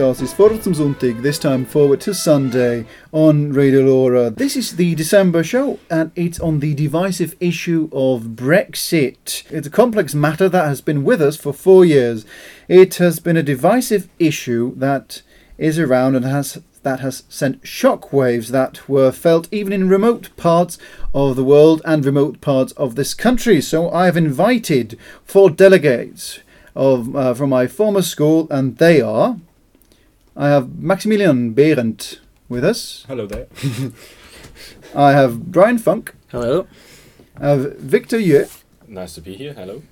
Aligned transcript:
Ist 0.00 0.32
forward 0.32 0.64
zum 0.64 0.72
Sonntag, 0.72 1.20
this 1.20 1.38
time 1.38 1.66
forward 1.66 2.00
to 2.00 2.14
Sunday 2.14 2.86
on 3.12 3.52
Radio 3.52 3.82
Lora. 3.82 4.30
This 4.30 4.56
is 4.56 4.76
the 4.76 4.94
December 4.94 5.44
show 5.44 5.78
and 5.90 6.10
it's 6.16 6.40
on 6.40 6.60
the 6.60 6.72
divisive 6.74 7.36
issue 7.38 7.90
of 7.92 8.34
Brexit. 8.34 9.44
It's 9.50 9.66
a 9.66 9.70
complex 9.70 10.14
matter 10.14 10.48
that 10.48 10.64
has 10.64 10.80
been 10.80 11.04
with 11.04 11.20
us 11.20 11.36
for 11.36 11.52
four 11.52 11.84
years. 11.84 12.24
It 12.66 12.94
has 12.94 13.20
been 13.20 13.36
a 13.36 13.42
divisive 13.42 14.08
issue 14.18 14.74
that 14.76 15.20
is 15.58 15.78
around 15.78 16.16
and 16.16 16.24
has 16.24 16.62
that 16.82 17.00
has 17.00 17.24
sent 17.28 17.62
shockwaves 17.62 18.48
that 18.48 18.88
were 18.88 19.12
felt 19.12 19.48
even 19.52 19.70
in 19.70 19.90
remote 19.90 20.34
parts 20.38 20.78
of 21.12 21.36
the 21.36 21.44
world 21.44 21.82
and 21.84 22.06
remote 22.06 22.40
parts 22.40 22.72
of 22.72 22.94
this 22.94 23.12
country. 23.12 23.60
So 23.60 23.90
I 23.90 24.06
have 24.06 24.16
invited 24.16 24.98
four 25.26 25.50
delegates 25.50 26.40
of 26.74 27.14
uh, 27.14 27.34
from 27.34 27.50
my 27.50 27.66
former 27.66 28.00
school, 28.00 28.46
and 28.50 28.78
they 28.78 29.02
are. 29.02 29.36
I 30.40 30.48
have 30.48 30.78
Maximilian 30.78 31.54
Behrendt 31.54 32.18
with 32.48 32.64
us. 32.64 33.04
Hello 33.06 33.26
there. 33.26 33.46
I 34.94 35.12
have 35.12 35.52
Brian 35.52 35.76
Funk. 35.76 36.14
Hello. 36.28 36.66
I 37.38 37.48
have 37.48 37.76
Victor 37.76 38.18
Yue 38.18 38.46
Nice 38.88 39.14
to 39.16 39.20
be 39.20 39.36
here. 39.36 39.52
Hello. 39.52 39.82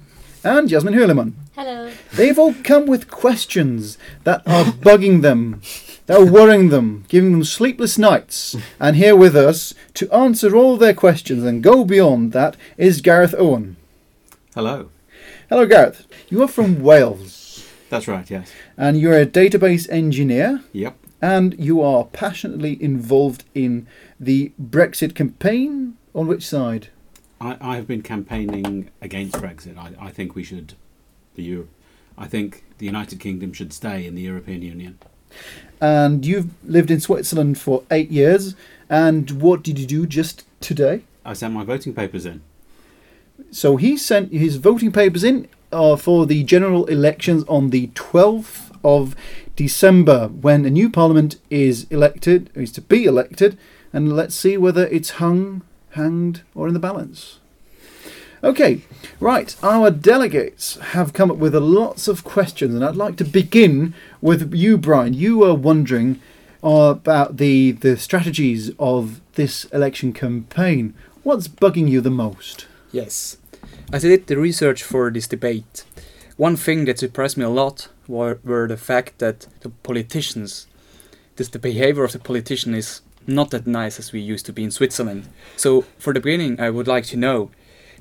and 0.42 0.66
Jasmine 0.66 0.94
Hurleman. 0.94 1.34
Hello. 1.54 1.92
They've 2.14 2.38
all 2.38 2.54
come 2.64 2.86
with 2.86 3.10
questions 3.10 3.98
that 4.24 4.40
are 4.46 4.64
bugging 4.88 5.20
them, 5.20 5.60
that 6.06 6.18
are 6.18 6.32
worrying 6.32 6.70
them, 6.70 7.04
giving 7.08 7.32
them 7.32 7.44
sleepless 7.44 7.98
nights. 7.98 8.56
And 8.80 8.96
here 8.96 9.14
with 9.14 9.36
us 9.36 9.74
to 9.94 10.10
answer 10.10 10.56
all 10.56 10.78
their 10.78 10.94
questions 10.94 11.44
and 11.44 11.62
go 11.62 11.84
beyond 11.84 12.32
that 12.32 12.56
is 12.78 13.02
Gareth 13.02 13.34
Owen. 13.36 13.76
Hello. 14.54 14.88
Hello, 15.50 15.66
Gareth. 15.66 16.06
You 16.30 16.42
are 16.42 16.48
from 16.48 16.82
Wales 16.82 17.37
That's 17.90 18.06
right, 18.08 18.28
yes. 18.30 18.52
and 18.76 18.98
you're 19.00 19.18
a 19.18 19.24
database 19.26 19.88
engineer 19.90 20.62
Yep. 20.72 20.96
and 21.22 21.54
you 21.58 21.80
are 21.80 22.04
passionately 22.04 22.82
involved 22.82 23.44
in 23.54 23.86
the 24.20 24.52
Brexit 24.60 25.14
campaign. 25.14 25.94
On 26.14 26.26
which 26.26 26.44
side? 26.46 26.88
I, 27.40 27.56
I 27.60 27.76
have 27.76 27.86
been 27.86 28.02
campaigning 28.02 28.90
against 29.00 29.36
Brexit. 29.36 29.78
I, 29.78 29.92
I 30.06 30.10
think 30.10 30.34
we 30.34 30.42
should, 30.42 30.74
the 31.36 31.42
Euro- 31.44 31.68
I 32.16 32.26
think 32.26 32.64
the 32.78 32.86
United 32.86 33.20
Kingdom 33.20 33.52
should 33.52 33.72
stay 33.72 34.04
in 34.04 34.14
the 34.16 34.22
European 34.22 34.62
Union. 34.62 34.98
And 35.80 36.26
you've 36.26 36.48
lived 36.64 36.90
in 36.90 36.98
Switzerland 36.98 37.58
for 37.58 37.84
eight 37.92 38.10
years. 38.10 38.56
And 38.90 39.30
what 39.42 39.62
did 39.62 39.78
you 39.78 39.86
do 39.86 40.06
just 40.06 40.44
today? 40.60 41.02
I 41.24 41.34
sent 41.34 41.54
my 41.54 41.62
voting 41.62 41.94
papers 41.94 42.26
in. 42.26 42.40
So 43.52 43.76
he 43.76 43.96
sent 43.96 44.32
his 44.32 44.56
voting 44.56 44.90
papers 44.90 45.22
in 45.22 45.46
for 45.70 46.26
the 46.26 46.44
general 46.44 46.86
elections 46.86 47.44
on 47.48 47.70
the 47.70 47.88
12th 47.88 48.70
of 48.84 49.14
December 49.56 50.28
when 50.28 50.64
a 50.64 50.70
new 50.70 50.88
parliament 50.88 51.36
is 51.50 51.86
elected, 51.90 52.50
is 52.54 52.72
to 52.72 52.80
be 52.80 53.04
elected, 53.04 53.58
and 53.92 54.14
let's 54.14 54.34
see 54.34 54.56
whether 54.56 54.86
it's 54.86 55.10
hung, 55.10 55.62
hanged, 55.90 56.42
or 56.54 56.68
in 56.68 56.74
the 56.74 56.80
balance. 56.80 57.38
Okay, 58.42 58.82
right, 59.18 59.56
our 59.64 59.90
delegates 59.90 60.76
have 60.76 61.12
come 61.12 61.28
up 61.30 61.38
with 61.38 61.56
a 61.56 61.60
lots 61.60 62.06
of 62.06 62.22
questions, 62.22 62.72
and 62.72 62.84
I'd 62.84 62.94
like 62.94 63.16
to 63.16 63.24
begin 63.24 63.94
with 64.20 64.54
you, 64.54 64.78
Brian. 64.78 65.12
You 65.12 65.38
were 65.38 65.54
wondering 65.54 66.20
uh, 66.62 66.94
about 66.96 67.38
the, 67.38 67.72
the 67.72 67.96
strategies 67.96 68.70
of 68.78 69.20
this 69.34 69.64
election 69.66 70.12
campaign. 70.12 70.94
What's 71.24 71.48
bugging 71.48 71.88
you 71.88 72.00
the 72.00 72.10
most? 72.10 72.68
Yes. 72.92 73.38
As 73.90 74.04
I 74.04 74.08
did 74.08 74.26
the 74.26 74.36
research 74.36 74.82
for 74.82 75.10
this 75.10 75.26
debate, 75.26 75.84
one 76.36 76.56
thing 76.56 76.84
that 76.84 76.98
surprised 76.98 77.38
me 77.38 77.44
a 77.44 77.48
lot 77.48 77.88
were, 78.06 78.38
were 78.44 78.68
the 78.68 78.76
fact 78.76 79.18
that 79.18 79.46
the 79.60 79.70
politicians, 79.70 80.66
this, 81.36 81.48
the 81.48 81.58
behavior 81.58 82.04
of 82.04 82.12
the 82.12 82.18
politician 82.18 82.74
is 82.74 83.00
not 83.26 83.50
that 83.50 83.66
nice 83.66 83.98
as 83.98 84.12
we 84.12 84.20
used 84.20 84.44
to 84.44 84.52
be 84.52 84.62
in 84.62 84.70
Switzerland. 84.70 85.26
So, 85.56 85.86
for 85.98 86.12
the 86.12 86.20
beginning, 86.20 86.60
I 86.60 86.68
would 86.68 86.86
like 86.86 87.04
to 87.06 87.16
know 87.16 87.50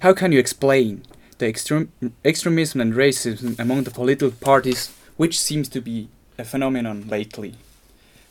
how 0.01 0.11
can 0.11 0.33
you 0.33 0.39
explain 0.39 1.03
the 1.37 1.45
extrem- 1.45 1.89
extremism 2.25 2.81
and 2.81 2.93
racism 2.93 3.57
among 3.57 3.83
the 3.83 3.91
political 3.91 4.31
parties, 4.31 4.93
which 5.15 5.39
seems 5.39 5.69
to 5.69 5.79
be 5.79 6.09
a 6.37 6.43
phenomenon 6.43 7.07
lately? 7.07 7.55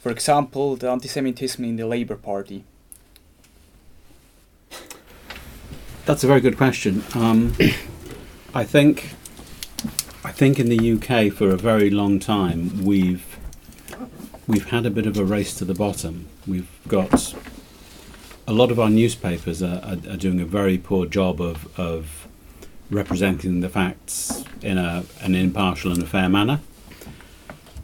For 0.01 0.11
example, 0.11 0.77
the 0.77 0.91
anti-Semitism 0.91 1.65
in 1.65 1.77
the 1.77 1.87
Labour 1.87 2.17
Party. 2.17 2.65
That's 6.07 6.23
a 6.23 6.29
very 6.29 6.41
good 6.41 6.57
question. 6.57 7.03
Um, 7.15 7.53
I 8.55 8.63
think, 8.63 9.11
I 10.23 10.31
think 10.31 10.61
in 10.61 10.69
the 10.69 10.93
UK 10.93 11.33
for 11.33 11.51
a 11.51 11.57
very 11.57 11.91
long 11.91 12.21
time 12.21 12.85
we've 12.85 13.37
we've 14.47 14.71
had 14.71 14.87
a 14.87 14.91
bit 14.91 15.07
of 15.07 15.19
a 15.19 15.25
race 15.25 15.57
to 15.57 15.65
the 15.65 15.75
bottom. 15.75 16.29
We've 16.47 16.71
got 16.87 17.35
a 18.47 18.53
lot 18.53 18.71
of 18.71 18.79
our 18.79 18.89
newspapers 18.89 19.61
are, 19.65 19.81
are, 19.83 20.13
are 20.13 20.17
doing 20.17 20.41
a 20.41 20.45
very 20.45 20.79
poor 20.79 21.07
job 21.07 21.41
of, 21.41 21.77
of 21.77 22.29
representing 22.89 23.59
the 23.61 23.69
facts 23.69 24.45
in 24.63 24.79
a, 24.79 25.05
an 25.23 25.35
impartial 25.35 25.91
and 25.91 26.01
a 26.05 26.07
fair 26.07 26.29
manner. 26.29 26.61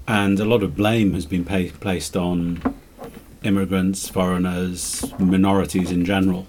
And 0.07 0.39
a 0.39 0.45
lot 0.45 0.63
of 0.63 0.77
blame 0.77 1.15
has 1.15 1.27
been 1.27 1.45
pa- 1.45 1.77
placed 1.81 2.17
on 2.17 2.77
immigrants, 3.43 4.09
foreigners, 4.09 5.13
minorities 5.19 5.91
in 5.91 6.05
general. 6.05 6.47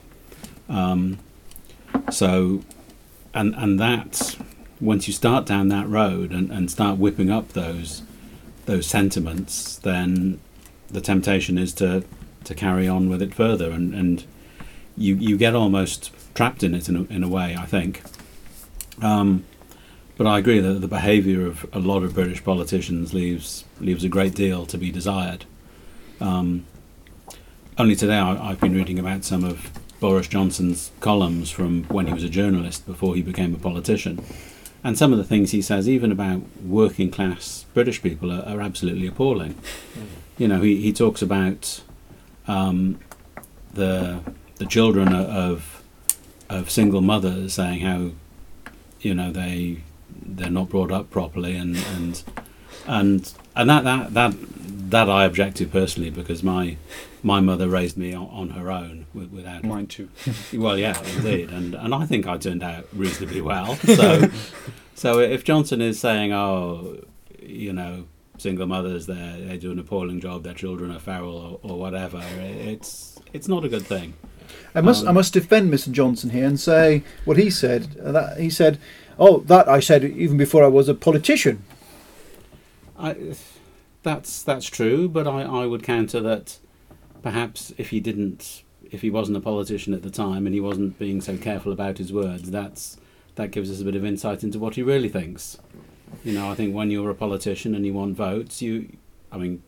Um, 0.70 1.18
so, 2.10 2.64
and 3.34 3.56
and 3.56 3.80
that 3.80 4.38
once 4.80 5.08
you 5.08 5.14
start 5.14 5.46
down 5.46 5.70
that 5.70 5.88
road 5.88 6.32
and, 6.32 6.52
and 6.52 6.70
start 6.70 6.98
whipping 6.98 7.30
up 7.30 7.54
those 7.54 8.04
those 8.66 8.86
sentiments, 8.86 9.78
then 9.78 10.40
the 10.90 11.02
temptation 11.02 11.58
is 11.58 11.74
to 11.74 12.04
to 12.44 12.54
carry 12.54 12.88
on 12.88 13.10
with 13.10 13.22
it 13.22 13.34
further, 13.34 13.72
and, 13.72 13.94
and 13.94 14.26
you 14.98 15.16
you 15.16 15.38
get 15.38 15.56
almost 15.56 16.12
trapped 16.36 16.64
in 16.64 16.74
it 16.74 16.90
in 16.90 16.96
a, 16.96 17.04
in 17.14 17.24
a 17.24 17.28
way. 17.28 17.56
I 17.58 17.66
think. 17.66 18.02
Um, 19.02 19.46
but 20.16 20.28
I 20.28 20.38
agree 20.38 20.60
that 20.60 20.74
the 20.74 20.88
behaviour 20.88 21.48
of 21.48 21.66
a 21.74 21.80
lot 21.80 22.04
of 22.04 22.14
British 22.14 22.44
politicians 22.44 23.14
leaves 23.14 23.66
leaves 23.80 24.04
a 24.04 24.10
great 24.10 24.36
deal 24.36 24.66
to 24.68 24.78
be 24.78 24.92
desired. 24.92 25.46
Um, 26.20 26.66
only 27.78 27.96
today 27.96 28.18
I, 28.18 28.52
I've 28.52 28.60
been 28.60 28.76
reading 28.76 29.00
about 29.00 29.24
some 29.24 29.44
of 29.44 29.72
Boris 30.04 30.28
Johnson's 30.28 30.92
columns 31.00 31.50
from 31.50 31.86
when 31.86 32.08
he 32.08 32.14
was 32.14 32.26
a 32.26 32.30
journalist 32.30 32.86
before 32.86 33.16
he 33.16 33.22
became 33.22 33.56
a 33.56 33.58
politician. 33.58 34.22
And 34.84 34.98
some 34.98 35.14
of 35.14 35.18
the 35.18 35.24
things 35.24 35.52
he 35.52 35.62
says, 35.62 35.88
even 35.88 36.12
about 36.12 36.42
working 36.62 37.10
class 37.10 37.66
British 37.74 38.02
people, 38.02 38.30
are, 38.30 38.42
are 38.42 38.60
absolutely 38.60 39.08
appalling. 39.08 39.56
You 40.38 40.50
know, 40.50 40.60
he, 40.60 40.82
he 40.82 40.92
talks 40.92 41.22
about 41.22 41.82
um, 42.50 43.00
the 43.74 44.20
the 44.58 44.66
children 44.66 45.14
of 45.14 45.82
of 46.50 46.70
single 46.70 47.00
mothers 47.00 47.54
saying 47.54 47.80
how 47.80 48.12
you 49.00 49.14
know 49.14 49.32
they 49.32 49.84
they're 50.12 50.50
not 50.50 50.68
brought 50.68 50.92
up 50.92 51.12
properly 51.12 51.56
and 51.56 51.78
and 51.96 52.24
and 52.88 53.34
and 53.56 53.70
that 53.70 53.86
that 53.86 54.14
that 54.14 54.36
that 54.90 55.10
I 55.10 55.24
object 55.24 55.56
to 55.58 55.66
personally 55.66 56.10
because 56.10 56.44
my 56.44 56.76
my 57.24 57.40
mother 57.40 57.68
raised 57.70 57.98
me 57.98 58.14
on, 58.14 58.28
on 58.28 58.50
her 58.52 58.70
own 58.70 59.06
without 59.14 59.64
Mine 59.64 59.88
too. 59.88 60.10
well, 60.54 60.78
yeah, 60.78 61.02
indeed, 61.16 61.50
and 61.50 61.74
and 61.74 61.96
I 61.96 62.06
think 62.06 62.28
I 62.28 62.38
turned 62.38 62.62
out 62.64 62.86
reasonably 62.94 63.42
well. 63.42 63.76
So, 63.78 64.30
so 64.96 65.20
if 65.20 65.44
Johnson 65.44 65.82
is 65.82 66.00
saying, 66.00 66.34
"Oh, 66.34 67.00
you 67.42 67.74
know, 67.74 68.06
single 68.38 68.68
mothers, 68.68 69.06
they 69.06 69.44
they 69.48 69.58
do 69.58 69.72
an 69.72 69.80
appalling 69.80 70.20
job, 70.20 70.44
their 70.44 70.54
children 70.54 70.92
are 70.92 71.00
feral 71.00 71.60
or, 71.64 71.72
or 71.72 71.80
whatever," 71.80 72.22
it's 72.40 73.18
it's 73.32 73.48
not 73.48 73.64
a 73.64 73.70
good 73.70 73.86
thing. 73.86 74.14
I 74.76 74.82
must 74.82 75.06
I 75.06 75.10
Um, 75.10 75.16
must 75.16 75.34
defend 75.34 75.74
Mr. 75.74 75.92
Johnson 75.92 76.32
here 76.32 76.46
and 76.46 76.60
say 76.60 77.04
what 77.26 77.38
he 77.38 77.50
said. 77.50 77.96
Uh, 78.04 78.12
that 78.12 78.40
he 78.40 78.50
said, 78.50 78.78
"Oh, 79.18 79.40
that 79.48 79.70
I 79.70 79.80
said 79.80 80.04
even 80.04 80.36
before 80.38 80.64
I 80.64 80.68
was 80.68 80.90
a 80.90 80.94
politician." 80.94 81.64
I, 83.00 83.16
that's 84.04 84.44
that's 84.44 84.66
true, 84.66 85.08
but 85.08 85.26
I, 85.28 85.44
I 85.44 85.66
would 85.66 85.84
counter 85.84 86.20
that 86.22 86.60
perhaps 87.24 87.74
if 87.78 87.90
he 87.90 88.00
didn't, 88.00 88.62
if 88.92 89.02
he 89.02 89.10
wasn't 89.10 89.38
a 89.38 89.42
politician 89.42 89.94
at 89.94 90.04
the 90.04 90.12
time 90.12 90.46
and 90.46 90.54
he 90.54 90.62
wasn't 90.62 91.00
being 91.00 91.22
so 91.22 91.38
careful 91.38 91.72
about 91.72 91.98
his 91.98 92.14
words, 92.14 92.52
that's 92.52 92.98
that 93.36 93.50
gives 93.50 93.72
us 93.72 93.82
a 93.82 93.84
bit 93.84 93.96
of 93.96 94.06
insight 94.06 94.44
into 94.44 94.60
what 94.60 94.76
he 94.76 94.84
really 94.84 95.10
thinks. 95.10 95.58
You 96.24 96.34
know, 96.34 96.52
I 96.52 96.54
think 96.54 96.76
when 96.76 96.92
you're 96.92 97.10
a 97.10 97.16
politician 97.16 97.74
and 97.74 97.84
you 97.84 97.94
want 97.94 98.16
votes, 98.16 98.62
you, 98.62 98.96
I 99.32 99.38
mean, 99.38 99.64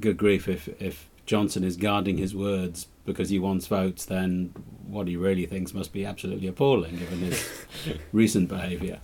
good 0.00 0.16
grief, 0.16 0.48
if 0.48 0.68
if 0.80 1.10
Johnson 1.26 1.64
is 1.64 1.76
guarding 1.76 2.16
his 2.16 2.34
words 2.34 2.86
because 3.04 3.28
he 3.28 3.38
wants 3.38 3.66
votes, 3.66 4.06
then 4.06 4.54
what 4.86 5.08
he 5.08 5.16
really 5.16 5.44
thinks 5.44 5.74
must 5.74 5.92
be 5.92 6.06
absolutely 6.06 6.48
appalling 6.48 6.96
given 6.96 7.18
his 7.18 7.46
recent 8.12 8.48
behaviour. 8.48 9.00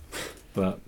But 0.53 0.79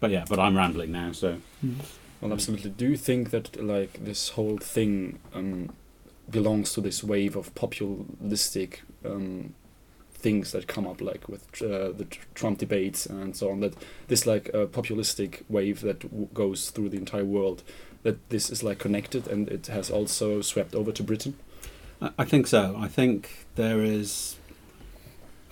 but 0.00 0.10
yeah, 0.10 0.24
but 0.28 0.38
I'm 0.38 0.56
rambling 0.56 0.92
now, 0.92 1.12
so. 1.12 1.38
Hmm. 1.60 1.74
Well, 2.20 2.32
absolutely. 2.32 2.70
Do 2.70 2.88
you 2.88 2.96
think 2.96 3.30
that 3.30 3.62
like 3.62 4.04
this 4.04 4.30
whole 4.30 4.58
thing 4.58 5.20
um, 5.32 5.70
belongs 6.30 6.72
to 6.74 6.80
this 6.80 7.04
wave 7.04 7.36
of 7.36 7.54
populistic 7.54 8.80
um, 9.04 9.54
things 10.18 10.50
that 10.52 10.66
come 10.66 10.86
up, 10.86 11.00
like 11.00 11.28
with 11.28 11.44
uh, 11.62 11.92
the 11.92 12.06
Trump 12.34 12.58
debates 12.58 13.06
and 13.06 13.36
so 13.36 13.50
on. 13.50 13.60
That 13.60 13.74
this 14.08 14.26
like 14.26 14.50
uh, 14.52 14.66
populistic 14.66 15.42
wave 15.48 15.80
that 15.82 16.34
goes 16.34 16.70
through 16.70 16.90
the 16.90 16.96
entire 16.96 17.24
world. 17.24 17.62
That 18.02 18.28
this 18.28 18.50
is 18.50 18.62
like 18.62 18.78
connected, 18.78 19.26
and 19.28 19.48
it 19.48 19.66
has 19.68 19.90
also 19.90 20.40
swept 20.42 20.74
over 20.74 20.92
to 20.92 21.02
Britain. 21.02 21.34
I, 22.02 22.10
I 22.18 22.24
think 22.24 22.46
so. 22.46 22.76
I 22.78 22.88
think 22.88 23.46
there 23.54 23.82
is 23.82 24.36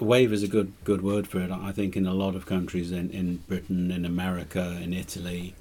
a 0.01 0.05
wave 0.05 0.33
is 0.33 0.43
a 0.43 0.49
good 0.49 0.73
good 0.85 1.03
word 1.03 1.27
for 1.29 1.41
it. 1.41 1.51
I 1.51 1.73
think 1.73 1.97
in 1.97 2.07
a 2.07 2.15
lot 2.15 2.35
of 2.35 2.47
countries 2.47 2.91
in, 2.93 3.11
in 3.11 3.39
Britain, 3.49 3.91
in 3.91 4.05
America, 4.05 4.79
in 4.83 4.93
Italy, 4.93 5.55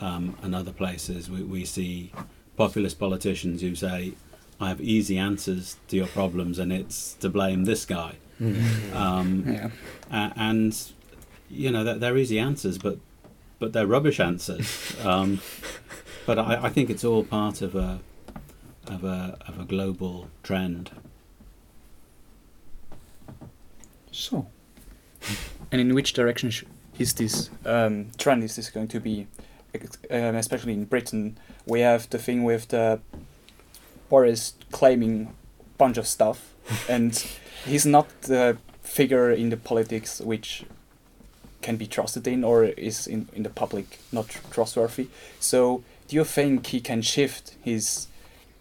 um, 0.00 0.36
and 0.42 0.54
other 0.54 0.72
places, 0.72 1.28
we, 1.30 1.42
we 1.42 1.64
see 1.64 2.12
populist 2.56 2.98
politicians 2.98 3.60
who 3.62 3.74
say, 3.74 4.12
"I 4.60 4.68
have 4.68 4.80
easy 4.80 5.18
answers 5.18 5.76
to 5.88 5.96
your 5.96 6.06
problems, 6.08 6.58
and 6.58 6.72
it's 6.72 7.14
to 7.20 7.28
blame 7.28 7.64
this 7.64 7.84
guy." 7.84 8.14
Um, 8.94 9.44
Yeah. 9.46 9.70
a- 10.10 10.32
and 10.36 10.76
you 11.50 11.70
know 11.70 11.84
that 11.84 12.00
they're 12.00 12.16
easy 12.16 12.38
answers, 12.38 12.78
but 12.78 12.98
but 13.58 13.72
they're 13.72 13.86
rubbish 13.86 14.18
answers. 14.20 14.96
Um, 15.04 15.40
but 16.26 16.38
I, 16.38 16.66
I 16.66 16.68
think 16.70 16.88
it's 16.90 17.04
all 17.04 17.24
part 17.24 17.60
of 17.62 17.74
a 17.74 18.00
of 18.86 19.04
a 19.04 19.36
of 19.46 19.58
a 19.60 19.64
global 19.64 20.28
trend. 20.42 20.90
So, 24.12 24.46
And 25.72 25.80
in 25.80 25.94
which 25.94 26.12
direction 26.12 26.50
sh- 26.50 26.64
is 26.98 27.14
this 27.14 27.50
um, 27.64 28.08
trend? 28.18 28.42
Is 28.44 28.56
this 28.56 28.68
going 28.70 28.88
to 28.88 29.00
be, 29.00 29.20
ex- 29.22 29.28
um, 30.10 30.34
especially 30.36 30.72
in 30.72 30.84
Britain? 30.84 31.38
We 31.66 31.80
have 31.80 32.08
the 32.10 32.18
thing 32.18 32.44
with 32.44 32.68
the 32.68 33.00
Boris 34.08 34.54
claiming 34.70 35.34
a 35.60 35.78
bunch 35.78 35.96
of 35.96 36.06
stuff, 36.06 36.54
and 36.88 37.14
he's 37.64 37.86
not 37.86 38.08
the 38.22 38.58
figure 38.82 39.30
in 39.30 39.50
the 39.50 39.56
politics 39.56 40.20
which 40.20 40.64
can 41.62 41.76
be 41.76 41.86
trusted 41.86 42.26
in 42.26 42.42
or 42.42 42.64
is 42.64 43.06
in, 43.06 43.28
in 43.34 43.42
the 43.42 43.50
public 43.50 43.98
not 44.12 44.28
tr- 44.28 44.38
trustworthy. 44.50 45.08
So, 45.38 45.84
do 46.08 46.16
you 46.16 46.24
think 46.24 46.66
he 46.68 46.80
can 46.80 47.02
shift 47.02 47.54
his 47.62 48.08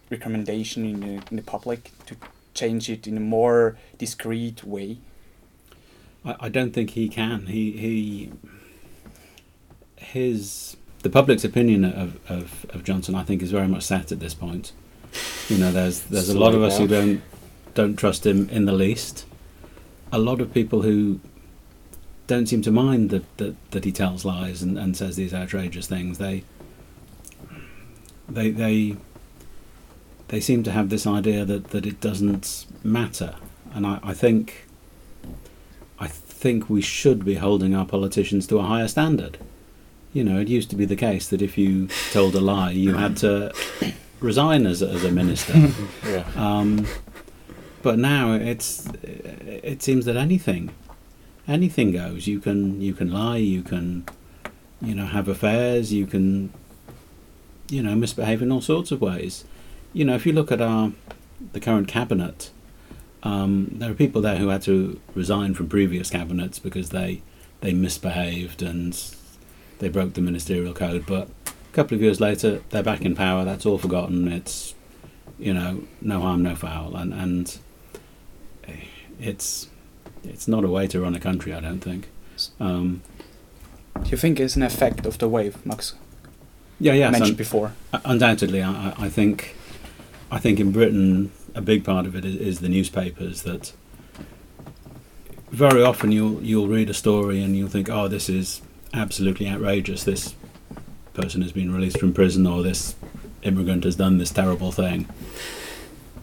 recommendation 0.09 0.85
in 0.85 0.99
the, 0.99 1.23
in 1.31 1.37
the 1.37 1.41
public 1.41 1.91
to 2.07 2.15
change 2.53 2.89
it 2.89 3.07
in 3.07 3.17
a 3.17 3.21
more 3.21 3.77
discreet 3.97 4.63
way? 4.63 4.97
I, 6.25 6.35
I 6.41 6.49
don't 6.49 6.73
think 6.73 6.91
he 6.91 7.09
can. 7.09 7.47
He 7.47 7.71
he 7.71 8.31
his 9.95 10.77
the 11.01 11.09
public's 11.09 11.43
opinion 11.43 11.85
of, 11.85 12.19
of, 12.29 12.65
of 12.69 12.83
Johnson, 12.83 13.15
I 13.15 13.23
think, 13.23 13.41
is 13.41 13.51
very 13.51 13.67
much 13.67 13.83
set 13.83 14.11
at 14.11 14.19
this 14.19 14.33
point. 14.33 14.73
You 15.47 15.57
know, 15.57 15.71
there's 15.71 16.01
there's 16.01 16.29
a 16.29 16.37
lot 16.37 16.53
of 16.53 16.61
us 16.61 16.77
who 16.77 16.87
don't 16.87 17.21
don't 17.73 17.95
trust 17.95 18.25
him 18.25 18.49
in 18.49 18.65
the 18.65 18.73
least. 18.73 19.25
A 20.11 20.19
lot 20.19 20.41
of 20.41 20.53
people 20.53 20.81
who 20.81 21.19
don't 22.27 22.47
seem 22.47 22.61
to 22.61 22.71
mind 22.71 23.09
that, 23.09 23.37
that, 23.37 23.71
that 23.71 23.85
he 23.85 23.91
tells 23.91 24.23
lies 24.23 24.61
and, 24.61 24.77
and 24.77 24.95
says 24.95 25.15
these 25.15 25.33
outrageous 25.33 25.87
things. 25.87 26.17
They 26.19 26.43
they 28.27 28.51
they 28.51 28.97
they 30.27 30.39
seem 30.39 30.61
to 30.63 30.71
have 30.71 30.89
this 30.89 31.07
idea 31.07 31.43
that, 31.45 31.69
that 31.69 31.85
it 31.85 31.99
doesn't 31.99 32.67
matter. 32.83 33.35
And 33.73 33.85
I, 33.87 33.99
I 34.03 34.13
think 34.13 34.67
I 35.99 36.07
think 36.07 36.69
we 36.69 36.81
should 36.81 37.25
be 37.25 37.35
holding 37.35 37.73
our 37.73 37.85
politicians 37.85 38.45
to 38.47 38.59
a 38.59 38.63
higher 38.63 38.87
standard. 38.87 39.37
You 40.13 40.23
know, 40.23 40.39
it 40.39 40.47
used 40.47 40.69
to 40.71 40.75
be 40.75 40.85
the 40.85 40.95
case 40.95 41.27
that 41.29 41.41
if 41.41 41.57
you 41.57 41.87
told 42.11 42.35
a 42.35 42.41
lie, 42.41 42.71
you 42.71 42.95
had 42.95 43.17
to 43.17 43.53
resign 44.19 44.65
as 44.65 44.81
a, 44.81 44.89
as 44.89 45.03
a 45.03 45.11
minister. 45.11 45.53
Yeah. 46.05 46.25
Um, 46.35 46.87
but 47.81 47.99
now 47.99 48.33
it's 48.33 48.87
it 49.03 49.81
seems 49.81 50.05
that 50.05 50.17
anything 50.17 50.71
anything 51.47 51.91
goes. 51.91 52.27
You 52.27 52.39
can 52.39 52.81
you 52.81 52.93
can 52.93 53.11
lie. 53.11 53.37
You 53.37 53.63
can 53.63 54.05
you 54.81 54.95
know 54.95 55.05
have 55.05 55.27
affairs. 55.27 55.91
You 55.91 56.05
can 56.05 56.53
you 57.69 57.83
know 57.83 57.95
misbehave 57.95 58.41
in 58.41 58.51
all 58.51 58.61
sorts 58.61 58.91
of 58.91 59.01
ways. 59.01 59.45
You 59.93 60.05
know, 60.05 60.15
if 60.15 60.25
you 60.25 60.33
look 60.33 60.51
at 60.51 60.61
our 60.61 60.91
the 61.53 61.59
current 61.59 61.87
cabinet, 61.87 62.51
um, 63.23 63.69
there 63.71 63.91
are 63.91 63.95
people 63.95 64.21
there 64.21 64.37
who 64.37 64.49
had 64.49 64.61
to 64.63 64.99
resign 65.15 65.53
from 65.53 65.67
previous 65.67 66.09
cabinets 66.09 66.59
because 66.59 66.89
they 66.89 67.21
they 67.61 67.73
misbehaved 67.73 68.61
and 68.61 68.95
they 69.79 69.89
broke 69.89 70.13
the 70.13 70.21
ministerial 70.21 70.73
code. 70.73 71.05
But 71.05 71.27
a 71.47 71.73
couple 71.73 71.95
of 71.95 72.01
years 72.01 72.19
later, 72.21 72.61
they're 72.69 72.83
back 72.83 73.01
in 73.01 73.15
power. 73.15 73.43
That's 73.43 73.65
all 73.65 73.77
forgotten. 73.77 74.27
It's 74.31 74.73
you 75.39 75.53
know 75.53 75.83
no 76.01 76.21
harm, 76.21 76.43
no 76.43 76.55
foul, 76.55 76.95
and 76.95 77.13
and 77.13 77.57
it's 79.19 79.67
it's 80.23 80.47
not 80.47 80.63
a 80.63 80.67
way 80.69 80.87
to 80.87 81.01
run 81.01 81.15
a 81.15 81.19
country. 81.19 81.53
I 81.53 81.59
don't 81.59 81.79
think. 81.79 82.07
Um, 82.59 83.01
Do 84.03 84.09
you 84.11 84.17
think 84.17 84.39
it's 84.39 84.55
an 84.55 84.63
effect 84.63 85.05
of 85.05 85.17
the 85.17 85.27
wave, 85.27 85.65
Max 85.65 85.93
yeah, 86.79 86.93
yeah. 86.93 87.09
mentioned 87.09 87.31
so- 87.35 87.43
before? 87.43 87.73
Undoubtedly, 88.05 88.61
I, 88.63 88.93
I- 88.97 89.09
think, 89.09 89.55
I 90.31 90.39
think 90.39 90.59
in 90.59 90.71
Britain 90.71 91.31
a 91.53 91.61
big 91.61 91.83
part 91.83 92.05
of 92.05 92.15
it 92.15 92.23
is, 92.23 92.35
is 92.35 92.59
the 92.59 92.69
newspapers. 92.69 93.41
That 93.41 93.73
very 95.51 95.83
often 95.83 96.11
you'll 96.11 96.41
you'll 96.43 96.67
read 96.67 96.89
a 96.89 96.93
story 96.93 97.41
and 97.43 97.55
you'll 97.57 97.67
think, 97.69 97.89
oh, 97.89 98.07
this 98.07 98.29
is 98.29 98.61
absolutely 98.93 99.47
outrageous. 99.47 100.03
This 100.03 100.35
person 101.13 101.41
has 101.41 101.51
been 101.51 101.73
released 101.73 101.99
from 101.99 102.13
prison, 102.13 102.47
or 102.47 102.63
this 102.63 102.95
immigrant 103.43 103.83
has 103.83 103.95
done 103.95 104.17
this 104.17 104.31
terrible 104.31 104.71
thing. 104.71 105.07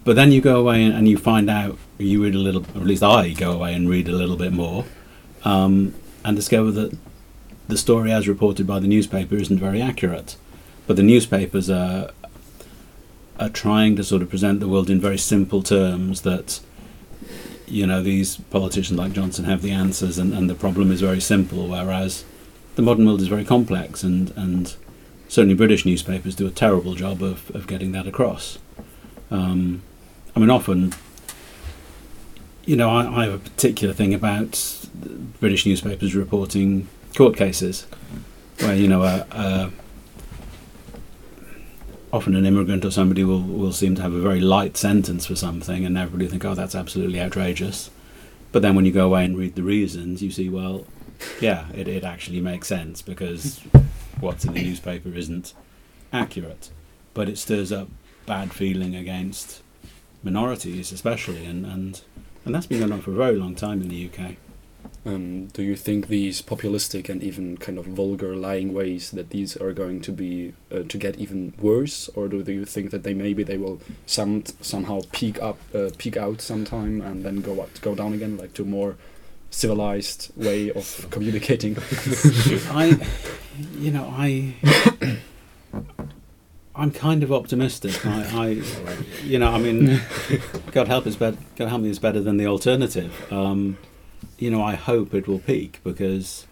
But 0.05 0.17
then 0.17 0.31
you 0.31 0.41
go 0.41 0.61
away 0.61 0.85
and, 0.85 0.95
and 0.95 1.09
you 1.09 1.19
find 1.19 1.51
out, 1.51 1.79
you 1.99 2.23
read 2.23 2.35
a 2.35 2.39
little, 2.39 2.63
or 2.75 2.81
at 2.81 2.87
least 2.87 3.03
I 3.03 3.31
go 3.31 3.53
away 3.53 3.75
and 3.75 3.89
read 3.89 4.09
a 4.09 4.13
little 4.13 4.37
bit 4.37 4.53
more, 4.53 4.85
um, 5.45 5.95
and 6.25 6.37
discover 6.37 6.71
that 6.73 6.97
the 7.69 7.77
story 7.77 8.13
as 8.13 8.29
reported 8.29 8.67
by 8.67 8.79
the 8.79 8.87
newspaper 8.87 9.35
isn't 9.35 9.59
very 9.59 9.83
accurate 9.83 10.37
but 10.87 10.97
the 10.97 11.03
newspapers 11.03 11.69
are 11.69 12.11
are 13.39 13.51
trying 13.51 13.95
to 13.97 14.03
sort 14.03 14.23
of 14.23 14.31
present 14.31 14.61
the 14.61 14.69
world 14.69 14.89
in 14.89 14.99
very 14.99 15.19
simple 15.19 15.63
terms 15.63 16.23
that 16.23 16.61
you 17.67 17.87
know 17.87 18.03
these 18.03 18.37
politicians 18.37 18.99
like 18.99 19.13
Johnson 19.13 19.45
have 19.45 19.63
the 19.63 19.73
answers 19.73 20.17
and, 20.17 20.33
and 20.33 20.49
the 20.49 20.55
problem 20.55 20.91
is 20.91 21.01
very 21.01 21.21
simple 21.21 21.69
whereas 21.69 22.25
the 22.77 22.83
modern 22.83 23.07
world 23.07 23.21
is 23.21 23.29
very 23.29 23.45
complex 23.45 24.03
and 24.03 24.33
and 24.37 24.77
certainly 25.29 25.55
British 25.55 25.85
newspapers 25.85 26.35
do 26.35 26.47
a 26.47 26.51
terrible 26.51 26.95
job 26.95 27.23
of, 27.23 27.51
of 27.55 27.67
getting 27.67 27.93
that 27.93 28.07
across 28.07 28.59
um, 29.31 29.83
I 30.35 30.41
mean 30.41 30.51
often 30.51 30.95
you 32.65 32.77
know 32.77 32.91
I, 32.91 33.23
I 33.23 33.25
have 33.25 33.35
a 33.35 33.39
particular 33.39 33.93
thing 33.93 34.15
about 34.15 34.87
British 35.41 35.67
newspapers 35.67 36.15
reporting 36.15 36.89
court 37.15 37.37
cases 37.37 37.87
where 38.61 38.75
you 38.75 38.89
know 38.89 39.03
often 42.17 42.35
an 42.35 42.47
immigrant 42.47 42.85
or 42.85 42.91
somebody 42.91 43.25
will, 43.25 43.43
will 43.43 43.73
seem 43.73 43.95
to 43.95 44.03
have 44.03 44.13
a 44.13 44.21
very 44.21 44.41
light 44.41 44.77
sentence 44.77 45.27
for 45.27 45.37
something 45.37 45.85
and 45.85 45.99
everybody 45.99 46.29
think, 46.29 46.45
oh, 46.45 46.55
that's 46.55 46.75
absolutely 46.75 47.21
outrageous. 47.21 47.91
But 48.53 48.63
then 48.63 48.75
when 48.75 48.87
you 48.87 48.93
go 48.93 49.07
away 49.07 49.25
and 49.25 49.37
read 49.37 49.55
the 49.55 49.63
reasons, 49.63 50.23
you 50.23 50.31
see, 50.31 50.49
well, 50.49 50.87
yeah, 51.41 51.67
it, 51.75 51.89
it 51.89 52.05
actually 52.05 52.41
makes 52.41 52.69
sense 52.69 53.03
because 53.03 53.61
what's 54.21 54.45
in 54.45 54.55
the 54.55 54.63
newspaper 54.63 55.11
isn't 55.11 55.55
accurate. 56.13 56.71
But 57.15 57.29
it 57.29 57.39
stirs 57.39 57.73
up 57.73 57.89
bad 58.27 58.53
feeling 58.53 58.95
against 58.95 59.63
minorities, 60.23 60.93
especially, 60.93 61.47
and, 61.47 61.65
and, 61.65 62.01
and 62.45 62.55
that's 62.55 62.67
been 62.67 62.81
going 62.81 62.93
on 62.93 63.01
for 63.01 63.13
a 63.13 63.15
very 63.15 63.37
long 63.37 63.55
time 63.55 63.81
in 63.81 63.89
the 63.89 64.11
UK. 64.11 64.37
Um, 65.05 65.47
do 65.47 65.63
you 65.63 65.77
think 65.77 66.09
these 66.09 66.43
populistic 66.43 67.09
and 67.09 67.23
even 67.23 67.57
kind 67.59 67.79
of 67.79 67.87
vulgar 67.87 68.35
lying 68.35 68.75
ways 68.75 69.13
that 69.13 69.31
these 69.31 69.57
are 69.57 69.73
going 69.73 70.01
to 70.01 70.11
be 70.11 70.53
uh, 70.73 70.83
to 70.89 70.99
get 70.99 71.17
even 71.17 71.55
worse, 71.61 72.09
or 72.17 72.27
do 72.27 72.39
you 72.53 72.65
think 72.65 72.91
that 72.91 73.05
they 73.05 73.15
maybe 73.15 73.45
they 73.45 73.57
will 73.57 73.81
some 74.05 74.43
somehow 74.61 75.01
peak 75.13 75.41
up, 75.41 75.59
uh, 75.73 75.91
peak 75.97 76.17
out 76.17 76.41
sometime 76.41 77.01
and 77.01 77.25
then 77.25 77.41
go 77.41 77.61
up, 77.61 77.81
go 77.83 77.95
down 77.95 78.15
again, 78.15 78.37
like 78.37 78.53
to 78.55 78.65
more 78.65 78.97
civilized 79.57 80.31
way 80.37 80.71
of 80.71 81.07
communicating? 81.11 81.77
I, 82.71 83.01
you 83.79 83.91
know, 83.91 84.13
I, 84.15 84.55
I'm 86.75 86.91
kind 86.91 87.23
of 87.23 87.33
optimistic. 87.33 88.05
I, 88.05 88.23
I 88.35 88.47
you 89.25 89.39
know, 89.39 89.51
I 89.51 89.59
mean, 89.59 90.03
God 90.73 90.89
help 90.89 91.07
us, 91.07 91.17
better. 91.17 91.39
God 91.57 91.69
help 91.69 91.81
me 91.81 91.89
is 91.89 91.99
better 91.99 92.21
than 92.21 92.37
the 92.37 92.47
alternative. 92.47 93.33
Um, 93.33 93.79
you 94.39 94.51
know, 94.51 94.63
I 94.63 94.75
hope 94.75 95.15
it 95.15 95.27
will 95.27 95.39
peak 95.39 95.81
because, 95.83 96.47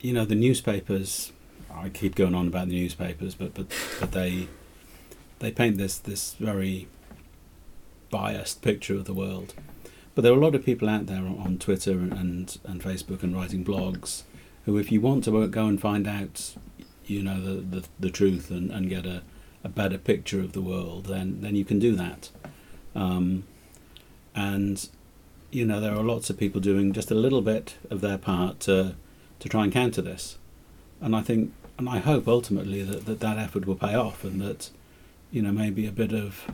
you 0.00 0.12
know, 0.12 0.24
the 0.24 0.36
newspapers. 0.36 1.32
I 1.72 1.88
keep 1.88 2.14
going 2.14 2.34
on 2.34 2.48
about 2.48 2.68
the 2.68 2.74
newspapers, 2.74 3.34
but 3.34 3.54
but 3.54 3.66
but 3.98 4.12
they, 4.12 4.48
they 5.40 5.50
paint 5.50 5.76
this 5.76 5.98
this 5.98 6.34
very 6.34 6.88
biased 8.10 8.62
picture 8.62 8.94
of 8.94 9.06
the 9.06 9.14
world. 9.14 9.54
But 10.14 10.22
there 10.22 10.32
are 10.32 10.36
a 10.36 10.40
lot 10.40 10.54
of 10.54 10.64
people 10.64 10.88
out 10.88 11.06
there 11.06 11.18
on, 11.18 11.58
Twitter 11.58 11.92
and, 11.92 12.12
and 12.12 12.58
and 12.64 12.82
Facebook 12.82 13.22
and 13.22 13.34
writing 13.34 13.64
blogs 13.64 14.22
who, 14.64 14.76
if 14.76 14.92
you 14.92 15.00
want 15.00 15.24
to 15.24 15.46
go 15.48 15.66
and 15.66 15.80
find 15.80 16.06
out, 16.06 16.54
you 17.06 17.22
know, 17.22 17.40
the, 17.40 17.60
the, 17.60 17.84
the 17.98 18.10
truth 18.10 18.50
and, 18.50 18.70
and 18.70 18.88
get 18.88 19.06
a, 19.06 19.22
a 19.64 19.68
better 19.68 19.98
picture 19.98 20.40
of 20.40 20.52
the 20.52 20.60
world, 20.60 21.06
then, 21.06 21.40
then 21.40 21.56
you 21.56 21.64
can 21.64 21.78
do 21.78 21.96
that. 21.96 22.30
Um, 22.94 23.44
and 24.34 24.88
you 25.50 25.64
know, 25.64 25.80
there 25.80 25.94
are 25.94 26.02
lots 26.02 26.30
of 26.30 26.38
people 26.38 26.60
doing 26.60 26.92
just 26.92 27.10
a 27.10 27.14
little 27.14 27.42
bit 27.42 27.76
of 27.90 28.00
their 28.00 28.18
part 28.18 28.60
to 28.60 28.94
to 29.40 29.48
try 29.48 29.64
and 29.64 29.72
counter 29.72 30.02
this, 30.02 30.38
and 31.00 31.16
I 31.16 31.22
think 31.22 31.52
and 31.78 31.88
I 31.88 31.98
hope 31.98 32.28
ultimately 32.28 32.82
that 32.82 33.06
that, 33.06 33.20
that 33.20 33.38
effort 33.38 33.66
will 33.66 33.74
pay 33.74 33.94
off 33.94 34.22
and 34.22 34.40
that 34.40 34.70
you 35.30 35.42
know 35.42 35.52
maybe 35.52 35.86
a 35.86 35.92
bit 35.92 36.12
of 36.12 36.50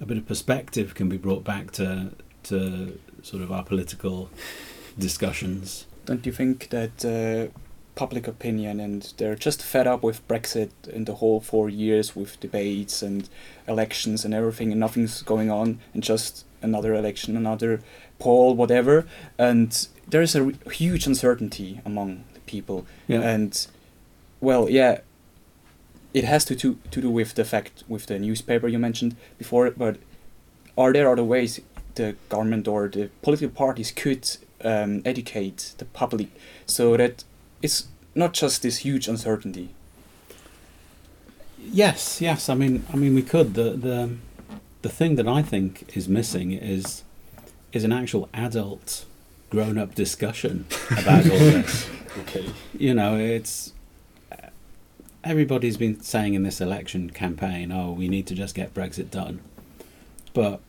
a 0.00 0.06
bit 0.06 0.18
of 0.18 0.26
perspective 0.26 0.94
can 0.94 1.08
be 1.08 1.16
brought 1.16 1.44
back 1.44 1.70
to 1.72 2.10
to 2.48 2.98
sort 3.22 3.42
of 3.42 3.50
our 3.52 3.62
political 3.64 4.28
discussions. 4.98 5.86
Don't 6.06 6.24
you 6.26 6.32
think 6.32 6.68
that 6.70 7.04
uh, 7.04 7.52
public 7.94 8.26
opinion 8.28 8.80
and 8.80 9.12
they're 9.18 9.34
just 9.34 9.62
fed 9.62 9.86
up 9.86 10.02
with 10.02 10.26
Brexit 10.28 10.70
and 10.92 11.06
the 11.06 11.16
whole 11.16 11.40
four 11.40 11.68
years 11.68 12.14
with 12.16 12.38
debates 12.40 13.02
and 13.02 13.28
elections 13.66 14.24
and 14.24 14.32
everything 14.34 14.70
and 14.72 14.80
nothing's 14.80 15.22
going 15.22 15.50
on 15.50 15.78
and 15.94 16.02
just 16.02 16.44
another 16.62 16.94
election, 16.94 17.36
another 17.36 17.80
poll, 18.18 18.54
whatever, 18.54 19.06
and 19.38 19.88
there 20.08 20.22
is 20.22 20.34
a 20.34 20.44
r- 20.44 20.52
huge 20.72 21.06
uncertainty 21.06 21.80
among 21.84 22.24
the 22.34 22.40
people 22.40 22.86
Yeah. 23.06 23.20
and 23.20 23.66
well, 24.40 24.68
yeah, 24.70 25.00
it 26.14 26.24
has 26.24 26.44
to, 26.46 26.54
to 26.56 26.78
to 26.90 27.00
do 27.02 27.10
with 27.10 27.34
the 27.34 27.44
fact 27.44 27.84
with 27.88 28.06
the 28.06 28.18
newspaper 28.18 28.66
you 28.68 28.78
mentioned 28.78 29.14
before. 29.36 29.70
But 29.70 29.96
are 30.76 30.92
there 30.92 31.10
other 31.10 31.24
ways 31.24 31.60
the 31.98 32.16
government 32.28 32.66
or 32.66 32.88
the 32.88 33.10
political 33.22 33.50
parties 33.50 33.90
could 33.90 34.28
um, 34.64 35.02
educate 35.04 35.74
the 35.78 35.84
public 35.84 36.28
so 36.66 36.96
that 36.96 37.24
it's 37.60 37.88
not 38.14 38.32
just 38.32 38.62
this 38.62 38.78
huge 38.78 39.08
uncertainty? 39.08 39.68
Yes, 41.60 42.20
yes. 42.20 42.48
I 42.48 42.54
mean, 42.54 42.84
I 42.92 42.96
mean, 42.96 43.14
we 43.14 43.22
could. 43.22 43.54
The 43.54 43.70
the 43.70 44.16
the 44.82 44.88
thing 44.88 45.16
that 45.16 45.28
I 45.28 45.42
think 45.42 45.96
is 45.96 46.08
missing 46.08 46.52
is 46.52 47.02
is 47.72 47.84
an 47.84 47.92
actual 47.92 48.28
adult, 48.32 49.04
grown 49.50 49.76
up 49.76 49.94
discussion 49.94 50.66
about 50.90 51.24
all 51.30 51.38
this. 51.56 51.88
Okay. 52.20 52.46
You 52.78 52.94
know, 52.94 53.16
it's 53.16 53.72
everybody's 55.24 55.76
been 55.76 56.00
saying 56.00 56.34
in 56.34 56.42
this 56.42 56.60
election 56.60 57.10
campaign, 57.10 57.72
"Oh, 57.72 57.92
we 57.92 58.08
need 58.08 58.26
to 58.28 58.34
just 58.34 58.54
get 58.54 58.72
Brexit 58.72 59.10
done," 59.10 59.40
but 60.32 60.60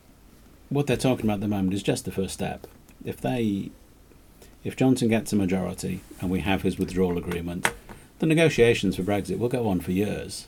what 0.70 0.86
they're 0.86 0.96
talking 0.96 1.26
about 1.26 1.34
at 1.34 1.40
the 1.40 1.48
moment 1.48 1.74
is 1.74 1.82
just 1.82 2.04
the 2.04 2.12
first 2.12 2.32
step. 2.32 2.66
If 3.04 3.20
they, 3.20 3.70
if 4.64 4.76
Johnson 4.76 5.08
gets 5.08 5.32
a 5.32 5.36
majority 5.36 6.00
and 6.20 6.30
we 6.30 6.40
have 6.40 6.62
his 6.62 6.78
withdrawal 6.78 7.18
agreement, 7.18 7.70
the 8.20 8.26
negotiations 8.26 8.96
for 8.96 9.02
Brexit 9.02 9.38
will 9.38 9.48
go 9.48 9.68
on 9.68 9.80
for 9.80 9.92
years. 9.92 10.46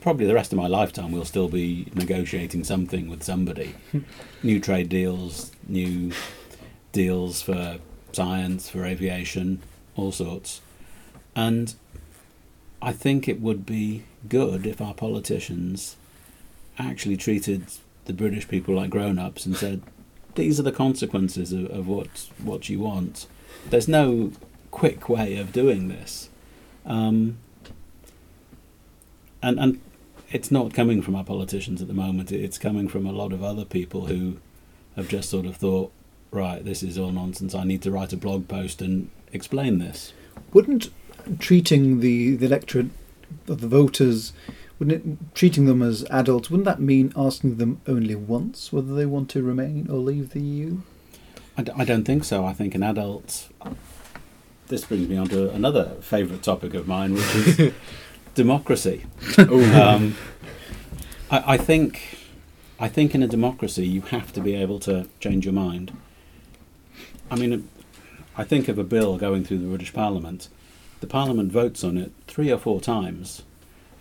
Probably 0.00 0.26
the 0.26 0.34
rest 0.34 0.52
of 0.52 0.58
my 0.58 0.66
lifetime, 0.66 1.10
we'll 1.10 1.24
still 1.24 1.48
be 1.48 1.90
negotiating 1.94 2.62
something 2.62 3.08
with 3.08 3.22
somebody. 3.22 3.74
new 4.42 4.60
trade 4.60 4.88
deals, 4.88 5.50
new 5.66 6.12
deals 6.92 7.42
for 7.42 7.78
science, 8.12 8.68
for 8.68 8.84
aviation, 8.84 9.62
all 9.96 10.12
sorts. 10.12 10.60
And 11.34 11.74
I 12.82 12.92
think 12.92 13.28
it 13.28 13.40
would 13.40 13.64
be 13.64 14.04
good 14.28 14.66
if 14.66 14.80
our 14.80 14.94
politicians 14.94 15.96
actually 16.78 17.16
treated 17.16 17.66
the 18.08 18.12
British 18.12 18.48
people 18.48 18.74
like 18.74 18.90
grown 18.90 19.18
ups 19.18 19.46
and 19.46 19.56
said, 19.56 19.82
these 20.34 20.58
are 20.58 20.64
the 20.64 20.72
consequences 20.72 21.52
of, 21.52 21.70
of 21.70 21.86
what, 21.86 22.28
what 22.42 22.68
you 22.68 22.80
want. 22.80 23.28
There's 23.70 23.86
no 23.86 24.32
quick 24.72 25.08
way 25.08 25.36
of 25.36 25.52
doing 25.52 25.88
this. 25.88 26.28
Um, 26.84 27.38
and, 29.40 29.60
and 29.60 29.80
it's 30.30 30.50
not 30.50 30.74
coming 30.74 31.00
from 31.00 31.14
our 31.14 31.24
politicians 31.24 31.80
at 31.80 31.88
the 31.88 31.94
moment, 31.94 32.32
it's 32.32 32.58
coming 32.58 32.88
from 32.88 33.06
a 33.06 33.12
lot 33.12 33.32
of 33.32 33.44
other 33.44 33.64
people 33.64 34.06
who 34.06 34.38
have 34.96 35.08
just 35.08 35.30
sort 35.30 35.46
of 35.46 35.56
thought, 35.56 35.92
right, 36.30 36.64
this 36.64 36.82
is 36.82 36.98
all 36.98 37.12
nonsense, 37.12 37.54
I 37.54 37.64
need 37.64 37.82
to 37.82 37.92
write 37.92 38.12
a 38.12 38.16
blog 38.16 38.48
post 38.48 38.82
and 38.82 39.10
explain 39.32 39.78
this. 39.78 40.12
Wouldn't 40.52 40.90
treating 41.38 42.00
the, 42.00 42.36
the 42.36 42.46
electorate 42.46 42.90
the 43.46 43.68
voters, 43.68 44.32
wouldn't 44.78 45.04
it, 45.04 45.34
treating 45.34 45.66
them 45.66 45.82
as 45.82 46.04
adults, 46.10 46.50
wouldn't 46.50 46.66
that 46.66 46.80
mean 46.80 47.12
asking 47.16 47.56
them 47.56 47.80
only 47.86 48.14
once 48.14 48.72
whether 48.72 48.94
they 48.94 49.06
want 49.06 49.28
to 49.30 49.42
remain 49.42 49.88
or 49.90 49.98
leave 49.98 50.30
the 50.30 50.40
EU? 50.40 50.78
I, 51.56 51.62
d- 51.62 51.72
I 51.76 51.84
don't 51.84 52.04
think 52.04 52.24
so. 52.24 52.44
I 52.46 52.52
think 52.52 52.74
an 52.74 52.82
adult. 52.82 53.48
This 54.68 54.84
brings 54.84 55.08
me 55.08 55.16
on 55.16 55.28
to 55.28 55.50
another 55.50 55.96
favourite 56.00 56.42
topic 56.42 56.74
of 56.74 56.86
mine, 56.86 57.14
which 57.14 57.34
is 57.34 57.72
democracy. 58.34 59.06
Um, 59.38 60.14
I, 61.30 61.54
I 61.54 61.56
think, 61.56 62.18
I 62.78 62.88
think 62.88 63.14
in 63.14 63.22
a 63.22 63.26
democracy 63.26 63.86
you 63.86 64.02
have 64.02 64.32
to 64.34 64.40
be 64.40 64.54
able 64.54 64.78
to 64.80 65.08
change 65.18 65.44
your 65.44 65.54
mind. 65.54 65.96
I 67.30 67.36
mean, 67.36 67.68
I 68.36 68.44
think 68.44 68.68
of 68.68 68.78
a 68.78 68.84
bill 68.84 69.18
going 69.18 69.44
through 69.44 69.58
the 69.58 69.66
British 69.66 69.92
Parliament. 69.92 70.48
The 71.00 71.06
Parliament 71.08 71.50
votes 71.50 71.82
on 71.82 71.98
it 71.98 72.12
three 72.26 72.50
or 72.52 72.58
four 72.58 72.80
times, 72.80 73.42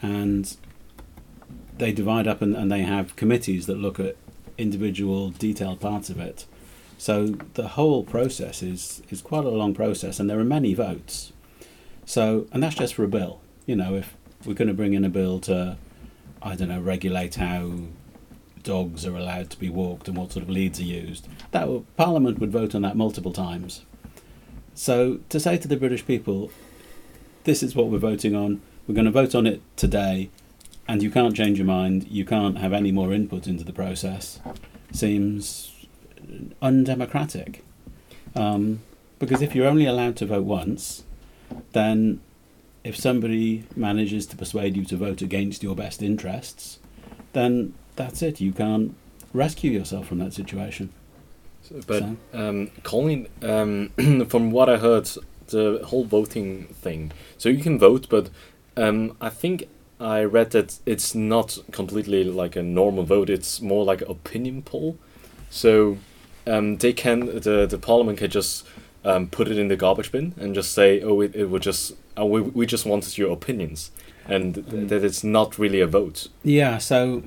and 0.02 0.56
they 1.78 1.92
divide 1.92 2.28
up 2.28 2.42
and, 2.42 2.56
and 2.56 2.72
they 2.72 2.82
have 2.82 3.16
committees 3.16 3.66
that 3.68 3.78
look 3.78 4.00
at 4.00 4.16
individual 4.58 5.30
detailed 5.30 5.80
parts 5.80 6.10
of 6.10 6.20
it. 6.20 6.46
So 6.98 7.28
the 7.54 7.70
whole 7.70 8.04
process 8.04 8.64
is 8.64 9.04
is 9.10 9.22
quite 9.22 9.46
a 9.46 9.50
long 9.50 9.74
process, 9.76 10.20
and 10.20 10.30
there 10.30 10.40
are 10.40 10.44
many 10.44 10.74
votes. 10.74 11.32
So, 12.06 12.48
and 12.52 12.64
that's 12.64 12.76
just 12.76 12.96
for 12.96 13.04
a 13.04 13.08
bill. 13.08 13.42
You 13.66 13.76
know, 13.76 13.96
if 13.96 14.16
we're 14.46 14.54
going 14.54 14.70
to 14.70 14.74
bring 14.74 14.94
in 14.94 15.06
a 15.06 15.10
bill 15.10 15.40
to, 15.42 15.78
I 16.42 16.56
don't 16.56 16.70
know, 16.70 16.82
regulate 16.82 17.36
how 17.36 17.74
dogs 18.64 19.06
are 19.06 19.16
allowed 19.16 19.50
to 19.52 19.60
be 19.60 19.70
walked 19.70 20.08
and 20.08 20.18
what 20.18 20.32
sort 20.32 20.44
of 20.44 20.50
leads 20.50 20.80
are 20.80 20.84
used, 20.84 21.28
that 21.52 21.68
will, 21.68 21.86
Parliament 21.96 22.40
would 22.40 22.52
vote 22.52 22.74
on 22.74 22.82
that 22.82 22.96
multiple 22.96 23.34
times. 23.34 23.84
So 24.74 25.20
to 25.30 25.40
say 25.40 25.58
to 25.58 25.68
the 25.68 25.78
British 25.78 26.06
people, 26.06 26.52
this 27.44 27.62
is 27.62 27.76
what 27.76 27.88
we're 27.88 27.98
voting 27.98 28.36
on. 28.36 28.62
We're 28.88 28.96
going 28.96 29.06
to 29.06 29.12
vote 29.12 29.36
on 29.36 29.46
it 29.46 29.62
today, 29.76 30.30
and 30.88 31.02
you 31.04 31.12
can't 31.12 31.36
change 31.36 31.58
your 31.58 31.68
mind. 31.68 32.08
You 32.10 32.26
can't 32.26 32.58
have 32.58 32.74
any 32.74 32.92
more 32.92 33.14
input 33.14 33.48
into 33.48 33.64
the 33.64 33.74
process. 33.74 34.40
Seems 34.92 35.74
undemocratic. 36.62 37.64
Um, 38.36 38.82
because 39.20 39.42
if 39.42 39.56
you're 39.56 39.68
only 39.68 39.86
allowed 39.86 40.16
to 40.18 40.26
vote 40.26 40.44
once, 40.46 41.04
then 41.74 42.22
if 42.84 42.96
somebody 42.96 43.66
manages 43.76 44.26
to 44.28 44.38
persuade 44.38 44.78
you 44.78 44.86
to 44.86 44.96
vote 44.98 45.22
against 45.22 45.64
your 45.64 45.76
best 45.76 46.02
interests, 46.02 46.80
then 47.34 47.74
that's 47.96 48.22
it. 48.22 48.40
You 48.40 48.52
can't 48.52 48.96
rescue 49.34 49.72
yourself 49.72 50.08
from 50.08 50.20
that 50.20 50.34
situation. 50.34 50.92
So- 51.64 51.82
But 51.88 52.04
So- 52.04 52.18
um, 52.34 52.72
Colin, 52.84 53.28
um, 53.42 53.90
from 54.30 54.52
what 54.52 54.70
I 54.70 54.78
heard, 54.78 55.10
the 55.48 55.82
whole 55.86 56.04
voting 56.06 56.66
thing. 56.68 57.12
So 57.38 57.50
you 57.50 57.64
can 57.64 57.80
vote, 57.80 58.08
but 58.10 58.30
um, 58.76 59.16
I 59.22 59.30
think 59.30 59.68
I 60.00 60.24
read 60.24 60.52
that 60.52 60.80
it's 60.86 61.16
not 61.16 61.58
completely 61.72 62.24
like 62.24 62.56
a 62.56 62.64
normal 62.64 63.04
vote. 63.04 63.30
It's 63.30 63.62
more 63.62 63.84
like 63.84 64.02
an 64.02 64.12
opinion 64.12 64.62
poll. 64.62 64.98
So 65.50 65.98
um, 66.46 66.78
they 66.78 66.94
can 66.94 67.26
the 67.26 67.66
the 67.66 67.78
parliament 67.78 68.20
can 68.20 68.30
just 68.30 68.66
um, 69.04 69.28
put 69.28 69.48
it 69.48 69.58
in 69.58 69.68
the 69.70 69.76
garbage 69.76 70.12
bin 70.12 70.34
and 70.38 70.54
just 70.54 70.72
say, 70.74 71.02
oh, 71.02 71.22
it, 71.22 71.36
it 71.36 71.46
would 71.46 71.64
just 71.64 71.94
uh, 72.18 72.26
we 72.26 72.42
we 72.42 72.66
just 72.66 72.86
wanted 72.86 73.18
your 73.18 73.32
opinions, 73.32 73.92
and 74.28 74.56
th- 74.56 74.90
that 74.90 75.04
it's 75.04 75.24
not 75.24 75.58
really 75.58 75.82
a 75.82 75.88
vote. 75.88 76.28
Yeah, 76.44 76.78
so 76.78 77.24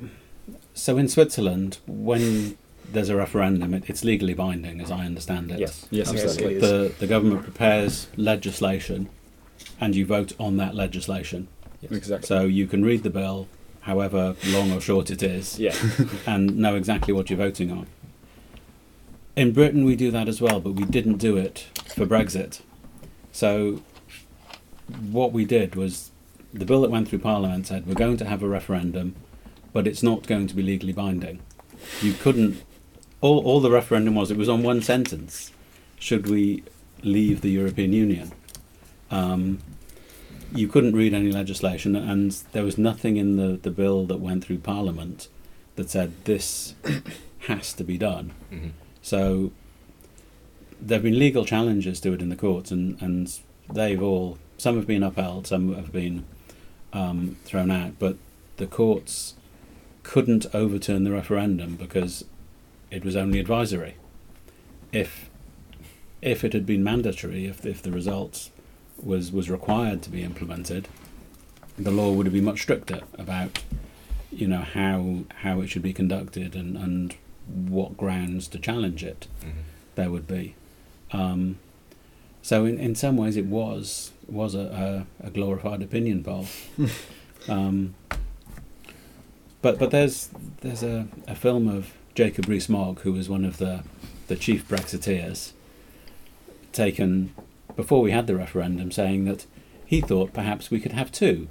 so 0.75 0.97
in 0.97 1.09
Switzerland, 1.09 1.79
when 1.87 2.57
there's 2.93 3.09
a 3.09 3.17
referendum, 3.17 3.75
it, 3.75 3.85
it's 3.89 4.05
legally 4.05 4.35
binding, 4.35 4.81
as 4.81 4.91
I 4.91 5.07
understand 5.07 5.50
it. 5.50 5.61
Yes. 5.61 5.87
Yes, 5.91 6.12
Yes, 6.12 6.37
The 6.37 6.93
the 6.99 7.07
government 7.07 7.43
prepares 7.43 8.07
legislation, 8.17 9.09
and 9.81 9.95
you 9.97 10.07
vote 10.07 10.33
on 10.39 10.57
that 10.59 10.75
legislation. 10.75 11.49
Yes. 11.81 11.93
Exactly. 11.93 12.27
So 12.27 12.43
you 12.45 12.67
can 12.67 12.85
read 12.85 13.03
the 13.03 13.11
bill, 13.11 13.49
however 13.83 14.37
long 14.47 14.73
or 14.73 14.81
short 14.81 15.11
it 15.11 15.23
is, 15.23 15.59
Yeah. 15.59 15.75
and 16.27 16.57
know 16.59 16.77
exactly 16.77 17.13
what 17.15 17.31
you're 17.31 17.39
voting 17.39 17.71
on. 17.71 17.87
In 19.37 19.53
Britain, 19.53 19.85
we 19.85 19.97
do 19.97 20.11
that 20.11 20.29
as 20.29 20.41
well, 20.41 20.61
but 20.61 20.73
we 20.73 20.85
didn't 20.85 21.17
do 21.17 21.37
it 21.37 21.67
for 21.95 22.05
Brexit. 22.05 22.61
So, 23.33 23.83
what 25.11 25.33
we 25.33 25.45
did 25.45 25.77
was 25.77 26.11
the 26.53 26.65
bill 26.65 26.83
that 26.83 26.91
went 26.91 27.09
through 27.09 27.21
Parliament 27.21 27.69
said 27.69 27.87
we're 27.87 27.95
going 27.95 28.17
to 28.19 28.25
have 28.25 28.43
a 28.43 28.49
referendum, 28.49 29.15
but 29.73 29.87
it's 29.87 30.03
not 30.03 30.27
going 30.27 30.47
to 30.49 30.55
be 30.55 30.63
legally 30.63 30.93
binding. 30.93 31.41
You 32.03 32.13
couldn't. 32.13 32.63
All, 33.21 33.39
all 33.45 33.61
the 33.61 33.71
referendum 33.71 34.15
was, 34.15 34.31
it 34.31 34.37
was 34.37 34.49
on 34.49 34.63
one 34.63 34.83
sentence 34.83 35.53
should 36.01 36.29
we 36.29 36.65
leave 37.03 37.43
the 37.43 37.51
European 37.51 37.93
Union? 37.93 38.33
Um, 39.11 39.61
you 40.54 40.69
couldn't 40.69 40.95
read 40.97 41.14
any 41.14 41.30
legislation, 41.33 41.95
and 41.97 42.33
there 42.52 42.64
was 42.64 42.76
nothing 42.78 43.16
in 43.16 43.37
the, 43.37 43.59
the 43.61 43.71
bill 43.71 44.04
that 44.07 44.19
went 44.21 44.45
through 44.45 44.59
Parliament 44.59 45.28
that 45.76 45.90
said 45.90 46.12
this 46.25 46.75
has 47.40 47.73
to 47.75 47.85
be 47.85 47.97
done. 47.97 48.33
Mhm. 48.52 48.71
So 49.02 49.52
there 50.80 50.97
have 50.97 51.02
been 51.04 51.19
legal 51.19 51.45
challenges 51.45 52.00
to 52.00 52.12
it 52.12 52.23
in 52.23 52.28
the 52.28 52.37
courts, 52.37 52.71
and, 52.71 53.00
and 53.00 53.38
they've 53.73 54.02
all 54.02 54.38
some 54.59 54.76
have 54.76 54.87
been 54.87 55.02
upheld, 55.02 55.47
some 55.47 55.75
have 55.75 55.90
been 55.92 56.25
um, 56.92 57.37
thrown 57.45 57.71
out, 57.71 57.92
but 57.99 58.16
the 58.59 58.66
courts 58.66 59.35
couldn't 60.02 60.47
overturn 60.54 61.04
the 61.04 61.11
referendum 61.12 61.76
because 61.76 62.25
it 62.90 63.04
was 63.04 63.16
only 63.16 63.38
advisory. 63.38 63.95
if 64.92 65.30
if 66.21 66.45
it 66.45 66.52
had 66.52 66.66
been 66.66 66.85
mandatory, 66.85 67.47
if 67.47 67.64
if 67.64 67.80
the 67.80 67.90
results 67.92 68.50
was 69.04 69.33
was 69.33 69.50
required 69.50 70.02
to 70.02 70.11
be 70.11 70.23
implemented, 70.23 70.88
the 71.78 71.90
law 71.90 72.12
would 72.12 72.26
have 72.26 72.33
been 72.33 72.45
much 72.45 72.62
stricter 72.62 73.00
about 73.19 73.62
you 74.30 74.47
know 74.47 74.61
how 74.61 75.21
how 75.37 75.61
it 75.61 75.69
should 75.69 75.83
be 75.83 75.92
conducted 75.92 76.54
and 76.54 76.76
and 76.76 77.14
what 77.47 77.97
grounds 77.97 78.47
to 78.49 78.59
challenge 78.59 79.02
it 79.02 79.26
there 79.97 80.11
would 80.11 80.26
be. 80.26 80.54
Um, 81.12 81.59
so 82.42 82.64
in, 82.64 82.78
in 82.78 82.95
some 82.95 83.16
ways, 83.16 83.37
it 83.37 83.47
was 83.47 84.12
was 84.28 84.54
a, 84.54 85.07
a, 85.21 85.26
a 85.26 85.30
glorified 85.30 85.83
opinion 85.83 86.23
poll. 86.25 86.47
um, 87.49 87.95
but 89.62 89.78
but 89.78 89.90
there's 89.90 90.30
there's 90.61 90.83
a, 90.83 91.09
a 91.26 91.35
film 91.35 91.69
of 91.69 91.92
Jacob 92.14 92.49
Rees-Mogg, 92.49 93.00
who 93.00 93.12
was 93.12 93.28
one 93.28 93.45
of 93.45 93.59
the 93.59 93.83
the 94.28 94.37
chief 94.37 94.66
Brexiteers, 94.69 95.52
taken 96.73 97.35
before 97.81 98.03
we 98.03 98.11
had 98.11 98.27
the 98.27 98.37
referendum, 98.37 98.93
saying 98.93 99.25
that 99.25 99.47
he 99.87 100.03
thought 100.03 100.35
perhaps 100.35 100.71
we 100.71 100.79
could 100.79 100.93
have 100.93 101.11
two. 101.11 101.49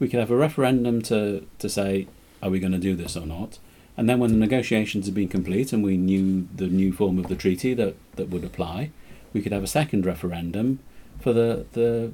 We 0.00 0.08
could 0.08 0.18
have 0.18 0.30
a 0.32 0.36
referendum 0.36 1.00
to, 1.02 1.46
to 1.60 1.68
say, 1.68 2.08
are 2.42 2.50
we 2.50 2.58
going 2.58 2.72
to 2.72 2.78
do 2.78 2.96
this 2.96 3.16
or 3.16 3.24
not? 3.24 3.60
And 3.96 4.08
then 4.08 4.18
when 4.18 4.32
the 4.32 4.36
negotiations 4.36 5.06
had 5.06 5.14
been 5.14 5.28
complete 5.28 5.72
and 5.72 5.84
we 5.84 5.96
knew 5.96 6.48
the 6.52 6.66
new 6.66 6.92
form 6.92 7.20
of 7.20 7.28
the 7.28 7.36
treaty 7.36 7.72
that, 7.74 7.94
that 8.16 8.30
would 8.30 8.42
apply, 8.42 8.90
we 9.32 9.42
could 9.42 9.52
have 9.52 9.62
a 9.62 9.68
second 9.68 10.04
referendum 10.04 10.80
for 11.20 11.32
the, 11.32 11.64
the 11.70 12.10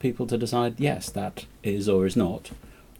people 0.00 0.26
to 0.26 0.36
decide, 0.36 0.78
yes, 0.78 1.08
that 1.08 1.46
is 1.62 1.88
or 1.88 2.04
is 2.04 2.14
not 2.14 2.50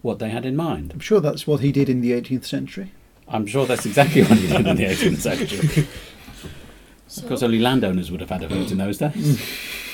what 0.01 0.21
they 0.21 0.31
had 0.31 0.47
in 0.47 0.57
mind. 0.57 0.91
I'm 0.95 1.01
sure 1.01 1.21
that's 1.21 1.47
what 1.47 1.61
he 1.61 1.71
did 1.71 1.91
in 1.91 2.01
the 2.01 2.13
18th 2.13 2.47
century. 2.47 2.93
I'm 3.29 3.47
sure 3.47 3.67
that's 3.67 3.85
exactly 3.85 4.23
what 4.23 4.39
he 4.39 4.49
did 4.49 4.67
in 4.67 4.77
the 4.77 4.85
18th 4.85 5.19
century. 5.19 5.87
So 7.09 7.21
Of 7.23 7.29
course, 7.29 7.43
only 7.43 7.59
landowners 7.59 8.11
would 8.11 8.21
have 8.21 8.31
had 8.31 8.43
a 8.43 8.49
vote 8.49 8.71
in 8.71 8.79
those 8.79 8.97
days. 8.97 9.85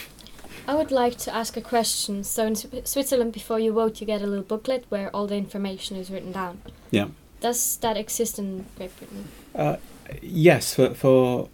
I 0.67 0.75
would 0.75 0.91
like 0.91 1.19
to 1.19 1.35
ask 1.35 1.57
a 1.57 1.61
question. 1.61 2.25
So 2.25 2.47
in 2.47 2.55
Switzerland, 2.87 3.33
before 3.33 3.59
you 3.61 3.73
vote, 3.73 4.01
you 4.01 4.07
get 4.07 4.23
a 4.23 4.27
little 4.27 4.45
booklet 4.45 4.87
where 4.89 5.11
all 5.15 5.27
the 5.27 5.37
information 5.37 5.97
is 5.97 6.11
written 6.11 6.33
down. 6.33 6.63
Yeah. 6.91 7.09
Does 7.41 7.77
that 7.79 7.97
exist 7.97 8.39
in 8.39 8.65
Great 8.77 8.97
Britain? 8.99 9.29
Uh, 9.55 9.77
yes, 10.23 10.75
for, 10.75 10.95
for 10.95 11.49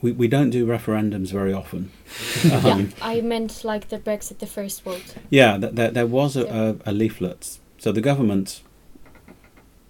we, 0.00 0.12
we 0.12 0.28
don't 0.28 0.50
do 0.50 0.66
referendums 0.66 1.30
very 1.30 1.52
often. 1.52 1.90
yeah, 2.44 2.56
Um, 2.64 2.92
I 3.02 3.20
meant 3.20 3.62
like 3.64 3.88
the 3.88 3.98
Brexit, 3.98 4.38
the 4.38 4.46
first 4.46 4.82
vote. 4.82 5.14
Yeah, 5.28 5.58
th- 5.58 5.74
there, 5.74 5.90
there 5.90 6.06
was 6.06 6.36
a, 6.36 6.46
a, 6.86 6.90
a 6.90 6.92
leaflet. 6.92 7.58
So 7.78 7.92
the 7.92 8.00
government 8.00 8.62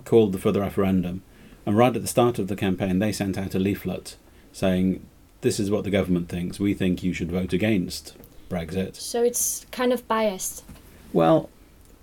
called 0.04 0.32
the, 0.32 0.38
for 0.38 0.50
the 0.50 0.61
referendum, 0.61 1.23
and 1.64 1.76
right 1.76 1.94
at 1.94 2.02
the 2.02 2.08
start 2.08 2.38
of 2.40 2.49
the 2.49 2.56
campaign, 2.56 2.99
they 2.99 3.12
sent 3.12 3.38
out 3.38 3.54
a 3.54 3.58
leaflet 3.58 4.16
saying, 4.52 5.06
"This 5.42 5.61
is 5.61 5.70
what 5.70 5.85
the 5.85 5.90
government 5.90 6.28
thinks. 6.28 6.58
We 6.58 6.75
think 6.75 7.02
you 7.02 7.12
should 7.12 7.30
vote 7.30 7.52
against 7.52 8.14
Brexit." 8.48 8.96
So 8.96 9.22
it's 9.22 9.66
kind 9.70 9.92
of 9.92 10.06
biased. 10.08 10.64
Well, 11.12 11.48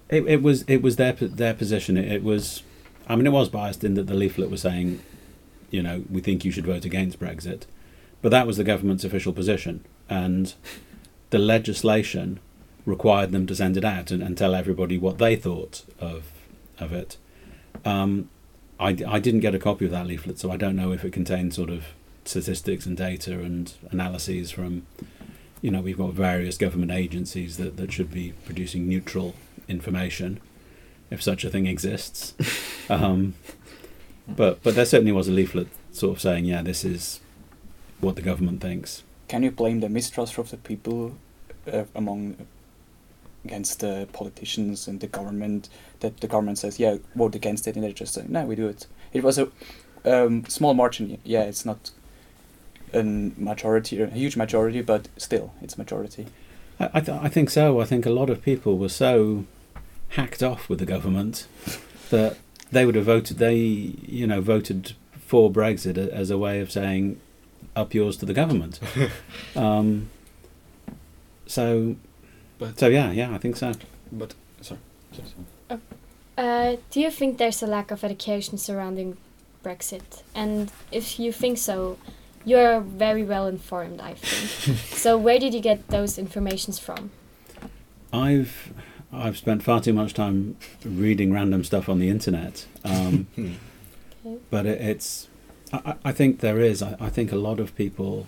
it, 0.09 0.25
it 0.27 0.41
was 0.41 0.63
it 0.63 0.81
was 0.81 0.95
their 0.95 1.13
their 1.13 1.53
position. 1.53 1.97
It, 1.97 2.11
it 2.11 2.23
was, 2.23 2.63
I 3.07 3.15
mean, 3.15 3.27
it 3.27 3.31
was 3.31 3.49
biased 3.49 3.83
in 3.83 3.93
that 3.95 4.07
the 4.07 4.13
leaflet 4.13 4.49
was 4.49 4.61
saying, 4.61 5.01
you 5.71 5.81
know, 5.81 6.03
we 6.09 6.21
think 6.21 6.45
you 6.45 6.51
should 6.51 6.65
vote 6.65 6.85
against 6.85 7.19
Brexit, 7.19 7.63
but 8.21 8.29
that 8.29 8.47
was 8.47 8.57
the 8.57 8.63
government's 8.63 9.03
official 9.03 9.33
position, 9.33 9.83
and 10.09 10.53
the 11.29 11.39
legislation 11.39 12.39
required 12.85 13.31
them 13.31 13.47
to 13.47 13.55
send 13.55 13.77
it 13.77 13.85
out 13.85 14.11
and, 14.11 14.21
and 14.21 14.37
tell 14.37 14.53
everybody 14.53 14.97
what 14.97 15.17
they 15.17 15.35
thought 15.35 15.83
of 15.99 16.31
of 16.79 16.93
it. 16.93 17.17
Um, 17.85 18.29
I, 18.79 18.97
I 19.07 19.19
didn't 19.19 19.39
get 19.39 19.55
a 19.55 19.59
copy 19.59 19.85
of 19.85 19.91
that 19.91 20.07
leaflet, 20.07 20.39
so 20.39 20.51
I 20.51 20.57
don't 20.57 20.75
know 20.75 20.91
if 20.91 21.05
it 21.05 21.13
contained 21.13 21.53
sort 21.53 21.69
of 21.69 21.85
statistics 22.25 22.85
and 22.85 22.97
data 22.97 23.39
and 23.39 23.73
analyses 23.91 24.51
from 24.51 24.85
you 25.63 25.71
know, 25.71 25.79
we've 25.79 25.97
got 25.97 26.11
various 26.11 26.57
government 26.57 26.91
agencies 26.91 27.55
that, 27.55 27.77
that 27.77 27.89
should 27.93 28.11
be 28.11 28.33
producing 28.45 28.85
neutral 28.85 29.33
information, 29.69 30.41
if 31.09 31.23
such 31.23 31.45
a 31.45 31.49
thing 31.49 31.67
exists. 31.67 32.33
um, 32.89 33.33
but 34.27 34.61
but 34.61 34.75
there 34.75 34.85
certainly 34.85 35.13
was 35.13 35.29
a 35.29 35.31
leaflet 35.31 35.69
sort 35.93 36.17
of 36.17 36.21
saying, 36.21 36.43
yeah, 36.43 36.61
this 36.61 36.83
is 36.83 37.21
what 38.01 38.17
the 38.17 38.21
government 38.21 38.59
thinks. 38.59 39.03
Can 39.29 39.41
you 39.41 39.51
blame 39.51 39.79
the 39.79 39.87
mistrust 39.87 40.37
of 40.37 40.51
the 40.51 40.57
people 40.57 41.15
uh, 41.71 41.85
among 41.95 42.35
against 43.45 43.79
the 43.79 44.07
politicians 44.11 44.85
and 44.87 44.99
the 44.99 45.07
government 45.07 45.69
that 46.01 46.17
the 46.21 46.27
government 46.27 46.57
says 46.57 46.79
yeah 46.79 46.95
vote 47.13 47.35
against 47.35 47.67
it 47.67 47.75
and 47.75 47.83
they're 47.83 47.91
just 47.91 48.13
say 48.13 48.25
no 48.27 48.45
we 48.45 48.55
do 48.55 48.67
it. 48.67 48.85
It 49.13 49.23
was 49.23 49.37
a 49.37 49.49
um, 50.05 50.45
small 50.45 50.73
margin. 50.73 51.19
Yeah, 51.23 51.43
it's 51.43 51.65
not 51.65 51.91
a 52.93 53.03
majority, 53.03 54.01
a 54.01 54.07
huge 54.07 54.35
majority, 54.37 54.81
but 54.81 55.07
still 55.17 55.53
it's 55.61 55.77
majority. 55.77 56.27
I 56.79 56.89
I, 56.95 56.99
th- 57.01 57.17
I 57.21 57.29
think 57.29 57.49
so. 57.49 57.79
I 57.79 57.85
think 57.85 58.05
a 58.05 58.09
lot 58.09 58.29
of 58.29 58.41
people 58.41 58.77
were 58.77 58.89
so 58.89 59.45
hacked 60.09 60.43
off 60.43 60.69
with 60.69 60.79
the 60.79 60.85
government 60.85 61.47
that 62.09 62.37
they 62.71 62.85
would 62.85 62.95
have 62.95 63.05
voted. 63.05 63.37
They 63.37 63.55
you 63.55 64.27
know 64.27 64.41
voted 64.41 64.93
for 65.19 65.51
Brexit 65.51 65.97
as 65.97 66.29
a 66.29 66.37
way 66.37 66.59
of 66.61 66.71
saying 66.71 67.19
up 67.75 67.93
yours 67.93 68.17
to 68.17 68.25
the 68.25 68.33
government. 68.33 68.79
um, 69.55 70.09
so 71.47 71.95
But 72.59 72.79
so 72.79 72.87
yeah 72.87 73.11
yeah 73.11 73.33
I 73.33 73.37
think 73.37 73.55
so. 73.57 73.73
but 74.11 74.33
sorry. 74.61 74.79
Yes. 75.11 75.33
Uh, 76.35 76.77
do 76.89 76.99
you 76.99 77.11
think 77.11 77.37
there's 77.37 77.61
a 77.61 77.67
lack 77.67 77.91
of 77.91 78.03
education 78.03 78.57
surrounding 78.57 79.17
Brexit? 79.63 80.23
And 80.33 80.71
if 80.91 81.19
you 81.19 81.31
think 81.31 81.59
so, 81.59 81.97
you're 82.45 82.81
very 82.81 83.23
well 83.23 83.47
informed, 83.47 83.99
I 84.01 84.13
think. 84.15 84.77
so 84.79 85.17
where 85.17 85.39
did 85.39 85.53
you 85.53 85.61
get 85.61 85.87
those 85.87 86.17
informations 86.17 86.79
from? 86.79 87.11
I've 88.11 88.73
I've 89.11 89.37
spent 89.37 89.63
far 89.63 89.79
too 89.81 89.93
much 89.93 90.13
time 90.13 90.57
reading 90.85 91.31
random 91.33 91.63
stuff 91.63 91.87
on 91.89 91.99
the 91.99 92.09
internet, 92.09 92.65
um, 92.83 93.27
Okay. 94.25 94.37
but 94.49 94.65
it, 94.65 94.81
it's. 94.81 95.27
I, 95.71 95.77
I- 95.85 95.95
I 96.05 96.11
think 96.11 96.39
there 96.39 96.59
is. 96.59 96.81
I, 96.81 96.95
I 96.99 97.09
think 97.09 97.31
a 97.31 97.35
lot 97.37 97.59
of 97.59 97.75
people 97.75 98.27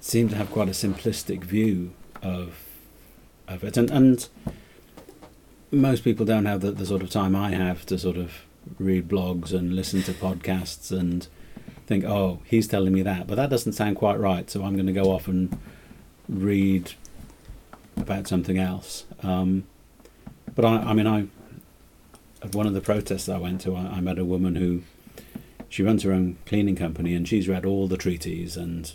seem 0.00 0.28
to 0.28 0.36
have 0.36 0.50
quite 0.50 0.68
a 0.68 0.72
simplistic 0.72 1.42
view 1.44 1.92
of 2.22 2.58
of 3.48 3.64
it, 3.64 3.76
and 3.76 3.90
and 3.90 4.28
most 5.70 6.04
people 6.04 6.24
don't 6.26 6.44
have 6.46 6.60
the, 6.60 6.70
the 6.72 6.86
sort 6.86 7.02
of 7.02 7.10
time 7.10 7.34
I 7.34 7.50
have 7.50 7.84
to 7.86 7.98
sort 7.98 8.16
of 8.16 8.32
read 8.78 9.08
blogs 9.08 9.52
and 9.52 9.74
listen 9.74 10.02
to 10.04 10.12
podcasts 10.12 10.96
and 10.96 11.26
think, 11.86 12.04
oh, 12.04 12.40
he's 12.44 12.66
telling 12.66 12.92
me 12.92 13.02
that, 13.02 13.26
but 13.26 13.36
that 13.36 13.50
doesn't 13.50 13.72
sound 13.72 13.96
quite 13.96 14.18
right, 14.18 14.50
so 14.50 14.64
I'm 14.64 14.74
going 14.74 14.86
to 14.86 14.92
go 14.92 15.10
off 15.12 15.28
and 15.28 15.56
read 16.28 16.92
about 17.96 18.26
something 18.26 18.58
else. 18.58 19.04
Um, 19.22 19.64
but 20.54 20.64
I, 20.64 20.76
I 20.76 20.92
mean, 20.92 21.06
I 21.06 21.28
at 22.42 22.54
one 22.54 22.66
of 22.66 22.74
the 22.74 22.80
protests 22.80 23.28
I 23.28 23.38
went 23.38 23.60
to, 23.62 23.74
I, 23.76 23.86
I 23.96 24.00
met 24.00 24.18
a 24.18 24.24
woman 24.24 24.56
who 24.56 24.82
she 25.68 25.82
runs 25.82 26.02
her 26.02 26.12
own 26.12 26.38
cleaning 26.46 26.76
company 26.76 27.14
and 27.14 27.26
she's 27.26 27.48
read 27.48 27.64
all 27.64 27.88
the 27.88 27.96
treaties 27.96 28.56
and 28.56 28.92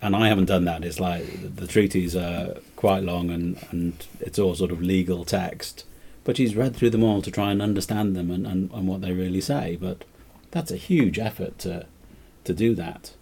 and 0.00 0.14
I 0.14 0.28
haven't 0.28 0.46
done 0.46 0.64
that. 0.66 0.84
It's 0.84 1.00
like 1.00 1.24
the, 1.40 1.48
the 1.48 1.66
treaties 1.66 2.14
are 2.14 2.56
quite 2.76 3.02
long 3.02 3.30
and 3.30 3.58
and 3.70 4.06
it's 4.20 4.38
all 4.38 4.54
sort 4.54 4.70
of 4.70 4.82
legal 4.82 5.24
text. 5.24 5.84
But 6.24 6.36
she's 6.38 6.56
read 6.56 6.74
through 6.74 6.90
them 6.90 7.04
all 7.04 7.20
to 7.20 7.30
try 7.30 7.50
and 7.50 7.60
understand 7.60 8.16
them 8.16 8.30
and, 8.30 8.46
and, 8.46 8.70
and 8.72 8.88
what 8.88 9.02
they 9.02 9.12
really 9.12 9.42
say. 9.42 9.76
But 9.78 10.04
that's 10.54 10.70
a 10.70 10.76
huge 10.76 11.18
effort 11.18 11.58
to 11.58 11.84
to 12.44 12.54
do 12.54 12.74
that. 12.76 13.12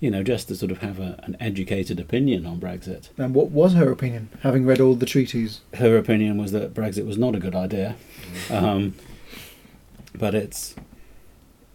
You 0.00 0.10
know, 0.10 0.22
just 0.22 0.46
to 0.48 0.54
sort 0.54 0.70
of 0.70 0.78
have 0.78 1.00
a, 1.00 1.20
an 1.24 1.36
educated 1.40 1.98
opinion 1.98 2.46
on 2.46 2.60
Brexit. 2.60 3.08
And 3.18 3.34
what 3.34 3.50
was 3.50 3.74
her 3.74 3.90
opinion, 3.90 4.28
having 4.42 4.64
read 4.64 4.80
all 4.80 4.94
the 4.94 5.06
treaties? 5.06 5.60
her 5.74 5.98
opinion 5.98 6.38
was 6.38 6.52
that 6.52 6.72
Brexit 6.72 7.04
was 7.04 7.18
not 7.18 7.34
a 7.34 7.40
good 7.40 7.56
idea. 7.56 7.96
Um, 8.48 8.94
but 10.16 10.36
it's, 10.36 10.76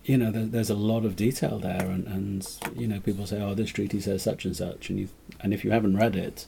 you 0.06 0.18
know, 0.18 0.32
there, 0.32 0.46
there's 0.46 0.70
a 0.70 0.76
lot 0.76 1.04
of 1.04 1.18
detail 1.18 1.60
there, 1.60 1.82
and, 1.82 2.08
and 2.08 2.48
you 2.78 2.88
know, 2.88 3.02
people 3.02 3.28
say, 3.28 3.42
oh, 3.42 3.54
this 3.54 3.72
treaty 3.72 4.00
says 4.00 4.24
such 4.24 4.46
and 4.46 4.56
such, 4.56 4.90
and 4.90 5.00
you, 5.00 5.10
and 5.42 5.54
if 5.54 5.66
you 5.66 5.72
haven't 5.72 5.98
read 5.98 6.16
it, 6.16 6.48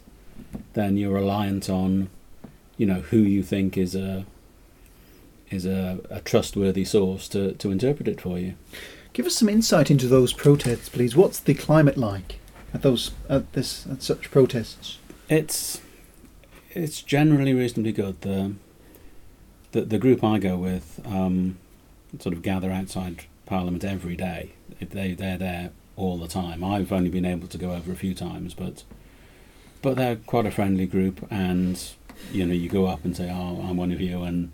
then 0.73 0.95
you're 0.95 1.13
reliant 1.13 1.69
on, 1.69 2.09
you 2.77 2.85
know, 2.85 3.01
who 3.01 3.17
you 3.17 3.43
think 3.43 3.77
is 3.77 3.95
a 3.95 4.25
is 5.49 5.65
a, 5.65 5.99
a 6.09 6.21
trustworthy 6.21 6.85
source 6.85 7.27
to, 7.29 7.53
to 7.53 7.71
interpret 7.71 8.07
it 8.07 8.21
for 8.21 8.37
you. 8.39 8.55
Give 9.13 9.25
us 9.25 9.35
some 9.35 9.49
insight 9.49 9.89
into 9.89 10.07
those 10.07 10.33
protests, 10.33 10.89
please. 10.89 11.15
What's 11.15 11.39
the 11.39 11.53
climate 11.53 11.97
like 11.97 12.39
at 12.73 12.81
those 12.81 13.11
at 13.29 13.53
this 13.53 13.87
at 13.87 14.03
such 14.03 14.29
protests? 14.29 14.97
It's 15.29 15.81
it's 16.71 17.01
generally 17.01 17.53
reasonably 17.53 17.93
good. 17.93 18.19
The 18.21 18.53
the, 19.71 19.81
the 19.81 19.97
group 19.97 20.23
I 20.23 20.39
go 20.39 20.57
with 20.57 20.99
um, 21.05 21.57
sort 22.19 22.33
of 22.33 22.41
gather 22.41 22.71
outside 22.71 23.25
Parliament 23.45 23.83
every 23.83 24.15
day. 24.15 24.51
They 24.81 25.13
they're 25.13 25.37
there 25.37 25.71
all 25.95 26.17
the 26.17 26.27
time. 26.27 26.63
I've 26.63 26.91
only 26.91 27.09
been 27.09 27.25
able 27.25 27.47
to 27.47 27.57
go 27.57 27.71
over 27.71 27.91
a 27.91 27.95
few 27.95 28.13
times, 28.13 28.53
but 28.53 28.83
but 29.81 29.95
they're 29.95 30.17
quite 30.17 30.45
a 30.45 30.51
friendly 30.51 30.87
group, 30.87 31.25
and 31.31 31.81
you 32.31 32.45
know 32.45 32.53
you 32.53 32.67
go 32.69 32.85
up 32.87 33.05
and 33.05 33.15
say, 33.15 33.29
"Oh, 33.31 33.61
I'm 33.61 33.77
one 33.77 33.91
of 33.91 34.01
you," 34.01 34.23
and 34.23 34.51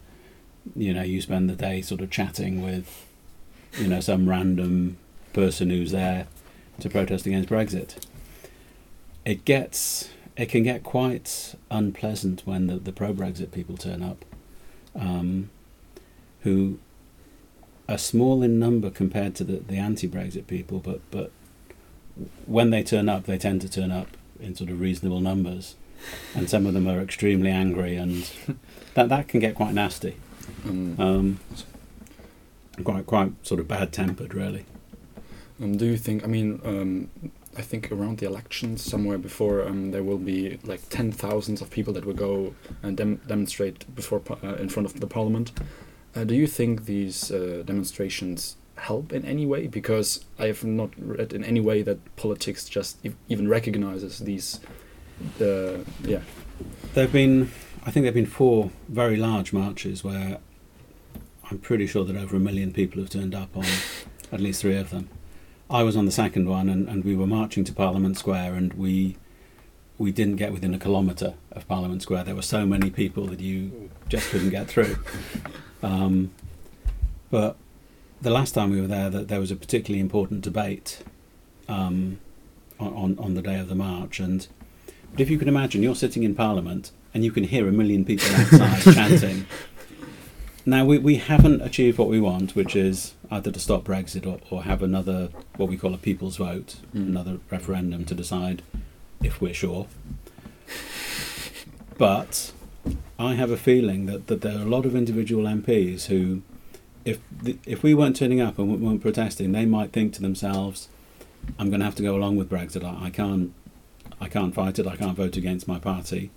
you 0.75 0.93
know 0.93 1.03
you 1.03 1.21
spend 1.21 1.49
the 1.49 1.55
day 1.55 1.81
sort 1.81 2.01
of 2.01 2.09
chatting 2.09 2.61
with 2.61 3.07
you 3.77 3.87
know 3.87 3.99
some 3.99 4.29
random 4.29 4.97
person 5.33 5.69
who's 5.69 5.91
there 5.91 6.27
to 6.79 6.89
protest 6.89 7.25
against 7.25 7.49
Brexit. 7.49 7.97
It 9.23 9.45
gets 9.45 10.09
it 10.35 10.49
can 10.49 10.63
get 10.63 10.83
quite 10.83 11.55
unpleasant 11.69 12.41
when 12.45 12.67
the, 12.67 12.77
the 12.77 12.91
pro 12.91 13.13
Brexit 13.13 13.51
people 13.51 13.77
turn 13.77 14.01
up, 14.01 14.25
um, 14.95 15.49
who 16.41 16.79
are 17.89 17.97
small 17.97 18.41
in 18.41 18.57
number 18.57 18.89
compared 18.89 19.35
to 19.35 19.43
the, 19.43 19.57
the 19.57 19.77
anti 19.77 20.07
Brexit 20.07 20.47
people, 20.47 20.79
but, 20.79 21.01
but 21.11 21.31
when 22.45 22.69
they 22.69 22.83
turn 22.83 23.09
up, 23.09 23.25
they 23.25 23.37
tend 23.37 23.61
to 23.61 23.69
turn 23.69 23.91
up 23.91 24.17
in 24.39 24.55
sort 24.55 24.69
of 24.69 24.79
reasonable 24.79 25.19
numbers. 25.19 25.75
And 26.33 26.49
some 26.49 26.65
of 26.65 26.73
them 26.73 26.87
are 26.87 26.99
extremely 26.99 27.51
angry, 27.51 27.95
and 27.95 28.29
that, 28.95 29.09
that 29.09 29.27
can 29.27 29.39
get 29.39 29.53
quite 29.53 29.73
nasty. 29.73 30.15
Um, 30.65 30.95
Um, 30.99 31.39
quite, 32.83 33.05
quite 33.05 33.31
sort 33.45 33.59
of 33.59 33.67
bad 33.67 33.91
tempered, 33.91 34.33
really. 34.33 34.65
Um, 35.61 35.77
do 35.77 35.85
you 35.85 35.97
think? 35.97 36.23
I 36.23 36.27
mean, 36.27 36.59
um, 36.63 37.09
I 37.57 37.61
think 37.61 37.91
around 37.91 38.17
the 38.19 38.25
elections, 38.25 38.81
somewhere 38.81 39.17
before, 39.17 39.67
um, 39.67 39.91
there 39.91 40.03
will 40.03 40.17
be 40.17 40.57
like 40.63 40.81
ten 40.89 41.11
thousands 41.11 41.61
of 41.61 41.69
people 41.69 41.93
that 41.93 42.05
will 42.05 42.13
go 42.15 42.55
and 42.81 42.97
dem- 42.97 43.21
demonstrate 43.27 43.93
before 43.95 44.21
uh, 44.43 44.55
in 44.55 44.69
front 44.69 44.85
of 44.85 44.99
the 44.99 45.07
parliament. 45.07 45.51
Uh, 46.15 46.23
do 46.23 46.33
you 46.33 46.47
think 46.47 46.85
these 46.85 47.31
uh, 47.31 47.63
demonstrations 47.65 48.57
help 48.75 49.13
in 49.13 49.23
any 49.25 49.45
way? 49.45 49.67
Because 49.67 50.25
I 50.39 50.47
have 50.47 50.63
not 50.63 50.89
read 50.97 51.33
in 51.33 51.43
any 51.43 51.59
way 51.59 51.83
that 51.83 51.97
politics 52.15 52.67
just 52.67 52.97
ev- 53.05 53.15
even 53.29 53.47
recognizes 53.47 54.19
these. 54.19 54.59
Uh, 55.39 55.83
yeah. 56.03 56.21
There've 56.95 57.13
been, 57.13 57.51
I 57.85 57.91
think 57.91 58.03
there've 58.03 58.15
been 58.15 58.25
four 58.25 58.71
very 58.89 59.17
large 59.17 59.53
marches 59.53 60.03
where 60.03 60.39
I'm 61.51 61.59
pretty 61.59 61.85
sure 61.85 62.05
that 62.05 62.15
over 62.15 62.37
a 62.37 62.39
million 62.39 62.71
people 62.71 63.01
have 63.01 63.09
turned 63.09 63.35
up 63.35 63.55
on 63.57 63.65
at 64.31 64.39
least 64.39 64.61
three 64.61 64.77
of 64.77 64.89
them. 64.89 65.09
I 65.69 65.83
was 65.83 65.97
on 65.97 66.05
the 66.05 66.11
second 66.11 66.47
one, 66.47 66.69
and, 66.69 66.87
and 66.87 67.03
we 67.03 67.13
were 67.13 67.27
marching 67.27 67.65
to 67.65 67.73
Parliament 67.73 68.17
Square, 68.17 68.55
and 68.55 68.73
we 68.73 69.17
we 69.97 70.11
didn't 70.13 70.37
get 70.37 70.51
within 70.51 70.73
a 70.73 70.79
kilometre 70.79 71.35
of 71.51 71.67
Parliament 71.67 72.01
Square. 72.01 72.23
There 72.23 72.35
were 72.35 72.41
so 72.41 72.65
many 72.65 72.89
people 72.89 73.27
that 73.27 73.41
you 73.41 73.91
just 74.09 74.29
couldn't 74.29 74.49
get 74.49 74.67
through. 74.67 74.97
Um, 75.83 76.29
but 77.31 77.57
the 78.21 78.29
last 78.29 78.51
time 78.51 78.69
we 78.69 78.79
were 78.79 78.85
there, 78.85 79.09
that 79.09 79.29
there 79.29 79.39
was 79.39 79.49
a 79.49 79.55
particularly 79.55 79.99
important 79.99 80.41
debate 80.41 81.01
um, 81.67 82.19
on, 82.79 82.93
on 82.93 83.17
on 83.17 83.33
the 83.33 83.41
day 83.41 83.57
of 83.57 83.67
the 83.67 83.73
march, 83.73 84.19
and 84.19 84.47
but 85.11 85.21
if 85.21 85.31
you 85.31 85.39
can 85.39 85.47
imagine, 85.47 85.81
you're 85.81 85.95
sitting 85.95 86.21
in 86.21 86.35
Parliament 86.35 86.91
and 87.13 87.25
you 87.25 87.31
can 87.31 87.43
hear 87.43 87.67
a 87.67 87.71
million 87.71 88.05
people 88.05 88.27
outside 88.35 88.81
chanting. 88.95 89.45
Now, 90.65 90.85
we, 90.85 90.99
we 90.99 91.15
haven't 91.15 91.61
achieved 91.61 91.97
what 91.97 92.07
we 92.07 92.19
want, 92.19 92.55
which 92.55 92.75
is 92.75 93.13
either 93.31 93.51
to 93.51 93.59
stop 93.59 93.83
Brexit 93.83 94.27
or, 94.27 94.39
or 94.51 94.63
have 94.63 94.83
another, 94.83 95.29
what 95.57 95.69
we 95.69 95.77
call 95.77 95.93
a 95.93 95.97
people's 95.97 96.37
vote, 96.37 96.75
Mm. 96.95 97.07
another 97.07 97.37
referendum 97.49 98.05
to 98.05 98.13
decide 98.13 98.61
if 99.23 99.41
we're 99.41 99.53
sure. 99.55 99.87
But 101.97 102.51
I 103.19 103.35
have 103.35 103.51
a 103.51 103.57
feeling 103.57 104.05
that, 104.07 104.27
that 104.27 104.41
there 104.41 104.57
are 104.57 104.61
a 104.61 104.65
lot 104.69 104.85
of 104.85 104.95
individual 104.95 105.45
MPs 105.45 106.05
who, 106.05 106.41
if, 107.05 107.19
the, 107.41 107.57
if 107.65 107.81
we 107.83 107.93
weren't 107.93 108.15
turning 108.15 108.41
up 108.41 108.57
and 108.59 108.69
we 108.71 108.77
weren't 108.77 109.01
protesting, 109.01 109.51
they 109.51 109.65
might 109.65 109.91
think 109.91 110.13
to 110.13 110.21
themselves, 110.21 110.89
I'm 111.57 111.69
going 111.69 111.79
to 111.79 111.85
have 111.85 111.95
to 111.95 112.03
go 112.03 112.15
along 112.15 112.35
with 112.37 112.49
Brexit. 112.49 112.83
I, 112.83 113.05
I 113.05 113.09
can't 113.09 113.53
I 114.19 114.27
can't 114.27 114.53
fight 114.53 114.77
it. 114.77 114.85
I 114.85 114.95
can't 114.95 115.17
vote 115.17 115.35
against 115.35 115.67
my 115.67 115.79
party 115.79 116.29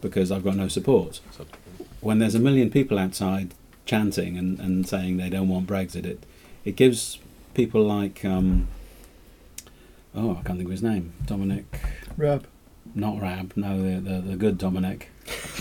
because 0.00 0.32
I've 0.32 0.42
got 0.42 0.56
no 0.56 0.66
support. 0.66 1.20
When 2.00 2.18
there's 2.18 2.34
a 2.34 2.40
million 2.40 2.70
people 2.70 2.98
outside 2.98 3.54
chanting 3.90 4.36
and, 4.38 4.60
and 4.60 4.86
saying 4.86 5.16
they 5.16 5.28
don't 5.28 5.48
want 5.48 5.66
Brexit, 5.66 6.06
it 6.06 6.24
it 6.64 6.76
gives 6.76 7.18
people 7.54 7.82
like 7.82 8.24
um, 8.24 8.68
oh 10.14 10.30
I 10.32 10.42
can't 10.44 10.58
think 10.58 10.66
of 10.66 10.70
his 10.70 10.82
name 10.82 11.12
Dominic 11.26 11.64
Raab. 12.16 12.46
not 12.94 13.20
Raab 13.20 13.52
no 13.56 13.82
the 13.82 13.98
the, 14.08 14.20
the 14.20 14.36
good 14.36 14.58
Dominic 14.58 15.10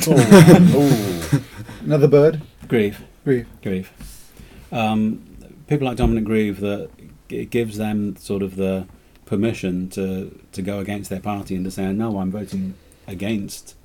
Oh, 0.07 1.41
another 1.81 2.07
bird. 2.07 2.41
Grieve 2.67 3.03
Grieve. 3.23 3.47
Grieve 3.63 3.91
um, 4.71 5.01
people 5.67 5.87
like 5.87 5.97
Dominic 5.97 6.25
Grieve 6.25 6.59
that 6.59 6.89
it 7.29 7.49
gives 7.49 7.77
them 7.77 8.15
sort 8.15 8.43
of 8.43 8.55
the 8.55 8.85
permission 9.25 9.89
to 9.89 10.39
to 10.51 10.61
go 10.61 10.79
against 10.79 11.09
their 11.09 11.19
party 11.19 11.55
and 11.55 11.65
to 11.65 11.71
say 11.71 11.91
no 11.93 12.19
I'm 12.19 12.31
voting 12.31 12.75
against 13.07 13.75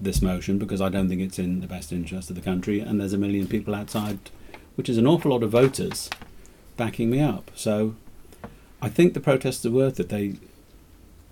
this 0.00 0.20
motion 0.20 0.58
because 0.58 0.80
I 0.80 0.88
don't 0.88 1.08
think 1.08 1.20
it's 1.20 1.38
in 1.38 1.60
the 1.60 1.66
best 1.66 1.92
interest 1.92 2.30
of 2.30 2.36
the 2.36 2.42
country 2.42 2.80
and 2.80 3.00
there's 3.00 3.12
a 3.12 3.18
million 3.18 3.46
people 3.46 3.74
outside 3.74 4.18
which 4.74 4.88
is 4.88 4.98
an 4.98 5.06
awful 5.06 5.30
lot 5.30 5.42
of 5.42 5.50
voters 5.50 6.10
backing 6.76 7.10
me 7.10 7.20
up. 7.20 7.50
So 7.54 7.94
I 8.82 8.88
think 8.88 9.14
the 9.14 9.20
protests 9.20 9.64
are 9.64 9.70
worth 9.70 10.00
it. 10.00 10.08
They 10.08 10.34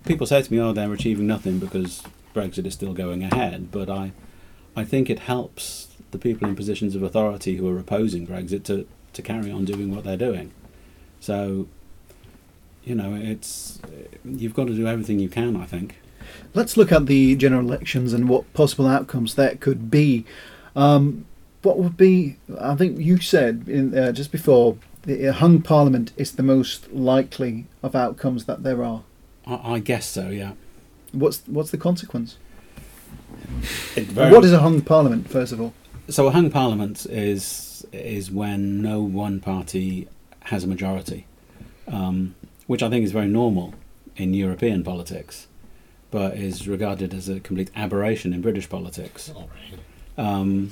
people 0.05 0.27
say 0.27 0.41
to 0.41 0.51
me 0.51 0.59
oh 0.59 0.73
they're 0.73 0.93
achieving 0.93 1.27
nothing 1.27 1.59
because 1.59 2.03
Brexit 2.33 2.65
is 2.65 2.73
still 2.73 2.93
going 2.93 3.23
ahead 3.23 3.71
but 3.71 3.89
I 3.89 4.11
I 4.75 4.83
think 4.83 5.09
it 5.09 5.19
helps 5.19 5.89
the 6.11 6.17
people 6.17 6.47
in 6.47 6.55
positions 6.55 6.95
of 6.95 7.03
authority 7.03 7.57
who 7.57 7.69
are 7.69 7.77
opposing 7.77 8.25
Brexit 8.25 8.63
to, 8.65 8.87
to 9.13 9.21
carry 9.21 9.51
on 9.51 9.65
doing 9.65 9.93
what 9.93 10.03
they're 10.03 10.17
doing. 10.17 10.51
So 11.19 11.67
you 12.83 12.95
know 12.95 13.13
it's 13.15 13.79
you've 14.25 14.53
got 14.53 14.67
to 14.67 14.75
do 14.75 14.87
everything 14.87 15.19
you 15.19 15.29
can 15.29 15.55
I 15.55 15.65
think 15.65 15.97
Let's 16.53 16.77
look 16.77 16.91
at 16.91 17.05
the 17.07 17.35
general 17.35 17.65
elections 17.65 18.13
and 18.13 18.29
what 18.29 18.51
possible 18.53 18.87
outcomes 18.87 19.35
that 19.35 19.59
could 19.59 19.89
be. 19.89 20.25
Um, 20.75 21.25
what 21.61 21.77
would 21.77 21.97
be? 21.97 22.37
I 22.59 22.75
think 22.75 22.99
you 22.99 23.19
said 23.19 23.65
in, 23.67 23.97
uh, 23.97 24.11
just 24.11 24.31
before 24.31 24.77
the 25.03 25.29
uh, 25.29 25.33
hung 25.33 25.61
parliament 25.61 26.11
is 26.17 26.33
the 26.33 26.43
most 26.43 26.91
likely 26.91 27.65
of 27.81 27.95
outcomes 27.95 28.45
that 28.45 28.63
there 28.63 28.83
are. 28.83 29.03
I, 29.45 29.73
I 29.73 29.79
guess 29.79 30.05
so 30.05 30.29
yeah 30.29 30.53
What's 31.13 31.43
what's 31.45 31.69
the 31.69 31.77
consequence? 31.77 32.37
What 34.15 34.43
is 34.43 34.51
a 34.51 34.59
hung 34.59 34.81
parliament? 34.81 35.29
First 35.29 35.53
of 35.53 35.61
all, 35.61 35.73
so 36.09 36.27
a 36.27 36.31
hung 36.31 36.49
parliament 36.49 37.05
is 37.05 37.85
is 37.91 38.31
when 38.31 38.81
no 38.81 39.03
one 39.03 39.39
party 39.39 40.07
has 40.45 40.63
a 40.63 40.67
majority, 40.67 41.27
um, 41.87 42.33
which 42.65 42.81
I 42.81 42.89
think 42.89 43.05
is 43.05 43.11
very 43.11 43.27
normal 43.27 43.75
in 44.15 44.33
European 44.33 44.83
politics, 44.83 45.47
but 46.13 46.37
is 46.37 46.67
regarded 46.67 47.11
as 47.11 47.27
a 47.27 47.39
complete 47.39 47.71
aberration 47.75 48.33
in 48.33 48.41
British 48.41 48.69
politics. 48.69 49.31
Um, 50.15 50.69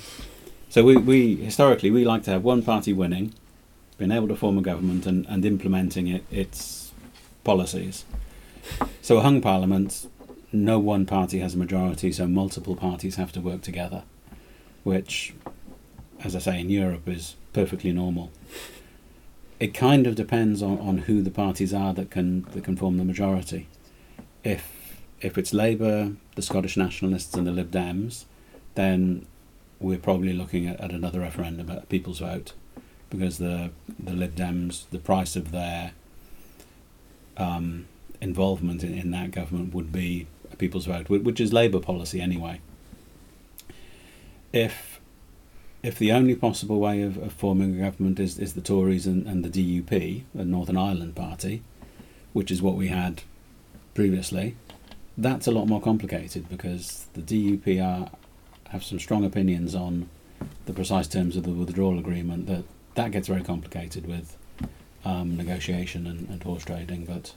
so 0.68 0.84
we, 0.84 0.96
we 0.96 1.34
historically 1.34 1.90
we 1.90 2.04
like 2.04 2.22
to 2.22 2.30
have 2.30 2.44
one 2.44 2.62
party 2.62 2.92
winning, 2.92 3.34
being 3.98 4.12
able 4.12 4.28
to 4.28 4.36
form 4.36 4.56
a 4.56 4.62
government 4.62 5.04
and, 5.04 5.26
and 5.26 5.44
implementing 5.44 6.06
it, 6.06 6.24
its 6.30 6.92
policies. 7.42 8.04
So 9.02 9.18
a 9.18 9.22
hung 9.22 9.40
parliament, 9.40 10.08
no 10.52 10.78
one 10.78 11.06
party 11.06 11.40
has 11.40 11.54
a 11.54 11.58
majority, 11.58 12.12
so 12.12 12.28
multiple 12.28 12.76
parties 12.76 13.16
have 13.16 13.32
to 13.32 13.40
work 13.40 13.62
together, 13.62 14.04
which, 14.84 15.34
as 16.22 16.36
I 16.36 16.38
say, 16.38 16.60
in 16.60 16.70
Europe 16.70 17.08
is 17.08 17.34
perfectly 17.52 17.90
normal. 17.90 18.30
It 19.58 19.74
kind 19.74 20.06
of 20.06 20.14
depends 20.14 20.62
on, 20.62 20.78
on 20.78 20.98
who 20.98 21.20
the 21.20 21.32
parties 21.32 21.74
are 21.74 21.92
that 21.94 22.12
can 22.12 22.42
that 22.52 22.62
can 22.62 22.76
form 22.76 22.96
the 22.98 23.04
majority. 23.04 23.66
If 24.44 24.81
if 25.22 25.38
it's 25.38 25.54
Labour, 25.54 26.12
the 26.34 26.42
Scottish 26.42 26.76
Nationalists, 26.76 27.34
and 27.34 27.46
the 27.46 27.52
Lib 27.52 27.70
Dems, 27.70 28.24
then 28.74 29.26
we're 29.80 29.98
probably 29.98 30.32
looking 30.32 30.66
at, 30.66 30.80
at 30.80 30.90
another 30.90 31.20
referendum, 31.20 31.70
a 31.70 31.80
people's 31.82 32.18
vote, 32.18 32.52
because 33.08 33.38
the 33.38 33.70
the 33.98 34.12
Lib 34.12 34.34
Dems, 34.34 34.84
the 34.90 34.98
price 34.98 35.36
of 35.36 35.52
their 35.52 35.92
um, 37.36 37.86
involvement 38.20 38.82
in, 38.82 38.94
in 38.96 39.10
that 39.12 39.30
government 39.30 39.74
would 39.74 39.92
be 39.92 40.26
a 40.52 40.56
people's 40.56 40.86
vote, 40.86 41.08
which 41.08 41.40
is 41.40 41.52
Labour 41.52 41.80
policy 41.80 42.20
anyway. 42.20 42.60
If 44.52 45.00
if 45.82 45.98
the 45.98 46.12
only 46.12 46.36
possible 46.36 46.78
way 46.78 47.02
of, 47.02 47.16
of 47.18 47.32
forming 47.32 47.76
a 47.76 47.84
government 47.84 48.20
is, 48.20 48.38
is 48.38 48.52
the 48.52 48.60
Tories 48.60 49.06
and, 49.06 49.26
and 49.26 49.44
the 49.44 49.48
DUP, 49.48 50.22
the 50.32 50.44
Northern 50.44 50.76
Ireland 50.76 51.16
Party, 51.16 51.62
which 52.32 52.52
is 52.52 52.62
what 52.62 52.76
we 52.76 52.88
had 52.88 53.22
previously, 53.92 54.54
that's 55.16 55.46
a 55.46 55.50
lot 55.50 55.66
more 55.66 55.80
complicated 55.80 56.48
because 56.48 57.06
the 57.14 57.20
DUP 57.20 57.82
are 57.82 58.10
have 58.70 58.82
some 58.82 58.98
strong 58.98 59.24
opinions 59.24 59.74
on 59.74 60.08
the 60.64 60.72
precise 60.72 61.06
terms 61.06 61.36
of 61.36 61.42
the 61.42 61.50
withdrawal 61.50 61.98
agreement. 61.98 62.46
That 62.46 62.64
that 62.94 63.10
gets 63.10 63.28
very 63.28 63.42
complicated 63.42 64.06
with 64.06 64.36
um, 65.04 65.36
negotiation 65.36 66.06
and, 66.06 66.28
and 66.28 66.42
horse 66.42 66.64
trading. 66.64 67.04
But 67.04 67.34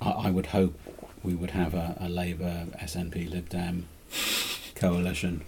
I, 0.00 0.10
I 0.10 0.30
would 0.30 0.46
hope 0.46 0.78
we 1.22 1.34
would 1.34 1.52
have 1.52 1.74
a, 1.74 1.96
a 2.00 2.08
Labour, 2.08 2.66
SNP, 2.82 3.30
Lib 3.30 3.48
Dem 3.48 3.86
coalition, 4.74 5.42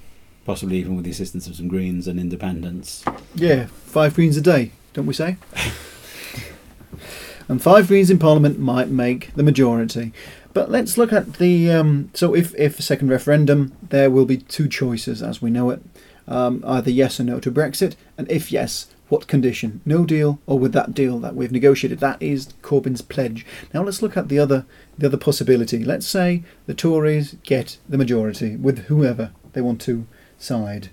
possibly 0.45 0.79
even 0.79 0.97
with 0.97 1.05
the 1.05 1.11
assistance 1.11 1.47
of 1.47 1.57
some 1.57 1.69
Greens 1.69 2.09
and 2.09 2.19
Independents. 2.19 3.05
yeah, 3.35 3.67
five 3.67 4.15
greens 4.15 4.37
a 4.37 4.41
day, 4.41 4.71
don't 4.95 5.07
we 5.07 5.15
say? 5.15 5.37
and 7.49 7.63
five 7.63 7.89
greens 7.89 8.11
in 8.11 8.19
parliament 8.19 8.59
might 8.59 8.89
make 8.89 9.35
the 9.35 9.43
majority. 9.43 10.13
But 10.57 10.71
let's 10.71 10.97
look 10.97 11.13
at 11.13 11.35
the. 11.35 11.71
Um, 11.71 12.09
so, 12.15 12.35
if, 12.35 12.55
if 12.55 12.79
a 12.79 12.83
second 12.83 13.11
referendum, 13.11 13.77
there 13.91 14.11
will 14.11 14.25
be 14.25 14.39
two 14.39 14.69
choices 14.69 15.23
as 15.23 15.43
we 15.43 15.51
know 15.51 15.69
it 15.69 15.83
um, 16.27 16.65
either 16.67 16.91
yes 16.91 17.21
or 17.21 17.25
no 17.25 17.41
to 17.41 17.53
Brexit, 17.53 17.95
and 18.17 18.27
if 18.31 18.51
yes, 18.51 18.87
what 19.11 19.27
condition? 19.27 19.83
No 19.85 20.07
deal, 20.07 20.41
or 20.47 20.59
with 20.59 20.73
that 20.73 20.95
deal 20.95 21.19
that 21.19 21.35
we've 21.35 21.53
negotiated? 21.53 22.01
That 22.01 22.23
is 22.23 22.55
Corbyn's 22.63 23.03
pledge. 23.03 23.45
Now 23.75 23.83
let's 23.83 24.01
look 24.01 24.17
at 24.17 24.31
the 24.31 24.39
other 24.39 24.65
the 24.97 25.09
other 25.09 25.19
possibility. 25.19 25.85
Let's 25.85 26.07
say 26.07 26.43
the 26.65 26.73
Tories 26.73 27.37
get 27.43 27.77
the 27.87 27.99
majority 27.99 28.57
with 28.57 28.87
whoever 28.87 29.33
they 29.53 29.61
want 29.61 29.83
to 29.83 30.07
side. 30.39 30.89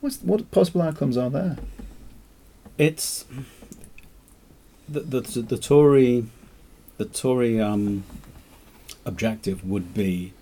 What's, 0.00 0.18
what 0.18 0.48
possible 0.52 0.82
outcomes 0.82 1.16
are 1.16 1.28
there? 1.28 1.56
It's 2.78 3.24
the 4.88 5.00
the, 5.00 5.20
the 5.20 5.58
Tory 5.58 6.26
the 6.98 7.04
Tory 7.04 7.60
um, 7.60 8.04
objective 9.06 9.64
would 9.64 9.94
be 9.94 10.34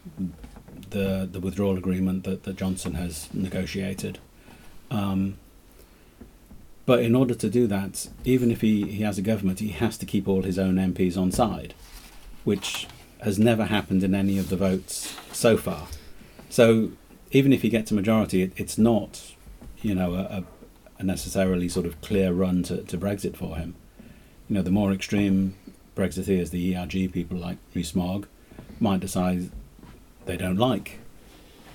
the 0.91 1.29
the 1.31 1.39
withdrawal 1.39 1.79
agreement 1.79 2.25
that, 2.25 2.43
that 2.43 2.57
Johnson 2.57 2.95
has 2.95 3.33
negotiated. 3.33 4.19
Um, 4.91 5.39
but 6.87 7.01
in 7.01 7.15
order 7.15 7.35
to 7.35 7.49
do 7.49 7.67
that, 7.69 8.09
even 8.25 8.51
if 8.51 8.61
he, 8.61 8.85
he 8.85 9.03
has 9.05 9.17
a 9.17 9.23
government, 9.23 9.61
he 9.61 9.69
has 9.69 9.97
to 9.99 10.07
keep 10.07 10.29
all 10.29 10.43
his 10.43 10.59
own 10.59 10.75
MPs 10.75 11.17
on 11.17 11.33
side, 11.33 11.73
which 12.45 12.87
has 13.23 13.39
never 13.39 13.65
happened 13.65 14.05
in 14.05 14.15
any 14.15 14.39
of 14.39 14.51
the 14.51 14.57
votes 14.57 15.17
so 15.33 15.57
far. 15.57 15.89
So 16.51 16.93
even 17.31 17.55
if 17.55 17.63
he 17.63 17.71
gets 17.71 17.91
a 17.91 17.95
majority, 17.95 18.43
it, 18.43 18.53
it's 18.57 18.77
not, 18.77 19.35
you 19.81 19.95
know, 19.95 20.15
a, 20.15 20.45
a 20.99 21.03
necessarily 21.03 21.71
sort 21.71 21.87
of 21.87 22.01
clear 22.03 22.33
run 22.33 22.63
to, 22.65 22.83
to 22.83 22.99
Brexit 22.99 23.35
for 23.35 23.57
him. 23.57 23.75
You 24.49 24.57
know, 24.57 24.63
the 24.63 24.71
more 24.71 24.93
extreme 24.93 25.55
Brexiteers, 25.97 26.51
the 26.51 26.77
ERG 26.77 27.13
people 27.13 27.39
like 27.39 27.57
Rees-Mogg, 27.75 28.27
might 28.81 29.01
decide 29.01 29.51
they 30.27 30.37
don't 30.37 30.57
like 30.57 30.99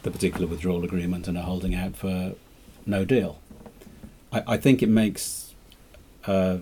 the 0.04 0.12
particular 0.12 0.48
withdrawal 0.48 0.84
agreement 0.84 1.28
and 1.28 1.38
are 1.38 1.44
holding 1.44 1.76
out 1.76 1.96
for 1.96 2.34
no 2.86 3.06
deal. 3.06 3.40
I, 4.32 4.44
I 4.48 4.58
think 4.58 4.82
it 4.82 4.90
makes 4.90 5.54
uh, 6.26 6.58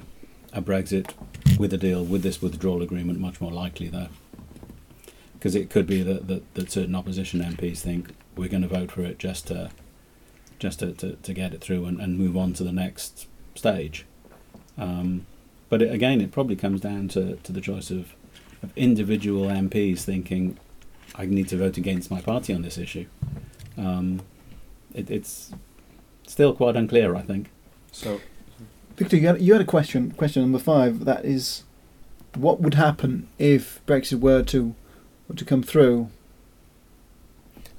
a 0.54 0.62
Brexit 0.62 1.14
with 1.58 1.74
a 1.74 1.78
deal 1.78 2.04
with 2.04 2.24
this 2.24 2.42
withdrawal 2.42 2.82
agreement 2.82 3.20
much 3.20 3.40
more 3.40 3.52
likely, 3.52 3.88
though, 3.88 4.10
because 5.34 5.56
it 5.56 5.70
could 5.70 5.88
be 5.88 6.04
that, 6.04 6.28
that, 6.28 6.54
that 6.56 6.72
certain 6.72 6.96
opposition 6.96 7.42
MPs 7.42 7.80
think 7.80 8.14
we're 8.36 8.50
going 8.50 8.64
to 8.64 8.68
vote 8.68 8.92
for 8.92 9.02
it 9.02 9.18
just 9.20 9.48
to 9.48 9.72
just 10.60 10.80
to, 10.80 10.92
to, 10.94 11.16
to 11.18 11.34
get 11.34 11.54
it 11.54 11.62
through 11.62 11.86
and, 11.86 12.00
and 12.02 12.18
move 12.18 12.36
on 12.36 12.54
to 12.54 12.64
the 12.64 12.72
next 12.72 13.28
stage. 13.54 14.06
Um, 14.76 15.26
but 15.70 15.82
it, 15.82 15.94
again, 15.94 16.22
it 16.22 16.32
probably 16.32 16.56
comes 16.56 16.82
down 16.82 17.10
to, 17.10 17.36
to 17.36 17.52
the 17.52 17.62
choice 17.62 17.92
of, 17.92 18.14
of 18.64 18.72
individual 18.76 19.48
MPs 19.48 20.00
thinking, 20.00 20.58
I 21.16 21.26
need 21.26 21.48
to 21.50 21.58
vote 21.58 21.78
against 21.78 22.12
my 22.12 22.22
party 22.22 22.54
on 22.54 22.62
this 22.62 22.78
issue. 22.78 23.06
Um, 23.78 24.22
it, 24.94 25.10
it's 25.10 25.52
still 26.26 26.54
quite 26.54 26.76
unclear, 26.76 27.16
I 27.16 27.22
think. 27.22 27.50
So 27.92 28.20
Victor, 28.98 29.18
you 29.18 29.28
had, 29.28 29.42
you 29.42 29.54
had 29.54 29.62
a 29.62 29.66
question. 29.66 30.12
Question 30.12 30.42
number 30.42 30.60
five. 30.60 31.06
That 31.06 31.24
is, 31.24 31.64
what 32.36 32.60
would 32.60 32.74
happen 32.74 33.28
if 33.38 33.80
Brexit 33.86 34.20
were 34.20 34.44
to 34.44 34.76
were 35.28 35.36
to 35.36 35.46
come 35.46 35.62
through? 35.62 36.10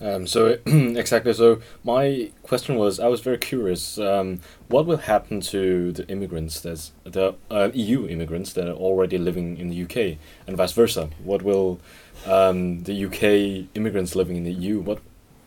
Um, 0.01 0.27
so 0.27 0.59
exactly. 0.67 1.33
So 1.33 1.61
my 1.83 2.31
question 2.43 2.77
was, 2.77 3.01
I 3.01 3.09
was 3.09 3.21
very 3.21 3.39
curious. 3.39 3.99
Um, 3.99 4.41
what 4.69 4.87
will 4.87 4.99
happen 4.99 5.41
to 5.41 5.93
the 5.93 6.07
immigrants 6.09 6.61
that's 6.61 6.93
the 7.05 7.35
uh, 7.51 7.71
EU 7.75 8.07
immigrants 8.07 8.53
that 8.53 8.69
are 8.69 8.75
already 8.75 9.19
living 9.19 9.57
in 9.57 9.69
the 9.69 9.83
UK, 9.83 10.19
and 10.47 10.57
vice 10.57 10.73
versa? 10.73 11.11
What 11.23 11.43
will 11.43 11.81
um, 12.27 12.85
the 12.85 13.07
UK 13.07 13.69
immigrants 13.75 14.15
living 14.15 14.37
in 14.37 14.45
the 14.45 14.53
EU? 14.53 14.81
What 14.81 15.01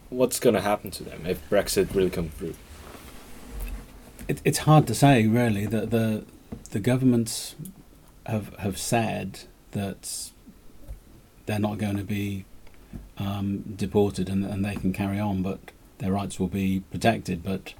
what's 0.09 0.39
going 0.39 0.55
to 0.55 0.61
happen 0.61 0.91
to 0.91 1.03
them 1.03 1.25
if 1.25 1.49
Brexit 1.49 1.93
really 1.95 2.09
comes 2.09 2.33
through? 2.33 2.55
It, 4.27 4.41
it's 4.43 4.59
hard 4.59 4.85
to 4.87 4.95
say, 4.95 5.25
really. 5.27 5.65
That 5.65 5.91
the 5.91 6.25
the 6.71 6.79
governments 6.79 7.55
have 8.25 8.53
have 8.57 8.77
said 8.77 9.41
that 9.71 10.31
they're 11.45 11.59
not 11.59 11.77
going 11.77 11.97
to 11.97 12.03
be 12.03 12.45
um, 13.17 13.59
deported 13.75 14.29
and, 14.29 14.45
and 14.45 14.63
they 14.63 14.75
can 14.75 14.93
carry 14.93 15.19
on, 15.19 15.41
but 15.41 15.59
their 15.99 16.11
rights 16.11 16.39
will 16.39 16.47
be 16.47 16.83
protected. 16.91 17.43
But 17.43 17.73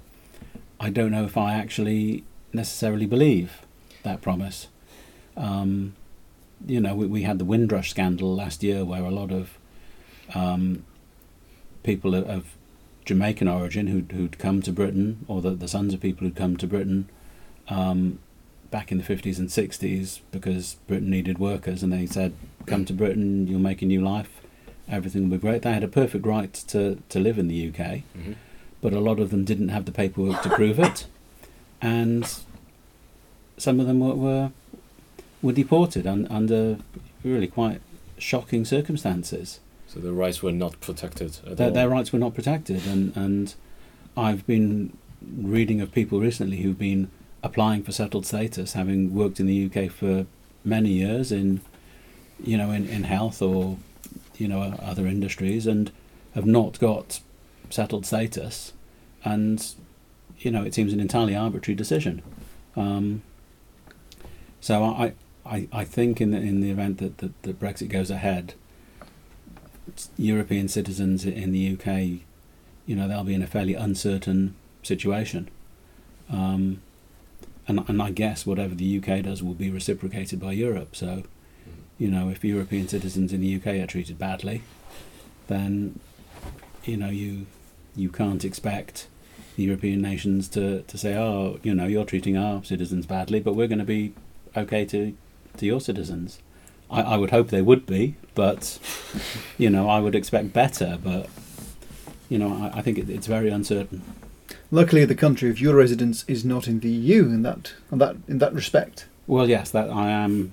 I 0.78 0.90
don't 0.90 1.10
know 1.10 1.24
if 1.24 1.36
I 1.36 1.54
actually 1.54 2.24
necessarily 2.52 3.06
believe 3.06 3.62
that 4.02 4.20
promise. 4.20 4.68
Um, 5.36 5.94
you 6.66 6.80
know, 6.80 6.94
we, 6.94 7.06
we 7.06 7.22
had 7.22 7.38
the 7.38 7.44
Windrush 7.44 7.90
scandal 7.90 8.34
last 8.34 8.62
year 8.62 8.84
where 8.84 9.02
a 9.02 9.10
lot 9.10 9.32
of 9.32 9.58
um, 10.34 10.84
people 11.82 12.14
of, 12.14 12.56
Jamaican 13.04 13.48
origin 13.48 13.88
who'd, 13.88 14.12
who'd 14.12 14.38
come 14.38 14.62
to 14.62 14.72
Britain, 14.72 15.24
or 15.26 15.42
the, 15.42 15.50
the 15.50 15.68
sons 15.68 15.92
of 15.92 16.00
people 16.00 16.26
who'd 16.26 16.36
come 16.36 16.56
to 16.56 16.66
Britain 16.66 17.08
um, 17.68 18.20
back 18.70 18.92
in 18.92 18.98
the 18.98 19.04
50s 19.04 19.38
and 19.38 19.48
60s 19.48 20.20
because 20.30 20.76
Britain 20.86 21.10
needed 21.10 21.38
workers, 21.38 21.82
and 21.82 21.92
they 21.92 22.06
said, 22.06 22.32
Come 22.66 22.84
to 22.84 22.92
Britain, 22.92 23.48
you'll 23.48 23.60
make 23.60 23.82
a 23.82 23.86
new 23.86 24.00
life, 24.00 24.41
everything 24.92 25.22
will 25.28 25.36
be 25.38 25.40
great. 25.40 25.62
They 25.62 25.72
had 25.72 25.82
a 25.84 25.88
perfect 25.88 26.24
right 26.26 26.52
to, 26.68 26.98
to 27.08 27.18
live 27.18 27.38
in 27.38 27.48
the 27.48 27.68
UK, 27.68 28.02
Mhm. 28.16 28.34
but 28.80 28.92
a 28.92 29.00
lot 29.00 29.18
of 29.20 29.30
them 29.30 29.44
didn't 29.44 29.68
have 29.70 29.84
the 29.84 29.92
paperwork 29.92 30.42
to 30.42 30.50
prove 30.50 30.78
it, 30.78 31.06
and 31.82 32.24
some 33.56 33.80
of 33.80 33.86
them 33.86 34.00
were, 34.00 34.14
were, 34.14 34.50
were 35.40 35.52
deported 35.52 36.06
un, 36.06 36.26
under 36.30 36.78
really 37.24 37.46
quite 37.46 37.80
shocking 38.18 38.64
circumstances 38.64 39.58
So 39.88 39.98
the 40.00 40.12
rights 40.12 40.42
were 40.42 40.52
not 40.52 40.80
protected 40.80 41.38
at 41.46 41.56
their, 41.56 41.68
all. 41.68 41.72
their 41.74 41.88
rights 41.88 42.12
were 42.12 42.18
not 42.18 42.34
protected 42.34 42.86
and 42.86 43.16
and 43.16 43.54
I've 44.16 44.46
been 44.46 44.96
reading 45.56 45.80
of 45.80 45.92
people 45.92 46.20
recently 46.20 46.58
who've 46.58 46.78
been 46.78 47.10
applying 47.42 47.82
for 47.82 47.92
settled 47.92 48.26
status 48.26 48.72
having 48.74 49.14
worked 49.14 49.38
in 49.40 49.46
the 49.46 49.66
UK 49.66 49.90
for 49.90 50.26
many 50.64 50.90
years 50.90 51.32
in 51.32 51.60
you 52.42 52.56
know 52.56 52.70
in, 52.70 52.88
in 52.88 53.04
health 53.04 53.42
or 53.42 53.76
you 54.42 54.48
know 54.48 54.60
other 54.82 55.06
industries 55.06 55.66
and 55.66 55.90
have 56.34 56.46
not 56.46 56.78
got 56.78 57.20
settled 57.70 58.04
status 58.04 58.72
and 59.24 59.74
you 60.38 60.50
know 60.50 60.62
it 60.62 60.74
seems 60.74 60.92
an 60.92 61.00
entirely 61.00 61.34
arbitrary 61.34 61.76
decision 61.76 62.22
um, 62.76 63.22
so 64.60 64.82
I, 64.82 65.12
I 65.44 65.68
I 65.72 65.84
think 65.84 66.20
in 66.20 66.30
the 66.30 66.38
in 66.38 66.60
the 66.60 66.70
event 66.70 66.98
that, 66.98 67.18
that, 67.18 67.42
that 67.42 67.60
Brexit 67.60 67.88
goes 67.88 68.10
ahead 68.10 68.54
European 70.16 70.68
citizens 70.68 71.24
in 71.24 71.52
the 71.52 71.72
UK, 71.72 72.20
you 72.86 72.96
know, 72.96 73.08
they'll 73.08 73.24
be 73.24 73.34
in 73.34 73.42
a 73.42 73.46
fairly 73.46 73.74
uncertain 73.74 74.54
situation. 74.82 75.48
Um, 76.30 76.82
and, 77.68 77.84
and 77.88 78.02
I 78.02 78.10
guess 78.10 78.46
whatever 78.46 78.74
the 78.74 78.98
UK 78.98 79.24
does 79.24 79.42
will 79.42 79.54
be 79.54 79.70
reciprocated 79.70 80.40
by 80.40 80.52
Europe. 80.52 80.96
So, 80.96 81.24
you 81.98 82.10
know, 82.10 82.28
if 82.28 82.44
European 82.44 82.88
citizens 82.88 83.32
in 83.32 83.40
the 83.40 83.56
UK 83.56 83.66
are 83.82 83.86
treated 83.86 84.18
badly, 84.18 84.62
then, 85.46 86.00
you 86.84 86.96
know, 86.96 87.10
you 87.10 87.46
you 87.94 88.08
can't 88.08 88.44
expect 88.44 89.08
the 89.56 89.64
European 89.64 90.00
nations 90.00 90.48
to, 90.48 90.82
to 90.82 90.96
say, 90.96 91.14
oh, 91.14 91.58
you 91.62 91.74
know, 91.74 91.86
you're 91.86 92.06
treating 92.06 92.36
our 92.36 92.64
citizens 92.64 93.04
badly, 93.06 93.38
but 93.38 93.54
we're 93.54 93.68
going 93.68 93.78
to 93.78 93.84
be 93.84 94.14
okay 94.56 94.84
to, 94.86 95.14
to 95.58 95.66
your 95.66 95.80
citizens. 95.80 96.38
I, 96.90 97.02
I 97.02 97.16
would 97.16 97.30
hope 97.30 97.48
they 97.48 97.62
would 97.62 97.86
be, 97.86 98.16
but 98.34 98.78
you 99.58 99.70
know, 99.70 99.88
I 99.88 100.00
would 100.00 100.14
expect 100.14 100.52
better. 100.52 100.98
But 101.02 101.28
you 102.28 102.38
know, 102.38 102.70
I, 102.72 102.78
I 102.78 102.82
think 102.82 102.98
it, 102.98 103.10
it's 103.10 103.26
very 103.26 103.50
uncertain. 103.50 104.02
Luckily, 104.70 105.04
the 105.04 105.14
country 105.14 105.50
of 105.50 105.60
your 105.60 105.74
residence 105.74 106.24
is 106.28 106.44
not 106.44 106.66
in 106.66 106.80
the 106.80 106.90
EU 106.90 107.24
in 107.24 107.42
that 107.42 107.74
in 107.90 107.98
that 107.98 108.16
in 108.28 108.38
that 108.38 108.54
respect. 108.54 109.06
Well, 109.26 109.48
yes, 109.48 109.70
that 109.70 109.90
I 109.90 110.10
am 110.10 110.52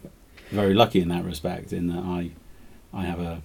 very 0.51 0.73
lucky 0.73 1.01
in 1.01 1.09
that 1.09 1.23
respect, 1.25 1.73
in 1.73 1.87
that 1.87 2.03
I 2.03 2.31
I 2.93 3.03
have 3.03 3.19
a 3.19 3.41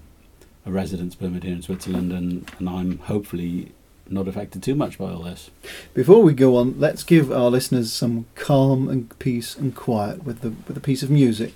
a 0.66 0.70
residence 0.70 1.14
permit 1.14 1.42
here 1.42 1.52
in 1.52 1.62
Switzerland, 1.62 2.12
and, 2.12 2.50
and 2.58 2.68
I'm 2.68 2.98
hopefully 2.98 3.72
not 4.08 4.28
affected 4.28 4.62
too 4.62 4.74
much 4.74 4.98
by 4.98 5.10
all 5.10 5.22
this. 5.22 5.50
Before 5.92 6.22
we 6.22 6.32
go 6.34 6.56
on, 6.56 6.78
let's 6.78 7.02
give 7.02 7.30
our 7.30 7.50
listeners 7.50 7.92
some 7.92 8.26
calm 8.34 8.88
and 8.88 9.18
peace 9.18 9.56
and 9.56 9.74
quiet 9.74 10.24
with 10.24 10.40
the 10.40 10.54
with 10.66 10.76
a 10.76 10.80
piece 10.80 11.02
of 11.02 11.10
music. 11.10 11.54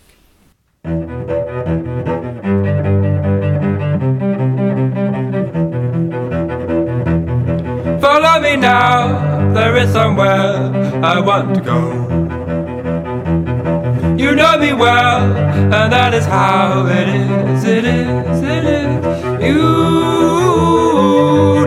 Follow 8.00 8.40
me 8.40 8.56
now, 8.56 9.52
there 9.52 9.76
is 9.76 9.92
somewhere 9.92 10.72
I 11.04 11.20
want 11.20 11.54
to 11.54 11.60
go. 11.60 12.07
Know 14.48 14.56
me 14.56 14.72
well, 14.72 15.36
and 15.74 15.92
that 15.92 16.14
is 16.14 16.24
how 16.24 16.86
it 16.86 17.06
is, 17.06 17.64
it 17.64 17.84
is, 17.84 18.42
it 18.42 18.64
is. 18.64 19.04
You 19.44 19.62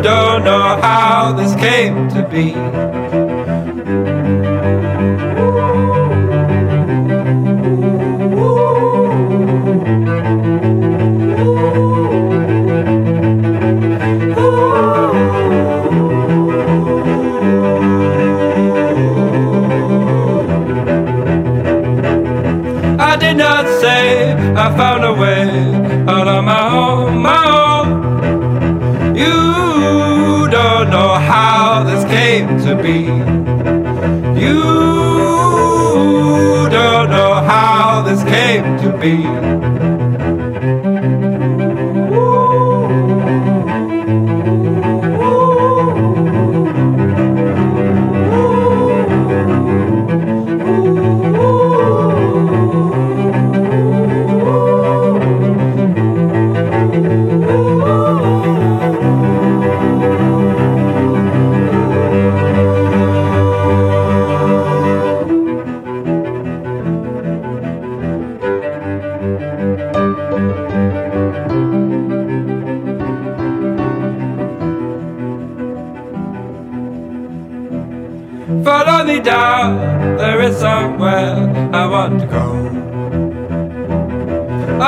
don't 0.02 0.44
know 0.44 0.80
how 0.82 1.32
this 1.34 1.54
came 1.54 2.10
to 2.10 2.28
be. 2.28 2.56
Away 25.04 25.50
out 26.08 26.28
on 26.28 26.46
my 26.46 26.70
own, 26.70 27.18
my 27.20 27.46
own. 27.46 29.16
You 29.16 30.48
don't 30.50 30.90
know 30.90 31.14
how 31.16 31.84
this 31.84 32.04
came 32.06 32.58
to 32.66 32.76
be. 32.82 33.00
You 34.42 34.64
don't 36.70 37.10
know 37.10 37.34
how 37.52 38.02
this 38.04 38.24
came 38.24 38.78
to 38.80 38.98
be. 38.98 39.61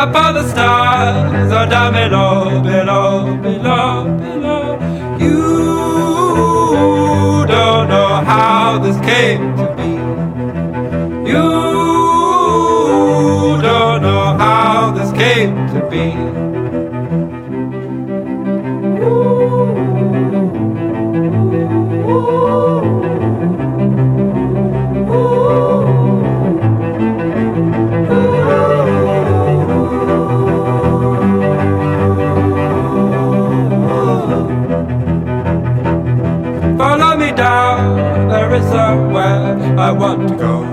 Up 0.04 0.16
on 0.18 0.34
the 0.34 0.44
stars, 0.50 1.50
or 1.50 1.66
down 1.66 1.94
below, 1.94 2.62
below, 2.62 3.38
below, 3.38 4.18
below. 4.18 4.78
You 5.18 5.38
don't 7.48 7.88
know 7.88 8.22
how 8.26 8.80
this 8.80 9.00
came 9.00 9.56
to 9.56 9.66
be. 9.78 9.92
You 11.32 11.50
don't 13.62 14.02
know 14.02 14.36
how 14.38 14.92
this 14.92 15.10
came 15.14 15.56
to 15.70 15.80
be. 15.90 16.33
I 39.78 39.92
want 39.92 40.30
to 40.30 40.36
go. 40.36 40.64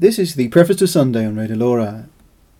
This 0.00 0.18
is 0.18 0.34
the 0.34 0.48
Preface 0.48 0.76
to 0.78 0.88
Sunday 0.88 1.24
on 1.24 1.36
Radio 1.36 1.54
Lora. 1.54 2.08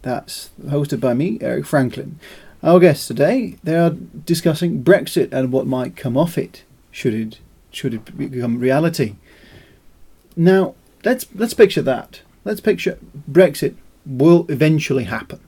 That's 0.02 0.50
hosted 0.64 1.00
by 1.00 1.14
me, 1.14 1.38
Eric 1.40 1.66
Franklin. 1.66 2.20
Our 2.62 2.78
guests 2.78 3.08
today, 3.08 3.56
they 3.64 3.76
are 3.76 3.90
discussing 3.90 4.84
Brexit 4.84 5.32
and 5.32 5.50
what 5.50 5.66
might 5.66 5.96
come 5.96 6.16
off 6.16 6.38
it 6.38 6.62
should 6.92 7.14
it 7.14 7.38
should 7.72 7.94
it 7.94 8.16
become 8.16 8.60
reality. 8.60 9.16
Now, 10.36 10.74
let's 11.04 11.26
let's 11.34 11.54
picture 11.54 11.82
that. 11.82 12.20
Let's 12.44 12.60
picture 12.60 12.98
Brexit 13.28 13.74
will 14.06 14.46
eventually 14.48 15.04
happen. 15.04 15.40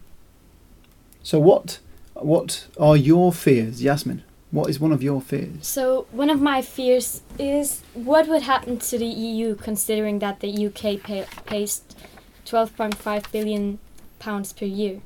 So 1.22 1.38
what 1.38 1.78
what 2.14 2.66
are 2.78 2.96
your 2.96 3.32
fears, 3.32 3.82
Yasmin? 3.82 4.22
What 4.50 4.70
is 4.70 4.78
one 4.78 4.92
of 4.92 5.02
your 5.02 5.20
fears? 5.20 5.66
So 5.66 6.06
one 6.12 6.30
of 6.30 6.40
my 6.40 6.62
fears 6.62 7.22
is 7.38 7.82
what 7.92 8.28
would 8.28 8.42
happen 8.42 8.78
to 8.78 8.98
the 8.98 9.06
EU 9.06 9.56
considering 9.56 10.20
that 10.20 10.38
the 10.40 10.66
UK 10.66 11.02
pay, 11.02 11.26
pays 11.44 11.82
12.5 12.46 13.32
billion 13.32 13.80
pounds 14.20 14.52
per 14.52 14.64
year. 14.64 15.00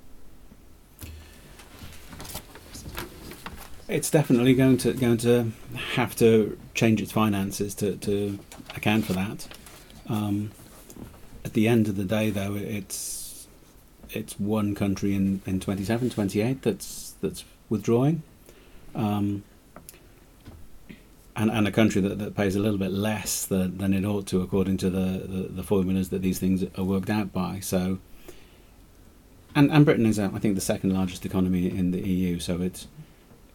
It's 3.89 4.11
definitely 4.11 4.53
going 4.53 4.77
to 4.79 4.93
going 4.93 5.17
to 5.19 5.53
have 5.95 6.15
to 6.17 6.59
change 6.75 7.01
its 7.01 7.11
finances 7.11 7.75
to, 7.77 7.97
to 7.97 8.39
account 8.77 9.07
for 9.07 9.15
that. 9.15 9.49
Um, 10.09 10.51
at 11.43 11.55
the 11.55 11.67
end 11.69 11.89
of 11.89 11.97
the 11.97 12.05
day, 12.05 12.29
though, 12.29 12.55
it's 12.55 13.49
it's 14.11 14.39
one 14.39 14.75
country 14.75 15.15
in, 15.15 15.41
in 15.47 15.59
27, 15.61 16.11
28 16.11 16.61
that's 16.61 17.15
that's 17.23 17.45
withdrawing, 17.71 18.23
um, 18.95 19.43
and 21.35 21.51
and 21.51 21.67
a 21.67 21.73
country 21.73 22.03
that, 22.03 22.19
that 22.19 22.37
pays 22.37 22.57
a 22.57 22.61
little 22.61 22.79
bit 22.79 22.93
less 22.93 23.47
than, 23.47 23.79
than 23.79 23.95
it 23.95 24.05
ought 24.05 24.27
to 24.27 24.43
according 24.43 24.77
to 24.79 24.91
the, 24.91 25.27
the, 25.27 25.49
the 25.49 25.63
formulas 25.63 26.11
that 26.11 26.21
these 26.21 26.39
things 26.39 26.63
are 26.77 26.85
worked 26.85 27.09
out 27.09 27.33
by. 27.33 27.61
So, 27.61 28.01
and 29.55 29.73
and 29.73 29.87
Britain 29.87 30.05
is, 30.05 30.19
uh, 30.19 30.31
I 30.35 30.39
think, 30.39 30.57
the 30.57 30.61
second 30.61 30.93
largest 30.93 31.25
economy 31.25 31.71
in 31.71 31.91
the 31.91 32.07
EU. 32.07 32.39
So 32.39 32.61
it's 32.61 32.87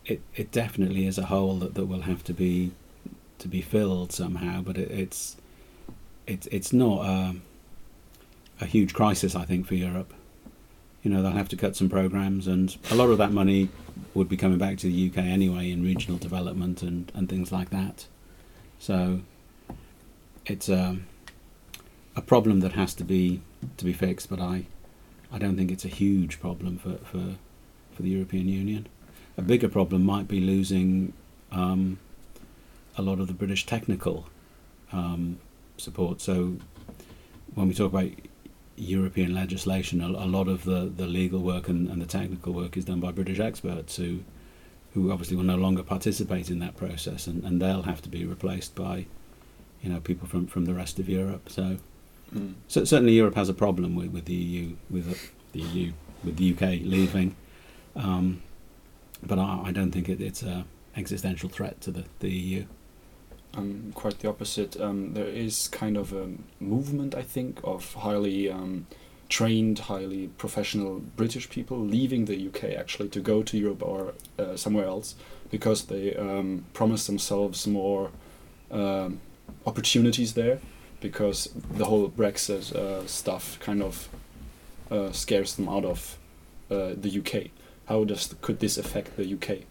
it, 0.05 0.21
it 0.35 0.51
definitely 0.51 1.07
is 1.07 1.17
a 1.17 1.25
hole 1.25 1.57
that, 1.59 1.75
that 1.75 1.85
will 1.85 2.01
have 2.01 2.23
to 2.25 2.33
be 2.33 2.71
to 3.39 3.47
be 3.47 3.61
filled 3.61 4.11
somehow, 4.11 4.61
but 4.61 4.77
it, 4.77 4.91
it's 4.91 5.37
it's 6.27 6.47
it's 6.47 6.73
not 6.73 7.05
a, 7.05 7.35
a 8.61 8.65
huge 8.65 8.93
crisis, 8.93 9.35
I 9.35 9.45
think, 9.45 9.65
for 9.67 9.75
Europe. 9.75 10.13
You 11.01 11.11
know, 11.11 11.21
they'll 11.21 11.31
have 11.31 11.49
to 11.49 11.57
cut 11.57 11.75
some 11.75 11.89
programs, 11.89 12.47
and 12.47 12.75
a 12.89 12.95
lot 12.95 13.09
of 13.09 13.17
that 13.17 13.31
money 13.31 13.69
would 14.13 14.29
be 14.29 14.37
coming 14.37 14.57
back 14.57 14.77
to 14.79 14.87
the 14.87 15.09
UK 15.09 15.17
anyway 15.17 15.71
in 15.71 15.83
regional 15.83 16.17
development 16.17 16.81
and, 16.81 17.11
and 17.13 17.27
things 17.27 17.51
like 17.51 17.69
that. 17.71 18.07
So 18.79 19.21
it's 20.45 20.69
a 20.69 20.97
a 22.15 22.21
problem 22.21 22.59
that 22.59 22.73
has 22.73 22.93
to 22.95 23.03
be 23.03 23.41
to 23.77 23.85
be 23.85 23.93
fixed, 23.93 24.29
but 24.29 24.39
I 24.39 24.65
I 25.31 25.39
don't 25.39 25.57
think 25.57 25.71
it's 25.71 25.85
a 25.85 25.89
huge 25.89 26.39
problem 26.39 26.77
for, 26.77 26.97
for, 26.97 27.35
for 27.95 28.01
the 28.03 28.09
European 28.09 28.47
Union 28.47 28.87
a 29.37 29.41
bigger 29.41 29.67
problem 29.69 30.03
might 30.03 30.27
be 30.27 30.39
losing 30.39 31.13
um, 31.51 31.99
a 32.97 33.01
lot 33.01 33.19
of 33.19 33.27
the 33.27 33.33
British 33.33 33.65
technical 33.65 34.27
um, 34.91 35.39
support. 35.77 36.21
So 36.21 36.57
when 37.55 37.67
we 37.67 37.73
talk 37.73 37.91
about 37.91 38.09
European 38.75 39.33
legislation, 39.33 40.01
a, 40.01 40.07
a 40.07 40.27
lot 40.27 40.47
of 40.47 40.63
the, 40.63 40.91
the 40.95 41.05
legal 41.07 41.39
work 41.39 41.67
and, 41.67 41.87
and 41.89 42.01
the 42.01 42.05
technical 42.05 42.53
work 42.53 42.77
is 42.77 42.85
done 42.85 42.99
by 42.99 43.11
British 43.11 43.39
experts 43.39 43.95
who 43.97 44.19
who 44.93 45.11
obviously 45.11 45.35
will 45.35 45.43
no 45.43 45.55
longer 45.55 45.81
participate 45.81 46.51
in 46.51 46.59
that 46.59 46.77
process, 46.77 47.25
and, 47.25 47.43
and 47.43 47.59
they'll 47.59 47.81
have 47.81 47.99
to 47.99 48.09
be 48.09 48.25
replaced 48.25 48.75
by 48.75 49.07
you 49.81 49.89
know 49.89 49.99
people 49.99 50.27
from, 50.27 50.45
from 50.45 50.65
the 50.65 50.73
rest 50.73 50.99
of 50.99 51.09
Europe. 51.09 51.49
So, 51.49 51.77
Mm. 52.33 52.53
so 52.67 52.83
certainly 52.83 53.13
Europe 53.13 53.35
has 53.35 53.47
a 53.47 53.53
problem 53.53 53.95
with, 53.95 54.07
with 54.07 54.25
the 54.25 54.33
EU 54.33 54.75
with 54.89 55.05
the 55.51 55.59
EU 55.59 55.91
with 56.23 56.37
the 56.37 56.51
UK 56.53 56.81
leaving. 56.81 57.35
Um, 57.95 58.41
but 59.27 59.39
I, 59.39 59.63
I 59.65 59.71
don't 59.71 59.91
think 59.91 60.09
it, 60.09 60.21
it's 60.21 60.43
a 60.43 60.65
existential 60.95 61.49
threat 61.49 61.81
to 61.81 61.91
the, 61.91 62.03
the 62.19 62.29
EU. 62.29 62.65
Um, 63.55 63.91
quite 63.93 64.19
the 64.19 64.29
opposite. 64.29 64.79
Um, 64.79 65.13
there 65.13 65.27
is 65.27 65.67
kind 65.67 65.97
of 65.97 66.13
a 66.13 66.29
movement, 66.59 67.13
I 67.13 67.21
think, 67.21 67.59
of 67.63 67.93
highly 67.93 68.49
um, 68.49 68.87
trained, 69.29 69.79
highly 69.79 70.27
professional 70.37 70.99
British 71.15 71.49
people 71.49 71.79
leaving 71.79 72.25
the 72.25 72.47
UK 72.47 72.75
actually 72.77 73.09
to 73.09 73.19
go 73.19 73.43
to 73.43 73.57
Europe 73.57 73.83
or 73.83 74.13
uh, 74.39 74.55
somewhere 74.55 74.85
else 74.85 75.15
because 75.51 75.85
they 75.85 76.15
um, 76.15 76.65
promise 76.73 77.05
themselves 77.05 77.67
more 77.67 78.11
um, 78.71 79.21
opportunities 79.67 80.33
there 80.33 80.59
because 80.99 81.49
the 81.77 81.85
whole 81.85 82.09
Brexit 82.09 82.73
uh, 82.75 83.05
stuff 83.05 83.59
kind 83.59 83.83
of 83.83 84.09
uh, 84.89 85.11
scares 85.11 85.55
them 85.55 85.69
out 85.69 85.85
of 85.85 86.17
uh, 86.71 86.93
the 86.95 87.19
UK. 87.19 87.51
How 87.87 88.03
does 88.03 88.33
could 88.41 88.59
this 88.59 88.77
affect 88.77 89.17
the 89.17 89.33
UK? 89.33 89.65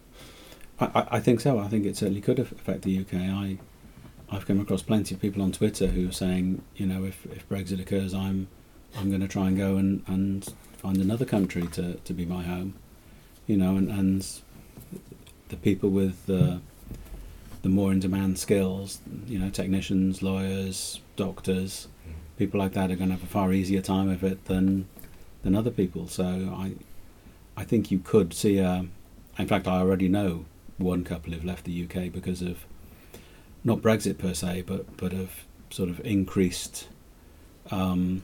I, 0.79 0.99
I, 0.99 1.07
I 1.17 1.19
think 1.19 1.39
so. 1.41 1.59
I 1.59 1.67
think 1.67 1.85
it 1.85 1.97
certainly 1.97 2.21
could 2.21 2.39
affect 2.39 2.83
the 2.83 2.99
UK. 2.99 3.13
I, 3.13 3.57
I've 4.29 4.45
come 4.45 4.59
across 4.59 4.81
plenty 4.81 5.15
of 5.15 5.21
people 5.21 5.41
on 5.41 5.51
Twitter 5.51 5.87
who 5.87 6.09
are 6.09 6.13
saying, 6.13 6.63
you 6.75 6.85
know, 6.85 7.05
if, 7.05 7.25
if 7.27 7.47
Brexit 7.49 7.79
occurs, 7.79 8.13
I'm 8.13 8.47
I'm 8.95 9.09
going 9.09 9.21
to 9.21 9.27
try 9.27 9.47
and 9.47 9.57
go 9.57 9.77
and, 9.77 10.03
and 10.07 10.53
find 10.77 10.97
another 10.97 11.25
country 11.25 11.65
to, 11.67 11.95
to 11.95 12.13
be 12.13 12.25
my 12.25 12.43
home. 12.43 12.75
You 13.47 13.57
know, 13.57 13.75
and, 13.75 13.89
and 13.89 14.27
the 15.49 15.57
people 15.57 15.89
with 15.89 16.25
the 16.27 16.61
the 17.63 17.69
more 17.69 17.93
in 17.93 17.99
demand 17.99 18.37
skills, 18.37 18.99
you 19.25 19.39
know, 19.39 19.49
technicians, 19.49 20.21
lawyers, 20.21 20.99
doctors, 21.15 21.87
mm. 22.05 22.11
people 22.37 22.59
like 22.59 22.73
that 22.73 22.91
are 22.91 22.95
going 22.95 23.07
to 23.07 23.15
have 23.15 23.23
a 23.23 23.27
far 23.27 23.53
easier 23.53 23.81
time 23.81 24.09
of 24.09 24.23
it 24.23 24.45
than 24.45 24.87
than 25.43 25.55
other 25.55 25.71
people. 25.71 26.07
So 26.07 26.25
I 26.25 26.73
I 27.55 27.63
think 27.63 27.91
you 27.91 27.99
could 27.99 28.33
see 28.33 28.57
a. 28.57 28.85
In 29.37 29.47
fact, 29.47 29.67
I 29.67 29.79
already 29.79 30.09
know 30.09 30.45
one 30.77 31.03
couple 31.03 31.33
who've 31.33 31.45
left 31.45 31.65
the 31.65 31.83
UK 31.83 32.11
because 32.11 32.41
of 32.41 32.65
not 33.63 33.79
Brexit 33.81 34.17
per 34.17 34.33
se, 34.33 34.63
but 34.67 34.97
but 34.97 35.13
of 35.13 35.45
sort 35.69 35.89
of 35.89 35.99
increased 36.05 36.87
um, 37.71 38.23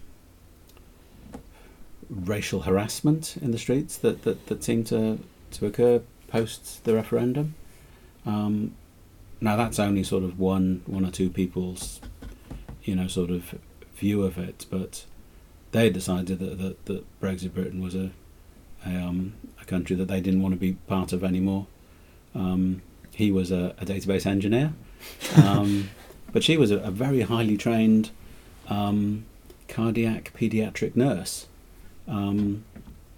racial 2.09 2.61
harassment 2.61 3.37
in 3.37 3.51
the 3.51 3.57
streets 3.57 3.97
that, 3.97 4.23
that, 4.23 4.47
that 4.47 4.63
seemed 4.63 4.87
to, 4.87 5.19
to 5.51 5.65
occur 5.65 6.01
post 6.27 6.83
the 6.83 6.93
referendum. 6.93 7.55
Um, 8.25 8.75
now 9.41 9.55
that's 9.55 9.79
only 9.79 10.03
sort 10.03 10.23
of 10.23 10.37
one 10.37 10.83
one 10.85 11.05
or 11.05 11.11
two 11.11 11.29
people's, 11.29 12.01
you 12.83 12.95
know, 12.95 13.07
sort 13.07 13.29
of 13.29 13.55
view 13.95 14.23
of 14.23 14.37
it, 14.37 14.65
but 14.69 15.05
they 15.71 15.89
decided 15.89 16.39
that, 16.39 16.57
that, 16.57 16.85
that 16.85 17.21
Brexit 17.21 17.53
Britain 17.53 17.81
was 17.81 17.95
a, 17.95 18.11
um, 18.85 19.33
a 19.61 19.65
country 19.65 19.95
that 19.95 20.07
they 20.07 20.21
didn't 20.21 20.41
want 20.41 20.53
to 20.53 20.59
be 20.59 20.73
part 20.87 21.13
of 21.13 21.23
anymore. 21.23 21.67
Um, 22.35 22.81
he 23.13 23.31
was 23.31 23.51
a, 23.51 23.75
a 23.79 23.85
database 23.85 24.25
engineer, 24.25 24.73
um, 25.35 25.89
but 26.31 26.43
she 26.43 26.57
was 26.57 26.71
a, 26.71 26.77
a 26.79 26.91
very 26.91 27.21
highly 27.21 27.57
trained 27.57 28.11
um, 28.67 29.25
cardiac 29.67 30.31
pediatric 30.37 30.95
nurse. 30.95 31.47
Um, 32.07 32.63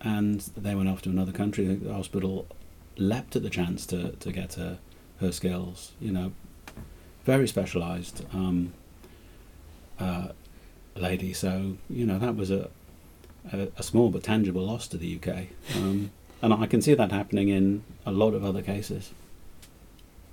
and 0.01 0.41
they 0.57 0.75
went 0.75 0.89
off 0.89 1.01
to 1.03 1.09
another 1.09 1.31
country. 1.31 1.65
The 1.65 1.93
hospital 1.93 2.47
leapt 2.97 3.35
at 3.35 3.43
the 3.43 3.49
chance 3.49 3.85
to, 3.87 4.11
to 4.13 4.31
get 4.31 4.55
her, 4.55 4.79
her 5.19 5.31
skills, 5.31 5.91
you 5.99 6.11
know, 6.11 6.33
very 7.23 7.47
specialised 7.47 8.25
um, 8.33 8.73
uh, 9.99 10.29
lady. 10.95 11.33
So, 11.33 11.77
you 11.89 12.05
know, 12.05 12.17
that 12.19 12.35
was 12.35 12.51
a, 12.51 12.69
a, 13.51 13.67
a 13.77 13.83
small 13.83 14.09
but 14.09 14.23
tangible 14.23 14.65
loss 14.65 14.87
to 14.89 14.97
the 14.97 15.17
UK. 15.17 15.47
Um, 15.75 16.11
and 16.41 16.53
I 16.53 16.65
can 16.65 16.81
see 16.81 16.93
that 16.95 17.11
happening 17.11 17.49
in 17.49 17.83
a 18.05 18.11
lot 18.11 18.33
of 18.33 18.43
other 18.43 18.61
cases. 18.61 19.11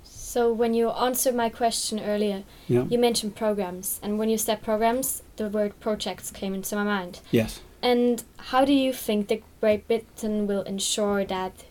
So 0.03 0.53
when 0.53 0.73
you 0.75 0.91
answered 0.91 1.33
my 1.35 1.49
question 1.49 1.99
earlier, 1.99 2.43
Yeah. 2.67 2.85
you 2.89 2.99
mentioned 2.99 3.35
programs, 3.35 3.99
and 4.03 4.19
when 4.19 4.29
you 4.29 4.37
said 4.37 4.61
programs, 4.61 5.23
the 5.37 5.49
word 5.49 5.79
projects 5.79 6.29
came 6.31 6.53
into 6.53 6.75
my 6.75 6.83
mind. 6.83 7.19
Yes. 7.31 7.61
And 7.81 8.23
how 8.37 8.65
do 8.65 8.73
you 8.73 8.93
think 8.93 9.27
that 9.29 9.41
Great 9.61 9.87
Britain 9.87 10.45
will 10.47 10.61
ensure 10.63 11.25
that 11.25 11.63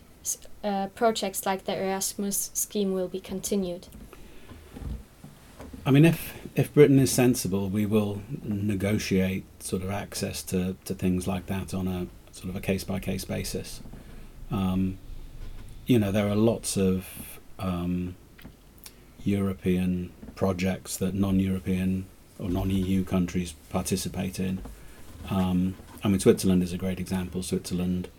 uh, 0.63 0.87
projects 0.87 1.45
like 1.45 1.65
the 1.65 1.75
Erasmus 1.81 2.51
scheme 2.53 2.93
will 2.93 3.07
be 3.07 3.19
continued? 3.21 3.87
I 5.85 5.91
mean, 5.91 6.05
if 6.05 6.33
if 6.59 6.73
Britain 6.73 6.99
is 6.99 7.09
sensible, 7.09 7.69
we 7.69 7.85
will 7.85 8.21
negotiate 8.43 9.45
sort 9.63 9.81
of 9.81 9.89
access 9.89 10.43
to, 10.43 10.75
to 10.83 10.93
things 10.93 11.25
like 11.25 11.45
that 11.45 11.73
on 11.73 11.87
a 11.87 12.07
sort 12.33 12.49
of 12.49 12.55
a 12.57 12.59
case 12.59 12.83
by 12.83 12.99
case 12.99 13.23
basis. 13.23 13.79
Um, 14.51 14.97
you 15.85 15.97
know, 15.97 16.11
there 16.11 16.27
are 16.27 16.35
lots 16.35 16.75
of 16.75 17.39
um, 17.59 18.17
European 19.23 20.11
projects 20.35 20.97
that 20.97 21.13
non-European 21.13 22.07
or 22.39 22.49
non-EU 22.49 23.05
countries 23.05 23.53
participate 23.69 24.37
in. 24.37 24.61
Um, 25.29 25.75
I 26.03 26.09
mean, 26.09 26.19
Switzerland 26.19 26.61
is 26.61 26.73
a 26.73 26.77
great 26.77 26.99
example. 26.99 27.41
Switzerland 27.41 28.09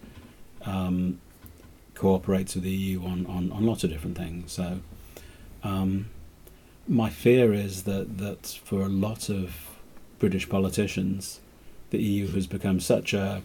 um, 0.65 1.21
cooperates 1.95 2.55
with 2.55 2.65
the 2.65 2.71
EU 2.71 3.05
on, 3.05 3.27
on, 3.27 3.53
on 3.53 3.67
lots 3.67 3.85
of 3.85 3.91
different 3.91 4.17
things. 4.17 4.51
So. 4.53 4.81
My 6.91 7.09
fear 7.09 7.55
is 7.55 7.85
that, 7.85 8.19
that 8.19 8.59
for 8.65 8.81
a 8.81 8.89
lot 8.89 9.29
of 9.29 9.55
British 10.19 10.49
politicians, 10.49 11.39
the 11.91 12.03
EU 12.03 12.27
has 12.33 12.49
become 12.49 12.81
such 12.81 13.15
a 13.15 13.43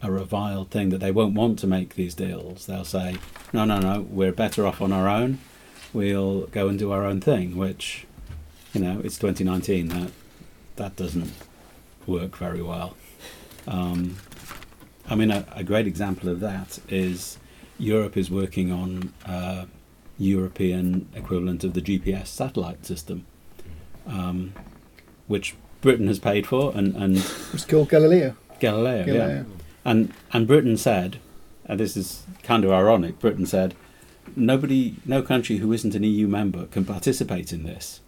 a 0.00 0.12
reviled 0.12 0.70
thing 0.70 0.90
that 0.90 0.98
they 0.98 1.10
won't 1.10 1.34
want 1.34 1.58
to 1.58 1.66
make 1.66 1.96
these 1.96 2.14
deals. 2.14 2.66
They'll 2.66 2.84
say, 2.84 3.16
"No, 3.52 3.64
no, 3.64 3.80
no, 3.80 4.02
we're 4.02 4.30
better 4.30 4.64
off 4.64 4.80
on 4.80 4.92
our 4.92 5.08
own. 5.08 5.40
We'll 5.92 6.42
go 6.46 6.68
and 6.68 6.78
do 6.78 6.92
our 6.92 7.04
own 7.04 7.20
thing." 7.20 7.56
Which, 7.56 8.06
you 8.72 8.80
know, 8.80 9.00
it's 9.02 9.18
2019. 9.18 9.88
That 9.88 10.12
that 10.76 10.94
doesn't 10.94 11.32
work 12.06 12.36
very 12.36 12.62
well. 12.62 12.96
Um, 13.66 14.18
I 15.10 15.16
mean, 15.16 15.32
a, 15.32 15.44
a 15.50 15.64
great 15.64 15.88
example 15.88 16.28
of 16.28 16.38
that 16.38 16.78
is 16.88 17.38
Europe 17.76 18.16
is 18.16 18.30
working 18.30 18.70
on. 18.70 19.12
Uh, 19.26 19.64
European 20.18 21.08
equivalent 21.14 21.64
of 21.64 21.74
the 21.74 21.80
GPS 21.80 22.26
satellite 22.26 22.84
system, 22.84 23.24
um, 24.06 24.52
which 25.26 25.54
Britain 25.80 26.08
has 26.08 26.18
paid 26.18 26.46
for, 26.46 26.72
and, 26.74 26.96
and 26.96 27.16
It's 27.52 27.64
called 27.64 27.88
Galileo. 27.88 28.34
Galileo, 28.58 29.04
yeah. 29.06 29.44
And 29.84 30.12
and 30.32 30.46
Britain 30.46 30.76
said, 30.76 31.18
and 31.64 31.78
this 31.78 31.96
is 31.96 32.24
kind 32.42 32.64
of 32.64 32.72
ironic, 32.72 33.20
Britain 33.20 33.46
said, 33.46 33.74
nobody, 34.36 34.96
no 35.04 35.22
country 35.22 35.58
who 35.58 35.72
isn't 35.72 35.94
an 35.94 36.02
EU 36.02 36.26
member 36.26 36.66
can 36.66 36.84
participate 36.84 37.52
in 37.52 37.62
this. 37.62 38.00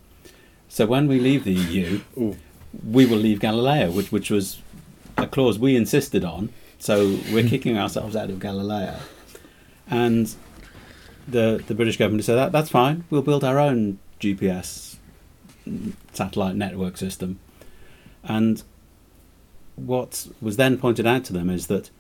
So 0.69 0.87
when 0.87 1.07
we 1.09 1.21
leave 1.21 1.45
the 1.45 1.53
EU, 1.53 2.01
Ooh. 2.19 2.37
we 2.85 3.07
will 3.07 3.19
leave 3.19 3.41
Galileo, 3.41 3.91
which 3.91 4.11
which 4.11 4.31
was 4.31 4.61
a 5.17 5.27
clause 5.27 5.59
we 5.59 5.77
insisted 5.77 6.25
on. 6.25 6.51
So 6.79 7.19
we're 7.33 7.49
kicking 7.55 7.79
ourselves 7.79 8.17
out 8.17 8.31
of 8.31 8.41
Galileo, 8.41 8.97
and 9.89 10.35
the 11.31 11.63
the 11.67 11.75
British 11.75 11.97
government 11.97 12.25
said 12.25 12.37
that 12.37 12.53
that's 12.53 12.71
fine. 12.71 13.05
We'll 13.11 13.23
build 13.23 13.45
our 13.45 13.59
own 13.59 13.99
GPS 14.21 14.97
satellite 16.13 16.57
network 16.57 16.97
system, 16.97 17.39
and 18.25 18.63
what 19.77 20.27
was 20.41 20.57
then 20.57 20.77
pointed 20.79 21.07
out 21.07 21.25
to 21.25 21.33
them 21.33 21.49
is 21.49 21.67
that 21.69 21.91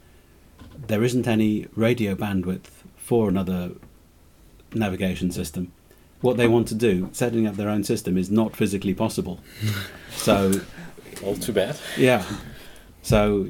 there 0.86 1.02
isn't 1.02 1.26
any 1.26 1.66
radio 1.74 2.14
bandwidth 2.14 2.68
for 2.96 3.28
another 3.28 3.72
navigation 4.74 5.30
system. 5.30 5.72
What 6.20 6.36
they 6.36 6.46
want 6.46 6.68
to 6.68 6.74
do, 6.74 7.08
setting 7.12 7.46
up 7.46 7.56
their 7.56 7.70
own 7.70 7.82
system, 7.84 8.18
is 8.18 8.30
not 8.30 8.54
physically 8.54 8.92
possible. 8.92 9.40
so 10.10 10.52
All 11.24 11.36
too 11.36 11.52
bad. 11.52 11.78
yeah. 11.96 12.24
So, 13.02 13.48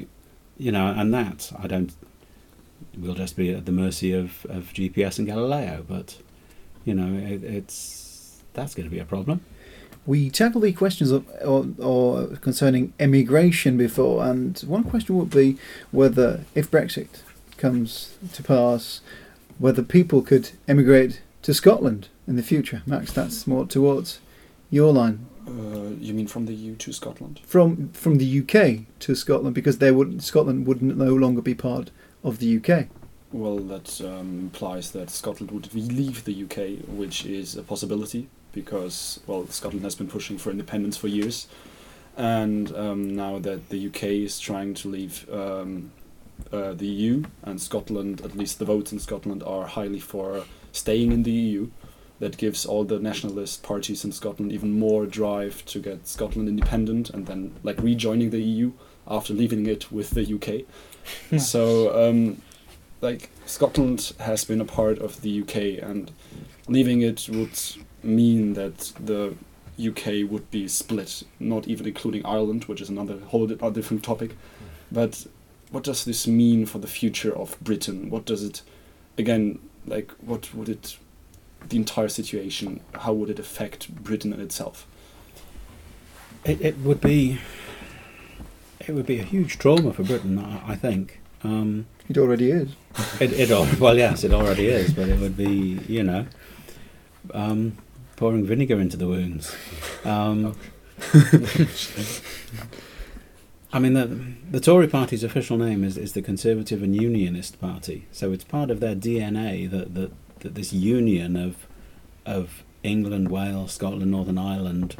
you 0.57 0.71
know, 0.71 0.87
and 0.95 1.13
that 1.13 1.51
I 1.61 1.67
don't. 1.67 1.91
We'll 2.97 3.15
just 3.15 3.35
be 3.35 3.53
at 3.53 3.65
the 3.65 3.71
mercy 3.71 4.13
of, 4.13 4.45
of 4.49 4.73
GPS 4.73 5.17
and 5.17 5.27
Galileo, 5.27 5.85
but 5.87 6.17
you 6.83 6.93
know, 6.93 7.17
it, 7.17 7.43
it's 7.43 8.41
that's 8.53 8.75
going 8.75 8.87
to 8.87 8.93
be 8.93 8.99
a 8.99 9.05
problem. 9.05 9.41
We 10.05 10.29
tackled 10.29 10.63
the 10.63 10.73
questions 10.73 11.11
of, 11.11 11.27
or, 11.45 11.67
or 11.77 12.27
concerning 12.37 12.93
emigration 12.99 13.77
before, 13.77 14.25
and 14.25 14.57
one 14.61 14.83
question 14.83 15.15
would 15.17 15.29
be 15.29 15.57
whether, 15.91 16.41
if 16.55 16.71
Brexit 16.71 17.21
comes 17.57 18.17
to 18.33 18.41
pass, 18.41 19.01
whether 19.59 19.83
people 19.83 20.23
could 20.23 20.49
emigrate 20.67 21.21
to 21.43 21.53
Scotland 21.53 22.09
in 22.27 22.35
the 22.35 22.43
future. 22.43 22.81
Max, 22.87 23.13
that's 23.13 23.45
more 23.45 23.65
towards 23.67 24.19
your 24.71 24.91
line. 24.91 25.27
Uh, 25.47 25.95
you 25.99 26.13
mean 26.13 26.27
from 26.27 26.45
the 26.45 26.53
EU 26.53 26.75
to 26.77 26.91
Scotland? 26.91 27.39
From 27.45 27.89
from 27.93 28.17
the 28.17 28.41
UK 28.41 28.85
to 28.99 29.15
Scotland, 29.15 29.53
because 29.53 29.77
they 29.77 29.91
would 29.91 30.23
Scotland 30.23 30.65
would 30.65 30.81
no 30.81 31.13
longer 31.13 31.41
be 31.41 31.55
part 31.55 31.91
of 32.23 32.39
the 32.39 32.57
UK. 32.57 32.87
Well, 33.31 33.59
that 33.59 34.01
um, 34.01 34.39
implies 34.39 34.91
that 34.91 35.09
Scotland 35.09 35.51
would 35.51 35.73
leave 35.73 36.25
the 36.25 36.43
UK, 36.43 36.85
which 36.87 37.25
is 37.25 37.55
a 37.55 37.63
possibility 37.63 38.27
because, 38.51 39.21
well, 39.27 39.47
Scotland 39.47 39.85
has 39.85 39.95
been 39.95 40.07
pushing 40.07 40.37
for 40.37 40.51
independence 40.51 40.97
for 40.97 41.07
years. 41.07 41.47
And 42.17 42.75
um, 42.75 43.15
now 43.15 43.39
that 43.39 43.69
the 43.69 43.87
UK 43.87 44.03
is 44.03 44.39
trying 44.39 44.73
to 44.75 44.89
leave 44.89 45.29
um, 45.31 45.91
uh, 46.51 46.73
the 46.73 46.87
EU, 46.87 47.23
and 47.43 47.61
Scotland, 47.61 48.21
at 48.21 48.35
least 48.35 48.59
the 48.59 48.65
votes 48.65 48.91
in 48.91 48.99
Scotland, 48.99 49.43
are 49.43 49.65
highly 49.65 49.99
for 49.99 50.43
staying 50.73 51.13
in 51.13 51.23
the 51.23 51.31
EU, 51.31 51.69
that 52.19 52.37
gives 52.37 52.65
all 52.65 52.83
the 52.83 52.99
nationalist 52.99 53.63
parties 53.63 54.05
in 54.05 54.11
Scotland 54.11 54.51
even 54.51 54.77
more 54.77 55.07
drive 55.07 55.65
to 55.65 55.79
get 55.79 56.07
Scotland 56.07 56.47
independent 56.47 57.09
and 57.09 57.25
then, 57.25 57.53
like, 57.63 57.81
rejoining 57.81 58.29
the 58.29 58.41
EU 58.41 58.73
after 59.07 59.33
leaving 59.33 59.65
it 59.65 59.91
with 59.91 60.11
the 60.11 60.35
UK. 60.35 60.65
so, 61.37 62.09
um, 62.09 62.41
like 63.01 63.29
Scotland 63.45 64.13
has 64.19 64.43
been 64.43 64.61
a 64.61 64.65
part 64.65 64.99
of 64.99 65.21
the 65.21 65.41
UK, 65.41 65.83
and 65.83 66.11
leaving 66.67 67.01
it 67.01 67.27
would 67.29 67.59
mean 68.03 68.53
that 68.53 68.93
the 68.99 69.35
UK 69.79 70.29
would 70.29 70.49
be 70.51 70.67
split, 70.67 71.23
not 71.39 71.67
even 71.67 71.87
including 71.87 72.25
Ireland, 72.25 72.65
which 72.65 72.81
is 72.81 72.89
another 72.89 73.19
whole 73.19 73.47
di- 73.47 73.69
different 73.71 74.03
topic. 74.03 74.35
But 74.91 75.25
what 75.71 75.83
does 75.83 76.05
this 76.05 76.27
mean 76.27 76.65
for 76.65 76.79
the 76.79 76.87
future 76.87 77.35
of 77.35 77.59
Britain? 77.61 78.09
What 78.09 78.25
does 78.25 78.43
it, 78.43 78.61
again, 79.17 79.59
like 79.87 80.11
what 80.21 80.53
would 80.53 80.69
it, 80.69 80.97
the 81.67 81.77
entire 81.77 82.09
situation? 82.09 82.81
How 82.93 83.13
would 83.13 83.29
it 83.29 83.39
affect 83.39 83.93
Britain 84.03 84.33
itself? 84.33 84.85
It, 86.43 86.61
it 86.61 86.77
would 86.79 87.01
be 87.01 87.39
it 88.87 88.93
would 88.93 89.05
be 89.05 89.19
a 89.19 89.23
huge 89.23 89.57
trauma 89.57 89.93
for 89.93 90.03
Britain, 90.03 90.37
I, 90.39 90.71
I 90.71 90.75
think. 90.75 91.19
Um, 91.43 91.85
It 92.09 92.17
already 92.17 92.51
is. 92.51 92.69
it, 93.21 93.33
it 93.33 93.51
al- 93.51 93.67
well, 93.79 93.97
yes, 93.97 94.23
it 94.23 94.33
already 94.33 94.67
is, 94.67 94.93
but 94.93 95.09
it 95.09 95.19
would 95.19 95.35
be 95.37 95.79
you 95.87 96.03
know 96.03 96.25
um, 97.33 97.77
pouring 98.15 98.45
vinegar 98.45 98.79
into 98.79 98.97
the 98.97 99.07
wounds. 99.07 99.55
Um, 100.05 100.55
I 103.73 103.79
mean, 103.79 103.93
the, 103.93 104.05
the 104.51 104.59
Tory 104.59 104.87
party's 104.87 105.23
official 105.23 105.57
name 105.57 105.83
is, 105.83 105.97
is 105.97 106.11
the 106.13 106.21
Conservative 106.21 106.83
and 106.83 106.93
Unionist 106.95 107.59
Party. 107.61 108.05
So 108.11 108.33
it's 108.33 108.43
part 108.43 108.69
of 108.69 108.81
their 108.81 108.95
DNA 108.95 109.69
that, 109.71 109.95
that, 109.95 110.11
that 110.39 110.55
this 110.55 110.73
union 110.73 111.35
of 111.37 111.55
of 112.25 112.63
England, 112.83 113.29
Wales, 113.29 113.71
Scotland, 113.73 114.11
Northern 114.11 114.37
Ireland, 114.37 114.95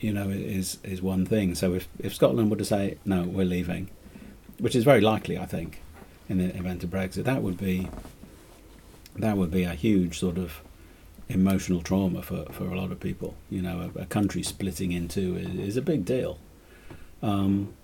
you 0.00 0.12
know, 0.12 0.28
is 0.30 0.78
is 0.82 1.02
one 1.02 1.26
thing. 1.26 1.54
So 1.54 1.74
if, 1.74 1.88
if 1.98 2.14
Scotland 2.14 2.50
were 2.50 2.56
to 2.56 2.64
say 2.64 2.98
no, 3.04 3.22
we're 3.22 3.44
leaving, 3.44 3.90
which 4.58 4.74
is 4.74 4.84
very 4.84 5.00
likely, 5.00 5.38
I 5.38 5.46
think, 5.46 5.82
in 6.28 6.38
the 6.38 6.56
event 6.56 6.82
of 6.82 6.90
Brexit, 6.90 7.24
that 7.24 7.42
would 7.42 7.58
be 7.58 7.88
that 9.16 9.36
would 9.36 9.50
be 9.50 9.64
a 9.64 9.74
huge 9.74 10.18
sort 10.18 10.38
of 10.38 10.60
emotional 11.28 11.80
trauma 11.80 12.22
for, 12.22 12.44
for 12.50 12.64
a 12.64 12.76
lot 12.76 12.90
of 12.90 13.00
people. 13.00 13.34
You 13.50 13.62
know, 13.62 13.90
a, 13.94 14.00
a 14.02 14.06
country 14.06 14.42
splitting 14.42 14.92
in 14.92 15.08
two 15.08 15.36
is, 15.36 15.54
is 15.54 15.76
a 15.76 15.82
big 15.82 16.04
deal. 16.04 16.38
Um, 17.22 17.74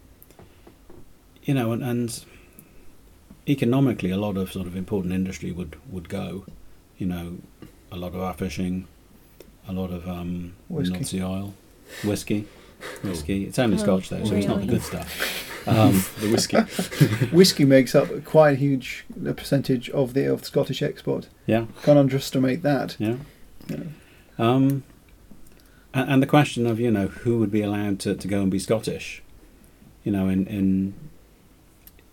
you 1.44 1.54
know, 1.54 1.72
and, 1.72 1.82
and 1.82 2.24
economically, 3.46 4.10
a 4.10 4.16
lot 4.16 4.36
of 4.36 4.50
sort 4.50 4.66
of 4.66 4.74
important 4.74 5.12
industry 5.14 5.52
would, 5.52 5.76
would 5.90 6.08
go. 6.08 6.44
You 6.98 7.06
know, 7.06 7.36
a 7.92 7.96
lot 7.96 8.14
of 8.14 8.20
our 8.20 8.34
fishing, 8.34 8.88
a 9.68 9.72
lot 9.72 9.90
of 9.90 10.08
um. 10.08 10.54
North 10.68 11.06
Sea 11.06 11.22
oil, 11.22 11.54
whiskey, 12.04 12.46
whiskey. 13.02 13.44
It's 13.44 13.58
only 13.58 13.76
Oh, 13.76 13.80
Scotch 13.80 14.08
though, 14.08 14.24
so 14.24 14.34
it's 14.34 14.46
not 14.46 14.60
the 14.60 14.66
good 14.66 14.82
stuff. 14.82 15.42
Um, 15.68 16.04
the 16.20 16.30
whiskey. 16.30 16.58
Whiskey 17.36 17.64
makes 17.64 17.96
up 17.96 18.24
quite 18.24 18.50
a 18.52 18.54
huge 18.54 19.04
uh, 19.28 19.32
percentage 19.32 19.90
of 19.90 20.14
the 20.14 20.26
of 20.32 20.38
the 20.42 20.46
Scottish 20.46 20.80
export. 20.80 21.26
yeah, 21.44 21.66
Can't 21.82 21.98
underestimate 21.98 22.62
that. 22.62 22.94
yeah. 23.00 23.16
You 23.68 23.76
know. 23.76 23.86
Um, 24.38 24.84
and, 25.92 26.08
and 26.08 26.22
the 26.22 26.26
question 26.28 26.68
of 26.68 26.78
you 26.78 26.92
know 26.92 27.08
who 27.08 27.38
would 27.40 27.50
be 27.50 27.62
allowed 27.62 27.98
to, 28.00 28.14
to 28.14 28.28
go 28.28 28.42
and 28.42 28.48
be 28.52 28.60
Scottish, 28.60 29.24
you 30.04 30.12
know, 30.12 30.28
in 30.28 30.46
in 30.46 30.94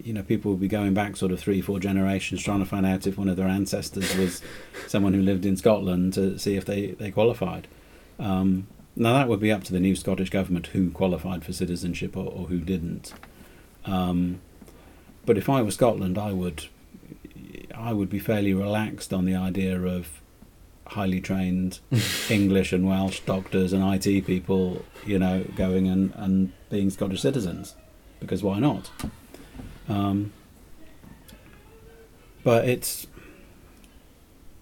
you 0.04 0.14
know 0.14 0.24
people 0.24 0.50
would 0.50 0.60
be 0.62 0.68
going 0.68 0.96
back 0.96 1.16
sort 1.16 1.32
of 1.32 1.40
three 1.40 1.62
four 1.62 1.80
generations 1.80 2.42
trying 2.42 2.58
to 2.58 2.66
find 2.66 2.88
out 2.88 3.06
if 3.06 3.20
one 3.20 3.30
of 3.30 3.36
their 3.38 3.48
ancestors 3.48 4.16
was 4.18 4.42
someone 4.88 5.14
who 5.14 5.22
lived 5.22 5.46
in 5.46 5.56
Scotland 5.58 6.14
to 6.14 6.40
see 6.40 6.56
if 6.56 6.66
they 6.66 6.88
they 6.88 7.12
qualified. 7.12 7.68
Um, 8.18 8.66
now 8.96 9.14
that 9.14 9.28
would 9.28 9.40
be 9.40 9.52
up 9.52 9.64
to 9.66 9.74
the 9.74 9.80
new 9.80 9.96
Scottish 9.96 10.30
government 10.30 10.68
who 10.68 10.92
qualified 10.92 11.44
for 11.44 11.54
citizenship 11.54 12.16
or, 12.16 12.26
or 12.26 12.48
who 12.48 12.60
didn't. 12.60 13.14
Um, 13.86 14.40
but 15.26 15.38
if 15.38 15.50
I 15.50 15.62
were 15.62 15.72
Scotland, 15.72 16.18
I 16.18 16.32
would 16.34 16.66
I 17.74 17.94
would 17.94 18.10
be 18.10 18.20
fairly 18.20 18.54
relaxed 18.54 19.14
on 19.14 19.26
the 19.26 19.36
idea 19.36 19.82
of 19.82 20.22
highly 20.88 21.22
trained 21.22 21.80
English 22.30 22.72
and 22.74 22.88
Welsh 22.88 23.22
doctors 23.22 23.74
and 23.74 23.84
IT 23.84 24.26
people, 24.26 24.86
you 25.06 25.18
know, 25.18 25.46
going 25.56 25.88
and, 25.88 26.14
and 26.16 26.54
being 26.70 26.90
Scottish 26.90 27.22
citizens, 27.22 27.76
because 28.20 28.44
why 28.44 28.60
not? 28.60 28.92
Um, 29.90 30.32
but 32.44 32.68
it's 32.68 33.08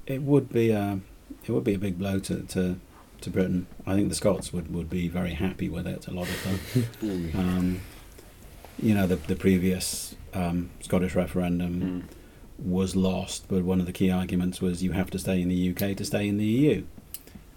it 0.05 0.21
would 0.21 0.49
be 0.49 0.71
a 0.71 0.99
it 1.43 1.51
would 1.51 1.63
be 1.63 1.73
a 1.73 1.79
big 1.79 1.97
blow 1.97 2.19
to, 2.19 2.41
to, 2.43 2.79
to 3.21 3.29
Britain. 3.29 3.67
I 3.85 3.95
think 3.95 4.09
the 4.09 4.15
Scots 4.15 4.51
would, 4.53 4.73
would 4.73 4.89
be 4.89 5.07
very 5.07 5.33
happy 5.33 5.69
with 5.69 5.87
it. 5.87 6.07
A 6.07 6.11
lot 6.11 6.27
of 6.29 6.43
them, 7.01 7.31
um, 7.35 7.81
you 8.81 8.93
know, 8.93 9.07
the 9.07 9.15
the 9.15 9.35
previous 9.35 10.15
um, 10.33 10.69
Scottish 10.81 11.15
referendum 11.15 11.81
Mm. 11.81 12.03
was 12.67 12.95
lost, 12.95 13.45
but 13.47 13.63
one 13.63 13.79
of 13.79 13.85
the 13.85 13.91
key 13.91 14.09
arguments 14.11 14.61
was 14.61 14.83
you 14.83 14.91
have 14.91 15.09
to 15.11 15.19
stay 15.19 15.41
in 15.41 15.49
the 15.49 15.69
UK 15.71 15.95
to 15.97 16.05
stay 16.05 16.27
in 16.27 16.37
the 16.37 16.45
EU. 16.45 16.83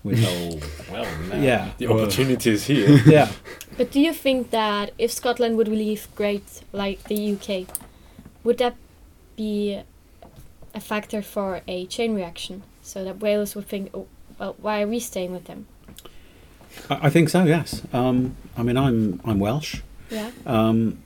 Which, 0.02 0.18
Oh, 0.22 0.60
well, 0.92 1.06
now 1.28 1.40
Yeah. 1.40 1.70
the 1.78 1.86
opportunity 1.86 2.50
is 2.50 2.66
here. 2.66 3.00
yeah, 3.06 3.30
But 3.78 3.90
do 3.90 4.00
you 4.00 4.12
think 4.12 4.50
that 4.50 4.92
if 4.98 5.10
Scotland 5.10 5.56
would 5.56 5.68
leave 5.68 6.08
Great 6.14 6.62
like 6.72 7.04
the 7.04 7.32
UK, 7.34 7.66
would 8.44 8.58
that 8.58 8.76
be 9.36 9.80
a 10.74 10.80
factor 10.80 11.22
for 11.22 11.62
a 11.66 11.86
chain 11.86 12.14
reaction? 12.14 12.62
So 12.82 13.02
that 13.04 13.20
Wales 13.20 13.54
would 13.54 13.66
think, 13.66 13.90
oh, 13.94 14.06
well, 14.38 14.56
why 14.60 14.82
are 14.82 14.86
we 14.86 15.00
staying 15.00 15.32
with 15.32 15.44
them? 15.44 15.66
I, 16.90 17.06
I 17.06 17.10
think 17.10 17.28
so. 17.28 17.44
Yes. 17.44 17.82
Um, 17.92 18.36
I 18.56 18.62
mean, 18.62 18.76
I'm 18.76 19.20
I'm 19.24 19.38
Welsh. 19.38 19.80
Yeah. 20.10 20.30
Um, 20.46 20.98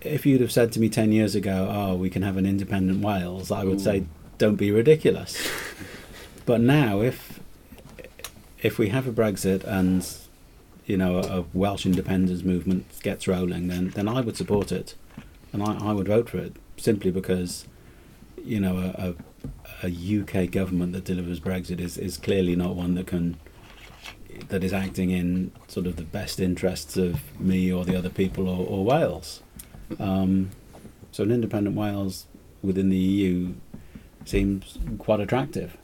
if 0.00 0.26
you'd 0.26 0.40
have 0.40 0.52
said 0.52 0.72
to 0.72 0.80
me 0.80 0.88
ten 0.88 1.12
years 1.12 1.34
ago, 1.34 1.68
"Oh, 1.70 1.94
we 1.94 2.10
can 2.10 2.22
have 2.22 2.36
an 2.36 2.46
independent 2.46 3.02
Wales," 3.02 3.50
I 3.50 3.64
would 3.64 3.80
Ooh. 3.80 3.84
say, 3.84 4.04
"Don't 4.38 4.56
be 4.56 4.70
ridiculous." 4.70 5.36
but 6.46 6.60
now, 6.60 7.00
if 7.00 7.40
if 8.62 8.78
we 8.78 8.88
have 8.88 9.06
a 9.06 9.12
Brexit 9.12 9.64
and 9.64 10.06
you 10.86 10.96
know 10.96 11.18
a, 11.18 11.40
a 11.40 11.44
Welsh 11.52 11.86
independence 11.86 12.42
movement 12.42 12.86
gets 13.02 13.26
rolling, 13.26 13.68
then 13.68 13.90
then 13.90 14.08
I 14.08 14.20
would 14.20 14.36
support 14.36 14.72
it, 14.72 14.94
and 15.52 15.62
I, 15.62 15.90
I 15.90 15.92
would 15.92 16.08
vote 16.08 16.28
for 16.28 16.38
it 16.38 16.56
simply 16.76 17.10
because 17.10 17.66
you 18.44 18.60
know 18.60 18.78
a, 18.78 19.08
a 19.08 19.14
a 19.84 20.20
UK 20.20 20.50
government 20.50 20.92
that 20.92 21.04
delivers 21.04 21.40
Brexit 21.40 21.80
is, 21.80 21.98
is 21.98 22.16
clearly 22.16 22.56
not 22.56 22.74
one 22.74 22.94
that 22.94 23.06
can 23.06 23.36
that 24.48 24.64
is 24.64 24.72
acting 24.72 25.10
in 25.10 25.52
sort 25.68 25.86
of 25.86 25.94
the 25.94 26.02
best 26.02 26.40
interests 26.40 26.96
of 26.96 27.20
me 27.40 27.72
or 27.72 27.84
the 27.84 27.96
other 27.96 28.08
people 28.10 28.48
or, 28.48 28.66
or 28.66 28.84
Wales. 28.84 29.42
Um, 30.00 30.50
so 31.12 31.22
an 31.22 31.30
independent 31.30 31.76
Wales 31.76 32.26
within 32.60 32.88
the 32.88 32.96
EU 32.96 33.54
seems 34.24 34.76
quite 34.98 35.20
attractive. 35.20 35.76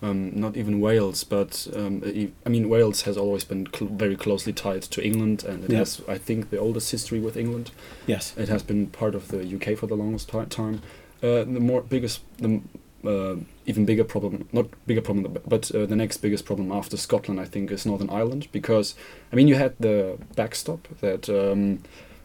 Um, 0.00 0.30
not 0.38 0.56
even 0.56 0.80
Wales, 0.80 1.24
but 1.24 1.66
um, 1.74 2.02
I 2.46 2.48
mean 2.48 2.68
Wales 2.68 3.02
has 3.02 3.16
always 3.16 3.42
been 3.44 3.66
cl- 3.74 3.90
very 3.90 4.16
closely 4.16 4.52
tied 4.52 4.82
to 4.82 5.04
England, 5.04 5.44
and 5.44 5.64
it 5.64 5.70
Yeah. 5.70 5.78
has, 5.78 6.02
I 6.08 6.18
think, 6.18 6.50
the 6.50 6.58
oldest 6.58 6.90
history 6.92 7.18
with 7.20 7.36
England. 7.36 7.70
Yes. 8.06 8.32
It 8.36 8.48
has 8.48 8.62
been 8.62 8.88
part 8.88 9.14
of 9.16 9.28
the 9.28 9.44
UK 9.44 9.76
for 9.76 9.86
the 9.88 9.96
longest 9.96 10.28
time. 10.50 10.82
Uh, 11.22 11.44
the 11.44 11.60
more 11.60 11.82
biggest, 11.82 12.20
the 12.38 12.60
uh, 13.06 13.36
even 13.66 13.84
bigger 13.84 14.04
problem, 14.04 14.48
not 14.52 14.66
bigger 14.86 15.00
problem, 15.00 15.36
but 15.46 15.74
uh, 15.74 15.86
the 15.86 15.96
next 15.96 16.18
biggest 16.18 16.44
problem 16.44 16.70
after 16.72 16.96
Scotland, 16.96 17.40
I 17.40 17.44
think, 17.44 17.70
is 17.70 17.86
Northern 17.86 18.10
Ireland 18.10 18.48
because 18.52 18.94
I 19.32 19.36
mean 19.36 19.48
you 19.48 19.56
had 19.56 19.74
the 19.78 20.18
backstop 20.36 20.88
that 21.00 21.28
um, 21.28 21.82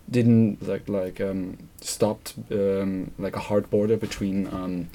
didn't 0.09 0.67
like 0.67 0.87
like 0.87 1.19
um, 1.21 1.57
stopped 1.81 2.33
um, 2.51 3.11
like 3.17 3.35
a 3.35 3.39
hard 3.39 3.69
border 3.69 3.97
between 3.97 4.47
um, 4.47 4.89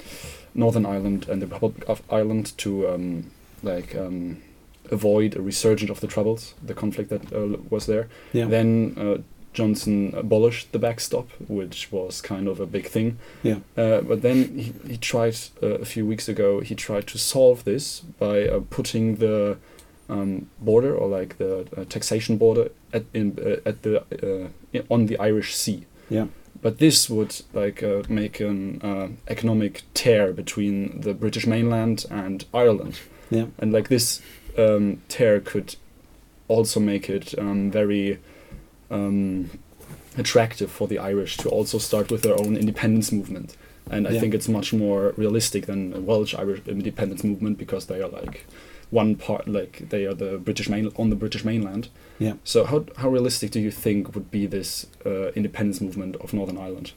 Northern 0.53 0.85
Ireland 0.85 1.27
and 1.29 1.41
the 1.41 1.47
Republic 1.47 1.87
of 1.87 2.01
Ireland 2.09 2.57
to 2.59 2.89
um, 2.89 3.31
like 3.61 3.95
um, 3.95 4.41
avoid 4.91 5.35
a 5.35 5.41
resurgence 5.41 5.89
of 5.89 5.99
the 5.99 6.07
troubles, 6.07 6.53
the 6.61 6.73
conflict 6.73 7.09
that 7.09 7.33
uh, 7.33 7.57
was 7.69 7.85
there. 7.85 8.09
Yeah. 8.33 8.45
Then 8.45 8.95
uh, 8.97 9.21
Johnson 9.53 10.13
abolished 10.15 10.71
the 10.71 10.79
backstop, 10.79 11.29
which 11.47 11.91
was 11.91 12.21
kind 12.21 12.47
of 12.47 12.59
a 12.59 12.65
big 12.65 12.87
thing. 12.87 13.17
Yeah. 13.43 13.59
Uh, 13.77 14.01
but 14.01 14.21
then 14.21 14.57
he, 14.57 14.73
he 14.87 14.97
tried 14.97 15.37
uh, 15.61 15.67
a 15.81 15.85
few 15.85 16.05
weeks 16.05 16.27
ago. 16.27 16.59
He 16.61 16.75
tried 16.75 17.07
to 17.07 17.17
solve 17.17 17.63
this 17.63 17.99
by 18.19 18.47
uh, 18.47 18.61
putting 18.69 19.17
the 19.17 19.57
um, 20.09 20.49
border 20.59 20.95
or 20.95 21.07
like 21.07 21.37
the 21.37 21.65
uh, 21.77 21.85
taxation 21.85 22.37
border 22.37 22.69
at 22.91 23.03
in 23.13 23.37
uh, 23.39 23.69
at 23.69 23.81
the 23.83 24.01
uh, 24.73 24.81
on 24.89 25.05
the 25.05 25.17
Irish 25.19 25.55
Sea. 25.55 25.85
Yeah. 26.09 26.27
But 26.61 26.77
this 26.77 27.09
would 27.09 27.41
like 27.53 27.83
uh, 27.83 28.03
make 28.09 28.39
an 28.39 28.81
uh, 28.81 29.07
economic 29.27 29.81
tear 29.93 30.31
between 30.33 31.01
the 31.01 31.13
British 31.13 31.45
mainland 31.47 32.05
and 32.09 32.45
Ireland, 32.53 32.99
Yeah. 33.29 33.47
and 33.59 33.73
like 33.73 33.89
this 33.89 34.21
um, 34.57 35.01
tear 35.09 35.39
could 35.41 35.75
also 36.47 36.79
make 36.79 37.09
it 37.09 37.37
um, 37.37 37.71
very 37.71 38.19
um, 38.93 39.49
attractive 40.17 40.69
for 40.71 40.87
the 40.87 40.99
Irish 40.99 41.37
to 41.37 41.49
also 41.49 41.77
start 41.79 42.11
with 42.11 42.21
their 42.21 42.39
own 42.39 42.55
independence 42.55 43.11
movement. 43.11 43.57
And 43.89 44.07
I 44.07 44.11
Yeah. 44.11 44.19
think 44.21 44.33
it's 44.33 44.47
much 44.47 44.73
more 44.73 45.13
realistic 45.17 45.65
than 45.65 45.93
a 45.93 45.99
Welsh 45.99 46.33
Irish 46.35 46.61
independence 46.67 47.23
movement 47.23 47.57
because 47.57 47.87
they 47.87 48.01
are 48.01 48.07
like 48.21 48.45
one 48.91 49.15
part, 49.15 49.47
like 49.47 49.89
they 49.89 50.05
are 50.05 50.13
the 50.13 50.37
British 50.37 50.69
main 50.69 50.91
on 50.95 51.09
the 51.09 51.15
British 51.15 51.43
mainland. 51.43 51.87
Yeah. 52.19 52.33
So 52.43 52.63
how 52.65 52.85
how 53.01 53.09
realistic 53.09 53.51
do 53.51 53.59
you 53.59 53.71
think 53.71 54.13
would 54.15 54.29
be 54.31 54.47
this 54.47 54.87
uh, 55.05 55.31
independence 55.35 55.81
movement 55.85 56.15
of 56.17 56.33
Northern 56.33 56.57
Ireland? 56.57 56.91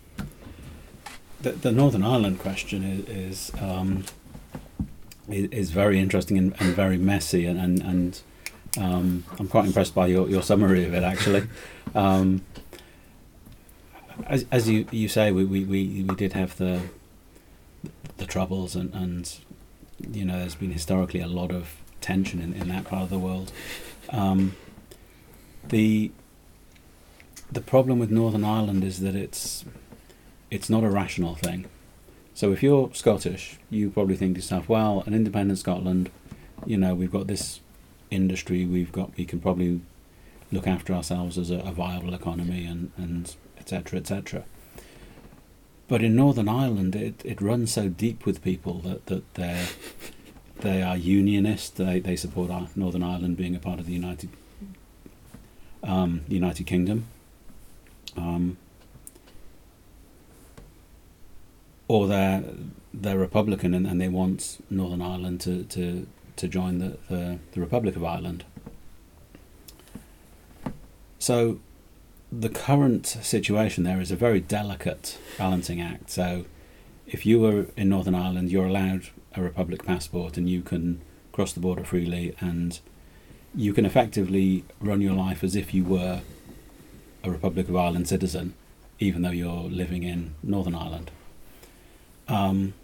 The, 1.42 1.52
the 1.52 1.72
Northern 1.72 2.02
Ireland 2.02 2.38
question 2.38 2.82
is 2.84 3.00
is, 3.08 3.52
um, 3.60 4.04
is, 5.28 5.48
is 5.50 5.70
very 5.70 5.98
interesting 5.98 6.38
and, 6.38 6.54
and 6.60 6.76
very 6.76 6.98
messy, 6.98 7.46
and 7.46 7.58
and, 7.58 7.82
and 7.82 8.20
um, 8.78 9.24
I'm 9.38 9.48
quite 9.48 9.66
impressed 9.66 9.94
by 9.94 10.06
your, 10.06 10.28
your 10.28 10.42
summary 10.42 10.84
of 10.84 10.94
it. 10.94 11.02
Actually, 11.02 11.44
um, 11.94 12.42
as, 14.26 14.44
as 14.50 14.68
you, 14.68 14.86
you 14.90 15.08
say, 15.08 15.30
we, 15.30 15.44
we, 15.44 15.64
we, 15.64 16.04
we 16.08 16.14
did 16.14 16.32
have 16.32 16.56
the 16.56 16.80
the 18.16 18.26
troubles, 18.26 18.74
and, 18.74 18.94
and 18.94 19.38
you 20.10 20.24
know, 20.24 20.38
there's 20.38 20.54
been 20.54 20.72
historically 20.72 21.20
a 21.20 21.26
lot 21.26 21.52
of 21.52 21.76
tension 22.00 22.40
in, 22.40 22.52
in 22.54 22.68
that 22.68 22.84
part 22.84 23.02
of 23.02 23.10
the 23.10 23.18
world. 23.18 23.52
Um, 24.10 24.56
the 25.68 26.10
the 27.50 27.60
problem 27.60 27.98
with 27.98 28.10
Northern 28.10 28.44
Ireland 28.44 28.84
is 28.84 29.00
that 29.00 29.14
it's 29.14 29.64
it's 30.50 30.70
not 30.70 30.84
a 30.84 30.90
rational 30.90 31.34
thing. 31.34 31.66
So 32.34 32.52
if 32.52 32.62
you're 32.62 32.90
Scottish, 32.92 33.58
you 33.70 33.90
probably 33.90 34.16
think 34.16 34.34
to 34.34 34.40
yourself, 34.40 34.68
well, 34.68 35.02
an 35.06 35.14
independent 35.14 35.58
Scotland, 35.58 36.10
you 36.66 36.76
know, 36.76 36.94
we've 36.94 37.10
got 37.10 37.26
this 37.26 37.60
industry, 38.10 38.66
we've 38.66 38.92
got, 38.92 39.16
we 39.16 39.24
can 39.24 39.40
probably 39.40 39.80
look 40.52 40.66
after 40.66 40.92
ourselves 40.92 41.36
as 41.38 41.50
a, 41.50 41.58
a 41.58 41.72
viable 41.72 42.14
economy 42.14 42.64
and 42.66 42.92
and 42.96 43.34
etc 43.58 43.98
etc. 43.98 44.44
But 45.88 46.02
in 46.02 46.16
Northern 46.16 46.48
Ireland, 46.48 46.96
it, 46.96 47.22
it 47.24 47.40
runs 47.40 47.72
so 47.72 47.88
deep 47.88 48.26
with 48.26 48.42
people 48.42 48.74
that 48.80 49.06
that 49.06 49.34
they 49.34 49.66
they 50.60 50.82
are 50.82 50.96
unionist. 50.96 51.76
They 51.76 52.00
they 52.00 52.16
support 52.16 52.50
our 52.50 52.68
Northern 52.74 53.02
Ireland 53.02 53.36
being 53.36 53.54
a 53.54 53.60
part 53.60 53.78
of 53.78 53.86
the 53.86 53.92
United 53.92 54.30
um, 55.82 56.22
United 56.28 56.66
Kingdom. 56.66 57.06
Um, 58.16 58.56
or 61.88 62.06
they're 62.06 62.42
they're 62.92 63.18
Republican 63.18 63.74
and, 63.74 63.86
and 63.86 64.00
they 64.00 64.08
want 64.08 64.64
Northern 64.70 65.02
Ireland 65.02 65.40
to, 65.42 65.64
to, 65.64 66.06
to 66.36 66.48
join 66.48 66.78
the, 66.78 66.98
the, 67.08 67.38
the 67.52 67.60
Republic 67.60 67.96
of 67.96 68.04
Ireland. 68.04 68.44
So 71.18 71.58
the 72.30 72.48
current 72.48 73.06
situation 73.06 73.84
there 73.84 74.00
is 74.00 74.10
a 74.10 74.16
very 74.16 74.40
delicate 74.40 75.18
balancing 75.38 75.80
act. 75.80 76.10
So 76.10 76.44
if 77.06 77.24
you 77.24 77.40
were 77.40 77.66
in 77.76 77.88
Northern 77.88 78.14
Ireland, 78.14 78.50
you're 78.50 78.66
allowed 78.66 79.08
a 79.34 79.42
Republic 79.42 79.84
passport 79.84 80.36
and 80.36 80.48
you 80.48 80.62
can 80.62 81.00
cross 81.32 81.52
the 81.52 81.60
border 81.60 81.84
freely 81.84 82.34
and 82.40 82.80
you 83.54 83.72
can 83.72 83.86
effectively 83.86 84.64
run 84.80 85.00
your 85.00 85.14
life 85.14 85.42
as 85.42 85.56
if 85.56 85.72
you 85.72 85.84
were 85.84 86.20
a 87.22 87.30
Republic 87.30 87.68
of 87.68 87.76
Ireland 87.76 88.08
citizen, 88.08 88.54
even 88.98 89.22
though 89.22 89.30
you're 89.30 89.64
living 89.64 90.02
in 90.02 90.34
Northern 90.42 90.74
Ireland. 90.74 91.10
Um, 92.28 92.74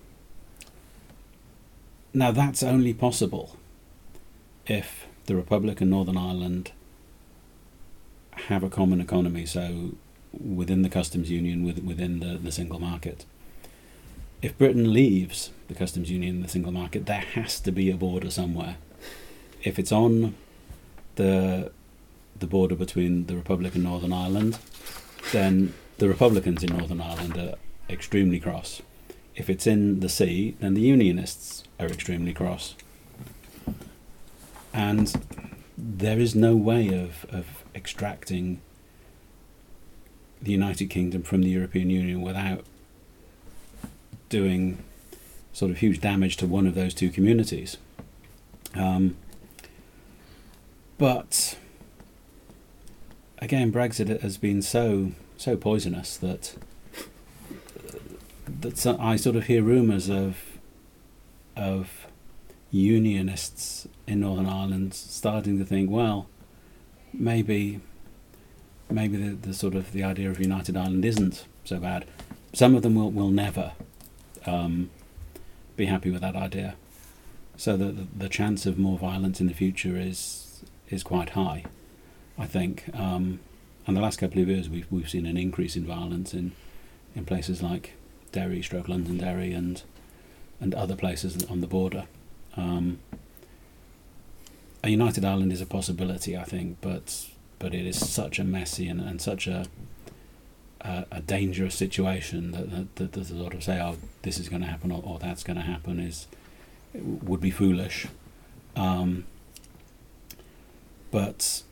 now, 2.13 2.31
that's 2.31 2.63
only 2.63 2.95
possible 2.95 3.57
if 4.67 5.07
the 5.27 5.37
Republic 5.37 5.81
and 5.81 5.91
Northern 5.91 6.17
Ireland 6.17 6.73
have 8.33 8.63
a 8.63 8.71
common 8.71 9.01
economy, 9.01 9.47
so 9.47 9.93
within 10.33 10.83
the 10.83 10.89
customs 10.89 11.31
union, 11.31 11.63
with, 11.63 11.79
within 11.83 12.21
the, 12.21 12.39
the 12.39 12.53
single 12.53 12.79
market. 12.79 13.25
If 14.41 14.59
Britain 14.59 14.93
leaves 14.93 15.51
the 15.69 15.75
customs 15.75 16.11
union 16.11 16.37
and 16.37 16.45
the 16.45 16.49
single 16.49 16.73
market, 16.73 17.07
there 17.07 17.21
has 17.21 17.61
to 17.61 17.71
be 17.71 17.91
a 17.91 17.97
border 17.97 18.31
somewhere. 18.31 18.77
If 19.63 19.79
it's 19.79 19.93
on 19.93 20.35
the 21.15 21.71
the 22.39 22.47
border 22.49 22.75
between 22.75 23.27
the 23.27 23.37
Republic 23.37 23.77
and 23.77 23.85
Northern 23.85 24.13
Ireland, 24.13 24.59
then 25.31 25.75
the 25.99 26.09
Republicans 26.09 26.65
in 26.65 26.77
Northern 26.77 27.01
Ireland 27.01 27.37
are 27.37 27.55
extremely 27.89 28.41
cross. 28.41 28.83
If 29.35 29.49
it's 29.49 29.67
in 29.67 30.01
the 30.01 30.09
sea, 30.09 30.57
then 30.61 30.75
the 30.75 30.81
Unionists 30.81 31.65
are 31.81 31.87
extremely 31.87 32.33
cross. 32.33 32.75
And 34.75 35.13
there 35.77 36.19
is 36.19 36.35
no 36.35 36.55
way 36.55 36.89
of, 36.89 37.27
of 37.31 37.65
extracting 37.75 38.61
the 40.41 40.53
United 40.53 40.87
Kingdom 40.87 41.23
from 41.23 41.43
the 41.43 41.49
European 41.49 41.89
Union 41.91 42.21
without 42.21 42.65
doing 44.29 44.83
sort 45.53 45.71
of 45.71 45.79
huge 45.79 46.01
damage 46.01 46.37
to 46.39 46.47
one 46.47 46.67
of 46.67 46.75
those 46.75 46.95
two 46.95 47.11
communities. 47.11 47.77
Um, 48.75 49.17
but 50.99 51.59
again, 53.39 53.73
Brexit 53.73 54.21
has 54.21 54.39
been 54.39 54.63
so 54.63 55.13
so 55.37 55.57
poisonous 55.57 56.17
that 56.19 56.55
that 58.63 58.87
I 58.99 59.17
sort 59.17 59.37
of 59.37 59.45
hear 59.45 59.63
rumours 59.63 60.09
of 60.09 60.59
of 61.57 62.07
unionists 62.71 63.87
in 64.07 64.21
Northern 64.21 64.47
Ireland 64.47 64.95
starting 64.95 65.59
to 65.59 65.65
think, 65.65 65.91
well, 65.91 66.27
maybe 67.13 67.81
maybe 68.91 69.17
the, 69.17 69.35
the 69.35 69.55
sort 69.55 69.75
of 69.75 69.93
the 69.93 70.03
idea 70.03 70.31
of 70.31 70.41
United 70.41 70.77
Ireland 70.77 71.05
isn't 71.05 71.47
so 71.65 71.79
bad. 71.79 72.05
Some 72.53 72.75
of 72.75 72.83
them 72.83 72.95
will 72.95 73.11
will 73.11 73.31
never 73.31 73.73
um, 74.47 74.91
be 75.77 75.87
happy 75.87 76.11
with 76.11 76.21
that 76.23 76.37
idea. 76.37 76.75
So 77.57 77.77
the, 77.77 77.87
the 77.87 78.07
the 78.17 78.29
chance 78.29 78.67
of 78.67 78.79
more 78.79 78.99
violence 78.99 79.41
in 79.41 79.47
the 79.47 79.55
future 79.55 79.97
is 79.97 80.63
is 80.89 81.03
quite 81.03 81.31
high, 81.31 81.65
I 82.39 82.47
think. 82.47 82.85
Um, 82.95 83.41
and 83.87 83.97
the 83.97 84.01
last 84.01 84.19
couple 84.21 84.41
of 84.41 84.49
years, 84.49 84.69
we've 84.69 84.87
we've 84.91 85.11
seen 85.11 85.27
an 85.27 85.37
increase 85.37 85.77
in 85.77 85.85
violence 85.85 86.33
in 86.33 86.53
in 87.15 87.25
places 87.25 87.63
like 87.63 87.93
Derry, 88.33 88.63
stroke 88.63 88.89
Londonderry, 88.89 89.53
and 89.53 89.83
and 90.61 90.75
other 90.75 90.97
places 90.97 91.45
on 91.47 91.61
the 91.61 91.67
border. 91.67 92.05
Um, 92.57 93.01
a 94.85 94.91
united 94.91 95.25
Ireland 95.25 95.53
is 95.53 95.61
a 95.61 95.67
possibility, 95.67 96.37
I 96.37 96.45
think, 96.45 96.79
but 96.81 97.27
but 97.59 97.75
it 97.75 97.87
is 97.87 98.11
such 98.11 98.39
a 98.39 98.45
messy 98.45 98.89
and, 98.89 99.01
and 99.01 99.21
such 99.21 99.47
a, 99.47 99.67
a 100.81 101.07
a 101.13 101.21
dangerous 101.21 101.75
situation 101.75 102.53
that 102.53 102.97
that, 102.97 103.13
that, 103.13 103.27
sort 103.27 103.55
of 103.55 103.63
say, 103.63 103.81
oh, 103.81 103.97
this 104.23 104.39
is 104.39 104.49
going 104.49 104.63
to 104.63 104.69
happen 104.69 104.91
or, 104.91 105.03
or 105.05 105.19
that's 105.19 105.45
going 105.45 105.57
to 105.57 105.63
happen 105.63 106.01
is 106.01 106.27
would 106.95 107.41
be 107.41 107.51
foolish. 107.51 108.07
Um, 108.77 109.25
but 111.11 111.63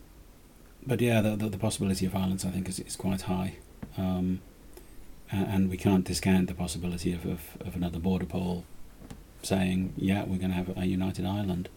but 0.87 1.01
yeah, 1.01 1.21
the, 1.21 1.37
the, 1.37 1.49
the 1.49 1.59
possibility 1.59 2.07
of 2.07 2.13
violence, 2.13 2.45
I 2.45 2.51
think, 2.51 2.69
is, 2.69 2.79
is 2.81 2.97
quite 2.97 3.23
high. 3.23 3.57
Um, 3.99 4.41
and 5.31 5.71
we 5.71 5.77
can't 5.77 6.05
discount 6.05 6.49
the 6.49 6.55
possibility 6.55 7.13
of, 7.13 7.25
of, 7.25 7.41
of 7.61 7.77
another 7.77 7.99
border 7.99 8.27
poll 8.27 8.65
saying, 9.43 9.93
yeah, 9.97 10.25
we're 10.25 10.39
going 10.39 10.51
to 10.51 10.57
have 10.57 10.77
a 10.77 10.87
united 10.87 11.25
Ireland. 11.25 11.69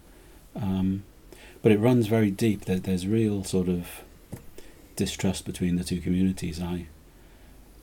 Um, 0.55 1.03
but 1.61 1.71
it 1.71 1.79
runs 1.79 2.07
very 2.07 2.29
deep. 2.31 2.65
There, 2.65 2.79
there's 2.79 3.07
real 3.07 3.43
sort 3.43 3.67
of 3.67 3.87
distrust 4.95 5.45
between 5.45 5.75
the 5.77 5.83
two 5.83 6.01
communities. 6.01 6.61
I 6.61 6.87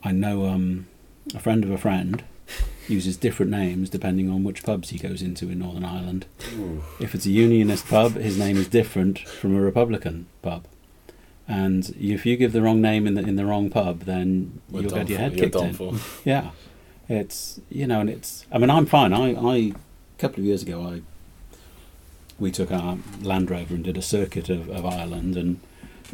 I 0.02 0.12
know 0.12 0.46
um, 0.46 0.86
a 1.34 1.40
friend 1.40 1.64
of 1.64 1.70
a 1.70 1.78
friend 1.78 2.24
uses 2.88 3.16
different 3.16 3.50
names 3.50 3.90
depending 3.90 4.30
on 4.30 4.44
which 4.44 4.62
pubs 4.62 4.90
he 4.90 4.98
goes 4.98 5.22
into 5.22 5.50
in 5.50 5.58
Northern 5.58 5.84
Ireland. 5.84 6.26
If 7.00 7.14
it's 7.14 7.26
a 7.26 7.30
unionist 7.30 7.86
pub, 7.86 8.14
his 8.14 8.38
name 8.38 8.56
is 8.56 8.68
different 8.68 9.18
from 9.20 9.56
a 9.56 9.60
Republican 9.60 10.26
pub. 10.42 10.66
And 11.50 11.92
if 11.98 12.24
you 12.24 12.36
give 12.36 12.52
the 12.52 12.62
wrong 12.62 12.80
name 12.80 13.08
in 13.08 13.14
the 13.14 13.22
in 13.22 13.34
the 13.34 13.44
wrong 13.44 13.70
pub, 13.70 14.04
then 14.04 14.60
We're 14.70 14.82
you'll 14.82 14.90
get 14.92 15.08
your 15.08 15.18
head 15.18 15.36
kicked 15.36 15.56
in. 15.56 15.72
for. 15.74 15.94
Yeah, 16.24 16.50
it's 17.08 17.60
you 17.68 17.88
know, 17.88 18.00
and 18.00 18.08
it's. 18.08 18.46
I 18.52 18.58
mean, 18.58 18.70
I'm 18.70 18.86
fine. 18.86 19.12
I, 19.12 19.34
I 19.34 19.56
a 19.56 19.72
couple 20.18 20.38
of 20.38 20.44
years 20.44 20.62
ago, 20.62 20.80
I 20.80 21.02
we 22.38 22.52
took 22.52 22.70
our 22.70 22.98
Land 23.20 23.50
Rover 23.50 23.74
and 23.74 23.82
did 23.82 23.98
a 23.98 24.02
circuit 24.02 24.48
of, 24.48 24.70
of 24.70 24.86
Ireland 24.86 25.36
and 25.36 25.58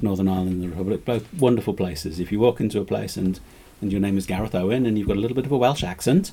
Northern 0.01 0.27
Ireland 0.27 0.53
and 0.53 0.63
the 0.63 0.69
Republic. 0.69 1.05
Both 1.05 1.33
wonderful 1.35 1.75
places. 1.75 2.19
If 2.19 2.33
you 2.33 2.41
walk 2.41 2.59
into 2.59 2.81
a 2.81 2.85
place 2.87 3.19
and 3.19 3.39
and 3.83 3.93
your 3.93 4.01
name 4.01 4.17
is 4.17 4.25
Gareth 4.25 4.55
Owen 4.55 4.87
and 4.87 4.97
you've 4.97 5.09
got 5.09 5.19
a 5.19 5.21
little 5.21 5.35
bit 5.35 5.45
of 5.45 5.53
a 5.53 5.59
Welsh 5.59 5.85
accent, 5.85 6.33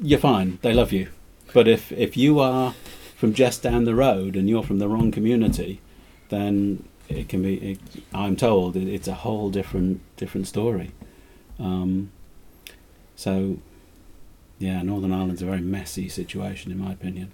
you're 0.00 0.18
fine. 0.18 0.58
They 0.62 0.72
love 0.72 0.90
you. 0.92 1.10
But 1.54 1.68
if 1.68 1.92
if 1.92 2.16
you 2.16 2.40
are 2.40 2.74
from 3.14 3.34
just 3.34 3.62
down 3.62 3.84
the 3.84 3.94
road 3.94 4.34
and 4.34 4.48
you're 4.48 4.64
from 4.64 4.80
the 4.80 4.88
wrong 4.88 5.12
community, 5.12 5.80
then 6.28 6.82
it 7.08 7.28
can 7.28 7.42
be. 7.42 7.54
It, 7.72 7.78
I'm 8.14 8.36
told 8.36 8.76
it, 8.76 8.88
it's 8.88 9.08
a 9.08 9.14
whole 9.14 9.50
different 9.50 10.00
different 10.16 10.46
story. 10.46 10.90
Um, 11.58 12.10
so, 13.14 13.58
yeah, 14.58 14.82
Northern 14.82 15.12
Ireland's 15.12 15.42
a 15.42 15.46
very 15.46 15.60
messy 15.60 16.08
situation, 16.08 16.70
in 16.72 16.78
my 16.78 16.92
opinion. 16.92 17.32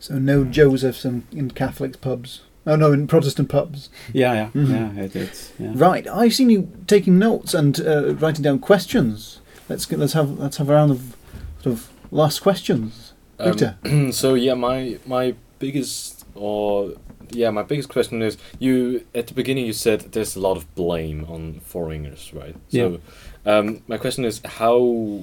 So 0.00 0.18
no 0.18 0.44
Josephs 0.44 1.04
in, 1.04 1.24
in 1.32 1.50
Catholic 1.50 2.00
pubs. 2.00 2.42
Oh 2.66 2.76
no, 2.76 2.92
in 2.92 3.06
Protestant 3.06 3.48
pubs. 3.48 3.88
Yeah, 4.12 4.32
yeah, 4.34 4.48
Mhm. 4.54 4.96
yeah. 4.96 5.02
It, 5.04 5.16
it's 5.16 5.52
yeah. 5.58 5.72
Right, 5.74 6.06
I've 6.08 6.34
seen 6.34 6.50
you 6.50 6.70
taking 6.86 7.18
notes 7.18 7.54
and 7.54 7.78
uh, 7.80 8.14
writing 8.14 8.42
down 8.42 8.58
questions. 8.58 9.40
Let's 9.68 9.86
get, 9.86 9.98
let's 9.98 10.12
have 10.14 10.38
let's 10.38 10.56
have 10.56 10.68
a 10.68 10.72
round 10.74 10.90
of 10.90 11.16
sort 11.62 11.74
of 11.74 11.88
last 12.10 12.40
questions. 12.40 13.12
Victor. 13.38 13.76
Um, 13.84 14.12
so 14.12 14.34
yeah, 14.34 14.54
my 14.54 14.98
my 15.06 15.34
biggest 15.58 16.24
or 16.34 16.92
yeah, 17.30 17.50
my 17.50 17.62
biggest 17.62 17.88
question 17.88 18.22
is 18.22 18.38
you 18.58 19.04
at 19.14 19.26
the 19.26 19.34
beginning 19.34 19.66
you 19.66 19.72
said 19.72 20.00
there's 20.12 20.36
a 20.36 20.40
lot 20.40 20.56
of 20.56 20.74
blame 20.74 21.24
on 21.28 21.60
foreigners, 21.60 22.32
right? 22.34 22.56
So 22.68 23.00
um, 23.46 23.82
my 23.86 23.98
question 23.98 24.24
is 24.24 24.40
how 24.44 25.22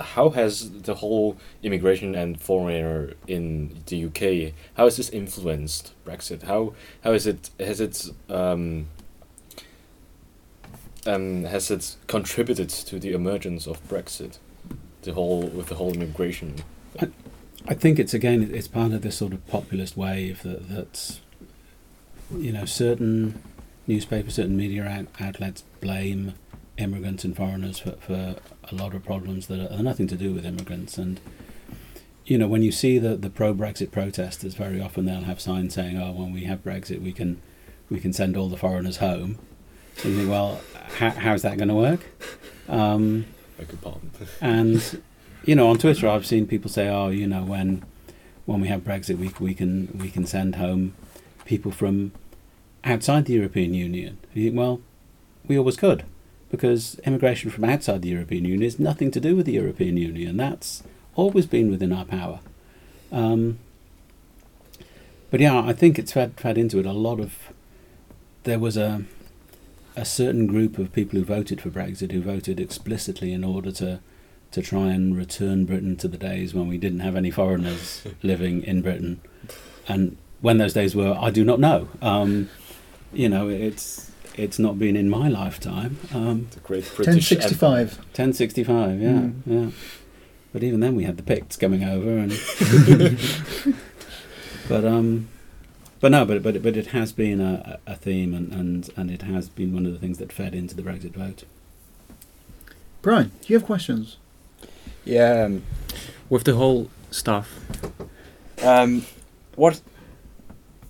how 0.00 0.30
has 0.30 0.82
the 0.82 0.94
whole 0.96 1.36
immigration 1.62 2.14
and 2.14 2.40
foreigner 2.40 3.12
in 3.28 3.82
the 3.86 4.04
UK 4.06 4.52
how 4.74 4.84
has 4.84 4.96
this 4.96 5.10
influenced 5.10 5.92
Brexit? 6.04 6.42
How 6.42 6.74
how 7.04 7.12
is 7.12 7.26
it 7.26 7.50
has 7.58 7.80
it 7.80 8.08
um, 8.28 8.88
um, 11.06 11.44
has 11.44 11.70
it 11.70 11.96
contributed 12.06 12.68
to 12.68 12.98
the 12.98 13.12
emergence 13.12 13.66
of 13.66 13.86
Brexit? 13.88 14.38
The 15.02 15.12
whole 15.12 15.42
with 15.48 15.66
the 15.66 15.74
whole 15.74 15.92
immigration. 15.92 16.62
I 17.00 17.08
think 17.74 17.98
it's 17.98 18.14
again 18.14 18.50
it's 18.52 18.68
part 18.68 18.92
of 18.92 19.02
this 19.02 19.16
sort 19.16 19.32
of 19.32 19.46
populist 19.46 19.96
wave 19.96 20.42
that 20.42 20.68
that's 20.68 21.20
you 22.36 22.52
know 22.52 22.64
certain 22.64 23.42
newspapers, 23.86 24.34
certain 24.34 24.56
media 24.56 24.84
out, 24.84 25.06
outlets 25.20 25.62
blame 25.80 26.34
immigrants 26.78 27.24
and 27.24 27.36
foreigners 27.36 27.80
for, 27.80 27.92
for 27.92 28.36
a 28.70 28.74
lot 28.74 28.94
of 28.94 29.04
problems 29.04 29.46
that 29.48 29.60
are, 29.60 29.78
are 29.78 29.82
nothing 29.82 30.06
to 30.06 30.16
do 30.16 30.32
with 30.32 30.46
immigrants 30.46 30.96
and 30.96 31.20
you 32.24 32.38
know 32.38 32.48
when 32.48 32.62
you 32.62 32.72
see 32.72 32.98
the 32.98 33.16
the 33.16 33.30
pro 33.30 33.52
Brexit 33.52 33.90
protesters 33.90 34.54
very 34.54 34.80
often 34.80 35.04
they'll 35.04 35.22
have 35.22 35.40
signs 35.40 35.74
saying 35.74 35.98
oh 35.98 36.12
when 36.12 36.32
we 36.32 36.44
have 36.44 36.64
Brexit 36.64 37.02
we 37.02 37.12
can 37.12 37.40
we 37.92 38.00
can 38.00 38.12
send 38.12 38.36
all 38.36 38.48
the 38.48 38.56
foreigners 38.56 38.96
home. 38.96 39.38
So 39.98 40.08
you 40.08 40.16
think, 40.16 40.30
well, 40.30 40.60
how, 40.96 41.10
how's 41.10 41.42
that 41.42 41.58
going 41.58 41.68
to 41.68 41.74
work? 41.74 42.00
Um, 42.68 43.26
I 43.60 43.64
and 44.40 45.02
you 45.44 45.54
know, 45.54 45.68
on 45.68 45.78
Twitter, 45.78 46.08
I've 46.08 46.26
seen 46.26 46.46
people 46.46 46.70
say, 46.70 46.88
"Oh, 46.88 47.08
you 47.08 47.26
know, 47.26 47.42
when 47.42 47.84
when 48.46 48.60
we 48.60 48.68
have 48.68 48.82
Brexit, 48.82 49.18
we 49.18 49.32
we 49.40 49.54
can 49.54 49.96
we 49.98 50.10
can 50.10 50.26
send 50.26 50.56
home 50.56 50.94
people 51.44 51.72
from 51.72 52.12
outside 52.84 53.24
the 53.24 53.34
European 53.34 53.74
Union." 53.74 54.18
You 54.34 54.44
think, 54.44 54.56
well, 54.56 54.80
we 55.46 55.58
always 55.58 55.76
could, 55.76 56.04
because 56.50 56.98
immigration 57.00 57.50
from 57.50 57.64
outside 57.64 58.02
the 58.02 58.10
European 58.10 58.44
Union 58.44 58.62
is 58.62 58.78
nothing 58.78 59.10
to 59.10 59.20
do 59.20 59.36
with 59.36 59.46
the 59.46 59.52
European 59.52 59.96
Union. 59.96 60.36
That's 60.36 60.82
always 61.14 61.46
been 61.46 61.70
within 61.70 61.92
our 61.92 62.04
power. 62.04 62.40
Um, 63.10 63.58
but 65.30 65.40
yeah, 65.40 65.60
I 65.60 65.72
think 65.72 65.98
it's 65.98 66.12
fed 66.12 66.34
fed 66.38 66.58
into 66.58 66.78
it 66.78 66.86
a 66.86 66.92
lot 66.92 67.20
of. 67.20 67.34
There 68.44 68.58
was 68.58 68.76
a 68.76 69.04
a 69.94 70.04
certain 70.04 70.46
group 70.46 70.78
of 70.78 70.92
people 70.92 71.18
who 71.18 71.24
voted 71.24 71.60
for 71.60 71.68
Brexit 71.68 72.12
who 72.12 72.22
voted 72.22 72.58
explicitly 72.58 73.32
in 73.32 73.44
order 73.44 73.70
to 73.72 74.00
to 74.52 74.62
try 74.62 74.92
and 74.92 75.16
return 75.16 75.64
Britain 75.64 75.96
to 75.96 76.08
the 76.08 76.18
days 76.18 76.54
when 76.54 76.68
we 76.68 76.78
didn't 76.78 77.00
have 77.00 77.16
any 77.16 77.30
foreigners 77.30 78.02
living 78.22 78.62
in 78.62 78.82
Britain, 78.82 79.20
and 79.88 80.16
when 80.40 80.58
those 80.58 80.72
days 80.72 80.94
were, 80.94 81.16
I 81.18 81.30
do 81.30 81.44
not 81.44 81.60
know. 81.60 81.88
Um, 82.00 82.48
you 83.12 83.28
know, 83.28 83.48
it's 83.48 84.10
it's 84.36 84.58
not 84.58 84.78
been 84.78 84.96
in 84.96 85.10
my 85.10 85.28
lifetime. 85.28 85.98
Um, 86.14 86.48
The 86.52 86.60
great 86.60 86.84
British 86.96 87.30
1065. 87.30 87.98
1065, 87.98 89.00
yeah, 89.00 89.08
Mm. 89.10 89.34
yeah. 89.46 89.70
But 90.52 90.62
even 90.62 90.80
then, 90.80 90.96
we 90.96 91.04
had 91.04 91.16
the 91.16 91.22
Picts 91.22 91.56
coming 91.56 91.84
over, 91.84 92.18
and 92.18 92.32
but 94.68 94.84
um, 94.84 95.28
but 96.00 96.10
no, 96.10 96.24
but 96.24 96.42
but 96.42 96.62
but 96.62 96.76
it 96.76 96.88
has 96.88 97.12
been 97.12 97.40
a, 97.40 97.78
a 97.86 97.96
theme, 97.96 98.34
and, 98.34 98.52
and 98.52 98.90
and 98.96 99.10
it 99.10 99.22
has 99.22 99.48
been 99.48 99.72
one 99.72 99.86
of 99.86 99.92
the 99.92 99.98
things 99.98 100.18
that 100.18 100.32
fed 100.32 100.54
into 100.54 100.74
the 100.74 100.82
Brexit 100.82 101.12
vote. 101.14 101.44
Brian, 103.00 103.30
do 103.40 103.52
you 103.52 103.58
have 103.58 103.66
questions? 103.66 104.16
Yeah, 105.04 105.44
um, 105.44 105.62
with 106.28 106.44
the 106.44 106.54
whole 106.54 106.90
stuff. 107.10 107.60
Um, 108.62 109.04
what 109.56 109.80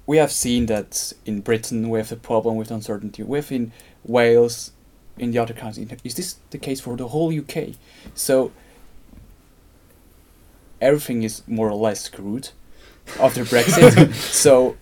we 0.06 0.18
have 0.18 0.32
seen 0.32 0.66
that 0.66 1.12
in 1.24 1.40
Britain 1.40 1.88
we 1.88 1.98
have 1.98 2.12
a 2.12 2.16
problem 2.16 2.56
with 2.56 2.70
uncertainty. 2.70 3.22
We 3.22 3.38
have 3.38 3.50
in 3.50 3.72
Wales, 4.04 4.72
in 5.18 5.30
the 5.30 5.38
other 5.38 5.54
countries. 5.54 5.88
Is 6.04 6.14
this 6.14 6.36
the 6.50 6.58
case 6.58 6.80
for 6.80 6.96
the 6.96 7.08
whole 7.08 7.36
UK? 7.36 7.76
So 8.14 8.52
everything 10.80 11.22
is 11.22 11.42
more 11.46 11.70
or 11.70 11.74
less 11.74 12.02
screwed 12.02 12.50
after 13.20 13.44
Brexit. 13.44 14.12
so 14.32 14.76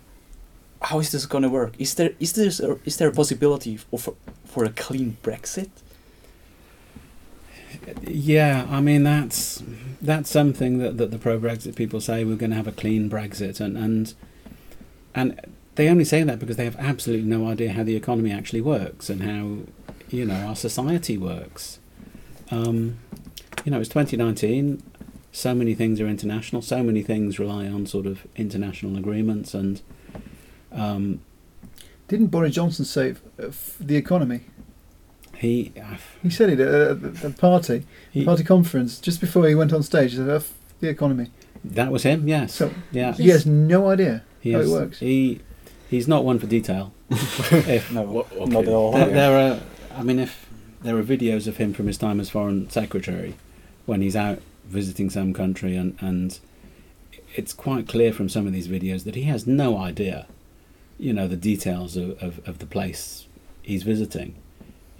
how 0.81 0.99
is 0.99 1.11
this 1.11 1.25
going 1.25 1.43
to 1.43 1.49
work? 1.49 1.73
Is 1.79 1.95
there 1.95 2.11
is 2.19 2.33
there 2.33 2.77
is 2.85 2.97
there 2.97 3.09
a 3.09 3.13
possibility 3.13 3.77
for 3.77 4.15
for 4.45 4.65
a 4.65 4.69
clean 4.69 5.17
Brexit? 5.23 5.69
Yeah, 8.03 8.67
I 8.69 8.81
mean 8.81 9.03
that's 9.03 9.63
that's 10.01 10.29
something 10.29 10.79
that, 10.79 10.97
that 10.97 11.11
the 11.11 11.17
pro 11.17 11.39
Brexit 11.39 11.75
people 11.75 12.01
say 12.01 12.23
we're 12.23 12.35
going 12.35 12.51
to 12.51 12.55
have 12.55 12.67
a 12.67 12.71
clean 12.71 13.09
Brexit, 13.09 13.59
and 13.59 13.77
and 13.77 14.13
and 15.13 15.39
they 15.75 15.89
only 15.89 16.05
say 16.05 16.23
that 16.23 16.39
because 16.39 16.57
they 16.57 16.65
have 16.65 16.75
absolutely 16.77 17.27
no 17.27 17.47
idea 17.47 17.71
how 17.73 17.83
the 17.83 17.95
economy 17.95 18.31
actually 18.31 18.61
works 18.61 19.09
and 19.09 19.23
how 19.23 19.69
you 20.09 20.25
know 20.25 20.35
our 20.47 20.55
society 20.55 21.17
works. 21.17 21.79
Um, 22.49 22.99
you 23.63 23.71
know, 23.71 23.79
it's 23.79 23.89
2019. 23.89 24.83
So 25.31 25.55
many 25.55 25.73
things 25.73 26.01
are 26.01 26.07
international. 26.07 26.61
So 26.61 26.83
many 26.83 27.01
things 27.01 27.39
rely 27.39 27.67
on 27.67 27.85
sort 27.85 28.05
of 28.05 28.27
international 28.35 28.97
agreements, 28.97 29.53
and 29.53 29.81
um, 30.71 31.21
Didn't 32.09 32.27
Boris 32.27 32.55
Johnson 32.55 32.85
say 32.85 33.15
uh, 33.41 33.51
the 33.79 33.95
economy? 33.95 34.41
He 35.41 35.71
He 36.23 36.29
said 36.29 36.49
it 36.51 36.59
at 36.59 36.91
at 36.91 37.15
the 37.15 37.29
party, 37.31 37.83
he 38.11 38.23
party 38.25 38.43
conference, 38.43 38.99
just 38.99 39.19
before 39.19 39.47
he 39.47 39.55
went 39.55 39.73
on 39.73 39.83
stage. 39.83 40.11
He 40.11 40.17
said, 40.17 40.29
"Uh, 40.29 40.35
f- 40.35 40.53
the 40.79 40.89
economy. 40.89 41.27
that 41.63 41.91
was 41.91 42.03
him. 42.03 42.27
Yes. 42.27 42.53
So 42.53 42.71
yeah. 42.91 43.13
he 43.13 43.29
has 43.29 43.45
no 43.45 43.89
idea 43.89 44.23
He 44.39 44.51
how 44.53 44.59
is, 44.61 44.69
it 44.69 44.73
works. 44.73 44.99
He 44.99 45.39
he's 45.89 46.07
not 46.07 46.23
one 46.25 46.39
for 46.39 46.47
detail. 46.47 46.93
if 47.09 47.91
No, 47.97 48.03
Wha- 48.03 48.45
not 48.45 48.63
at 48.67 48.69
all. 48.73 48.91
there, 48.93 49.09
there 49.09 49.35
are, 49.53 49.59
I 49.99 50.03
mean, 50.03 50.19
if 50.19 50.47
there 50.81 50.97
are 50.97 51.03
videos 51.03 51.47
of 51.47 51.57
him 51.57 51.73
from 51.73 51.87
his 51.87 51.97
time 51.97 52.19
as 52.19 52.29
foreign 52.29 52.69
secretary, 52.69 53.35
when 53.85 54.01
he's 54.01 54.15
out 54.15 54.39
visiting 54.65 55.09
some 55.09 55.33
country, 55.33 55.75
and 55.75 55.97
and 55.99 56.39
it's 57.35 57.53
quite 57.53 57.87
clear 57.87 58.11
from 58.13 58.27
some 58.29 58.45
of 58.47 58.53
these 58.53 58.67
videos 58.67 59.03
that 59.05 59.15
he 59.15 59.23
has 59.23 59.45
no 59.47 59.77
idea, 59.77 60.27
you 60.99 61.13
know, 61.13 61.27
the 61.27 61.37
details 61.37 61.95
of, 61.97 62.21
of, 62.21 62.47
of 62.47 62.57
the 62.59 62.65
place 62.65 63.27
he's 63.61 63.83
visiting. 63.83 64.35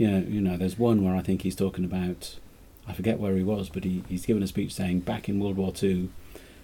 You 0.02 0.10
know, 0.10 0.26
you 0.28 0.42
know, 0.42 0.58
there's 0.58 0.80
one 0.80 1.04
where 1.04 1.16
I 1.16 1.22
think 1.22 1.44
he's 1.44 1.56
talking 1.56 1.86
about, 1.86 2.40
I 2.88 2.94
forget 2.94 3.20
where 3.20 3.36
he 3.36 3.44
was, 3.44 3.70
but 3.70 3.84
he, 3.84 4.04
he's 4.10 4.26
given 4.26 4.42
a 4.42 4.48
speech 4.48 4.74
saying 4.74 5.02
back 5.02 5.30
in 5.30 5.40
World 5.40 5.58
War 5.58 5.72
Two, 5.72 6.10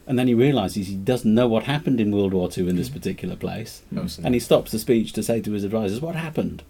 and 0.07 0.17
then 0.17 0.27
he 0.27 0.33
realizes 0.33 0.87
he 0.87 0.95
doesn't 0.95 1.35
know 1.35 1.47
what 1.47 1.65
happened 1.65 1.99
in 2.01 2.11
World 2.11 2.33
War 2.33 2.49
Two 2.49 2.67
in 2.67 2.77
this 2.77 2.89
particular 2.89 3.35
place. 3.35 3.83
No, 3.91 4.07
And 4.23 4.33
he 4.33 4.39
stops 4.39 4.71
the 4.71 4.79
speech 4.79 5.13
to 5.13 5.21
say 5.21 5.39
to 5.41 5.51
his 5.51 5.63
advisors, 5.63 6.01
"What 6.01 6.15
happened?" 6.15 6.63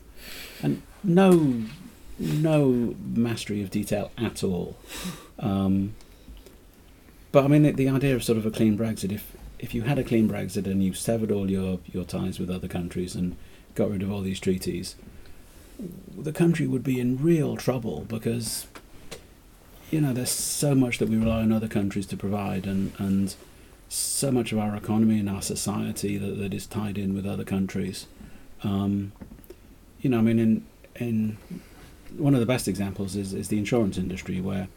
And 0.62 0.82
no, 1.06 1.64
no 2.20 2.96
mastery 3.16 3.62
of 3.64 3.72
detail 3.72 4.12
at 4.18 4.44
all. 4.44 4.76
Um, 5.40 5.96
but 7.32 7.46
I 7.46 7.48
mean, 7.48 7.64
the, 7.64 7.72
the 7.72 7.88
idea 7.88 8.14
of 8.14 8.26
sort 8.26 8.38
of 8.38 8.46
a 8.46 8.52
clean 8.52 8.78
Brexit. 8.78 9.14
If 9.14 9.38
if 9.58 9.74
you 9.74 9.84
had 9.84 10.00
a 10.00 10.04
clean 10.04 10.28
Brexit 10.30 10.66
and 10.66 10.84
you 10.84 10.94
severed 10.94 11.32
all 11.32 11.50
your 11.50 11.80
your 11.86 12.04
ties 12.04 12.40
with 12.40 12.50
other 12.50 12.68
countries 12.68 13.16
and 13.16 13.38
got 13.74 13.90
rid 13.90 14.04
of 14.04 14.12
all 14.12 14.20
these 14.22 14.42
treaties, 14.42 14.96
the 16.18 16.34
country 16.34 16.68
would 16.68 16.84
be 16.84 17.00
in 17.00 17.22
real 17.22 17.56
trouble 17.56 18.06
because 18.08 18.68
you 19.92 20.02
know 20.02 20.14
there's 20.14 20.32
so 20.32 20.74
much 20.74 20.98
that 20.98 21.10
we 21.10 21.18
rely 21.18 21.42
on 21.42 21.52
other 21.52 21.68
countries 21.68 22.06
to 22.08 22.18
provide 22.18 22.66
and 22.66 22.92
and 22.98 23.36
so 23.90 24.32
much 24.32 24.52
of 24.52 24.60
our 24.60 24.76
economy 24.76 25.20
and 25.20 25.30
our 25.30 25.42
society 25.42 26.18
that, 26.18 26.38
that 26.38 26.54
is 26.54 26.66
tied 26.66 26.98
in 26.98 27.14
with 27.14 27.26
other 27.26 27.44
countries. 27.44 28.06
Um, 28.64 29.14
you 30.02 30.10
know, 30.10 30.20
I 30.20 30.22
mean, 30.22 30.40
in 30.40 30.66
in 30.96 31.38
one 32.18 32.34
of 32.34 32.40
the 32.40 32.46
best 32.46 32.68
examples 32.68 33.16
is, 33.16 33.34
is 33.34 33.48
the 33.48 33.58
insurance 33.58 33.98
industry, 33.98 34.42
where 34.42 34.68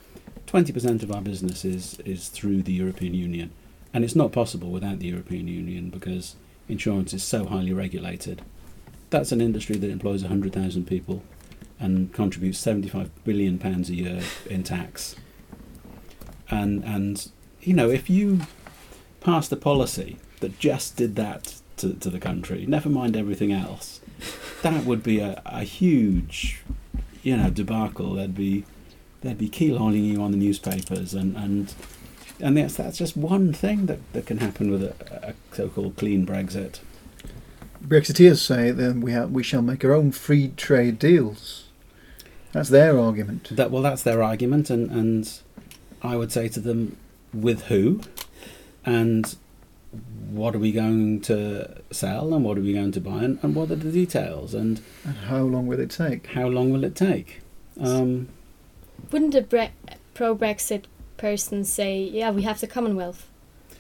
twenty 0.47 0.73
percent 0.73 1.03
of 1.03 1.13
our 1.13 1.23
business 1.23 1.65
is 1.65 1.99
is 2.01 2.29
through 2.29 2.63
the 2.63 2.73
European 2.73 3.15
Union, 3.15 3.51
and 3.93 4.05
it's 4.05 4.17
not 4.17 4.33
possible 4.33 4.71
without 4.71 4.99
the 4.99 5.09
European 5.09 5.49
Union 5.49 5.91
because 5.91 6.37
insurance 6.69 7.13
is 7.13 7.23
so 7.23 7.47
highly 7.47 7.73
regulated. 7.73 8.43
That's 9.11 9.33
an 9.33 9.41
industry 9.41 9.77
that 9.77 9.91
employs 9.91 10.23
hundred 10.23 10.53
thousand 10.53 10.87
people, 10.87 11.23
and 11.79 12.13
contributes 12.13 12.59
seventy 12.59 12.89
five 12.89 13.11
billion 13.25 13.59
pounds 13.59 13.91
a 13.91 13.95
year 13.95 14.23
in 14.49 14.63
tax. 14.63 15.17
And 16.51 16.85
and 16.85 17.31
you 17.61 17.75
know, 17.75 17.91
if 17.91 18.09
you 18.09 18.41
passed 19.21 19.53
a 19.53 19.57
policy 19.57 20.19
that 20.41 20.59
just 20.59 20.97
did 20.97 21.17
that 21.17 21.61
to, 21.77 21.95
to 21.95 22.09
the 22.09 22.19
country, 22.19 22.65
never 22.67 22.89
mind 22.89 23.17
everything 23.17 23.53
else, 23.53 24.01
that 24.63 24.85
would 24.85 25.03
be 25.03 25.21
a, 25.21 25.43
a 25.45 25.65
huge, 25.65 26.63
you 27.23 27.37
know, 27.37 27.51
debacle. 27.51 28.15
There'd 28.15 28.35
be 28.35 28.65
there'd 29.21 29.39
be 29.39 29.49
keylining 29.49 30.07
you 30.07 30.23
on 30.23 30.31
the 30.31 30.39
newspapers, 30.39 31.15
and 31.15 31.37
and 31.37 31.75
and 32.41 32.57
that's 32.57 32.77
that's 32.77 32.99
just 32.99 33.17
one 33.17 33.53
thing 33.53 33.87
that, 33.87 33.99
that 34.13 34.27
can 34.27 34.39
happen 34.39 34.71
with 34.71 34.83
a, 34.83 34.95
a 35.29 35.35
so-called 35.55 35.97
clean 35.97 36.27
Brexit. 36.27 36.81
Brexiteers 37.85 38.39
say 38.39 38.71
that 38.71 38.97
we 38.97 39.13
have, 39.13 39.31
we 39.31 39.43
shall 39.43 39.63
make 39.63 39.85
our 39.85 39.93
own 39.93 40.13
free 40.13 40.49
trade 40.57 40.99
deals. 40.99 41.65
That's 42.53 42.69
their 42.69 42.99
argument. 42.99 43.49
That 43.57 43.71
well, 43.71 43.83
that's 43.83 44.03
their 44.03 44.23
argument, 44.23 44.71
and 44.71 44.91
and 44.91 45.41
I 46.03 46.17
would 46.17 46.33
say 46.33 46.49
to 46.49 46.61
them, 46.61 46.97
with 47.33 47.65
who, 47.65 48.01
and 48.85 49.37
what 50.31 50.55
are 50.55 50.59
we 50.59 50.73
going 50.73 51.21
to 51.23 51.81
sell, 51.91 52.35
and 52.35 52.45
what 52.45 52.59
are 52.59 52.61
we 52.61 52.73
going 52.73 52.93
to 52.93 53.01
buy, 53.01 53.25
and, 53.25 53.39
and 53.43 53.55
what 53.55 53.71
are 53.71 53.77
the 53.77 53.91
details, 53.93 54.53
and 54.55 54.81
And 55.05 55.17
how 55.17 55.43
long 55.43 55.67
will 55.67 55.81
it 55.81 55.91
take? 55.91 56.27
how 56.29 56.49
long 56.49 56.73
will 56.73 56.85
it 56.85 56.95
take? 56.97 57.41
Um, 57.81 58.29
Wouldn't 59.11 59.35
a 59.35 59.43
bre- 59.43 59.95
pro 60.15 60.37
Brexit 60.37 60.85
person 61.17 61.65
say, 61.65 62.03
yeah, 62.03 62.31
we 62.31 62.43
have 62.43 62.61
the 62.61 62.67
Commonwealth? 62.67 63.29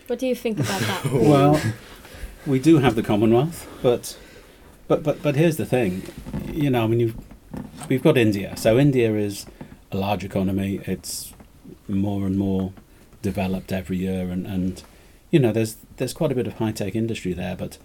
What 0.06 0.18
do 0.18 0.26
you 0.26 0.34
think 0.34 0.58
about 0.58 0.80
that? 0.80 1.04
well, 1.12 1.60
we 2.46 2.58
do 2.58 2.78
have 2.78 2.94
the 2.94 3.02
Commonwealth, 3.02 3.68
but 3.82 4.16
but 4.88 5.02
but 5.02 5.22
but 5.22 5.36
here's 5.36 5.56
the 5.56 5.66
thing, 5.66 6.02
you 6.52 6.70
know, 6.70 6.84
I 6.84 6.86
mean, 6.86 7.14
we've 7.88 8.02
got 8.02 8.16
India. 8.16 8.56
So 8.56 8.78
India 8.78 9.14
is 9.14 9.46
a 9.92 9.96
large 9.96 10.24
economy. 10.24 10.80
It's 10.86 11.32
more 11.88 12.26
and 12.26 12.38
more 12.38 12.72
developed 13.22 13.72
every 13.72 13.98
year, 13.98 14.30
and 14.30 14.46
and 14.46 14.82
you 15.30 15.38
know, 15.38 15.52
there's 15.52 15.76
there's 15.96 16.12
quite 16.12 16.32
a 16.32 16.34
bit 16.34 16.46
of 16.46 16.54
high 16.54 16.72
tech 16.72 16.94
industry 16.94 17.32
there. 17.32 17.56
But 17.56 17.78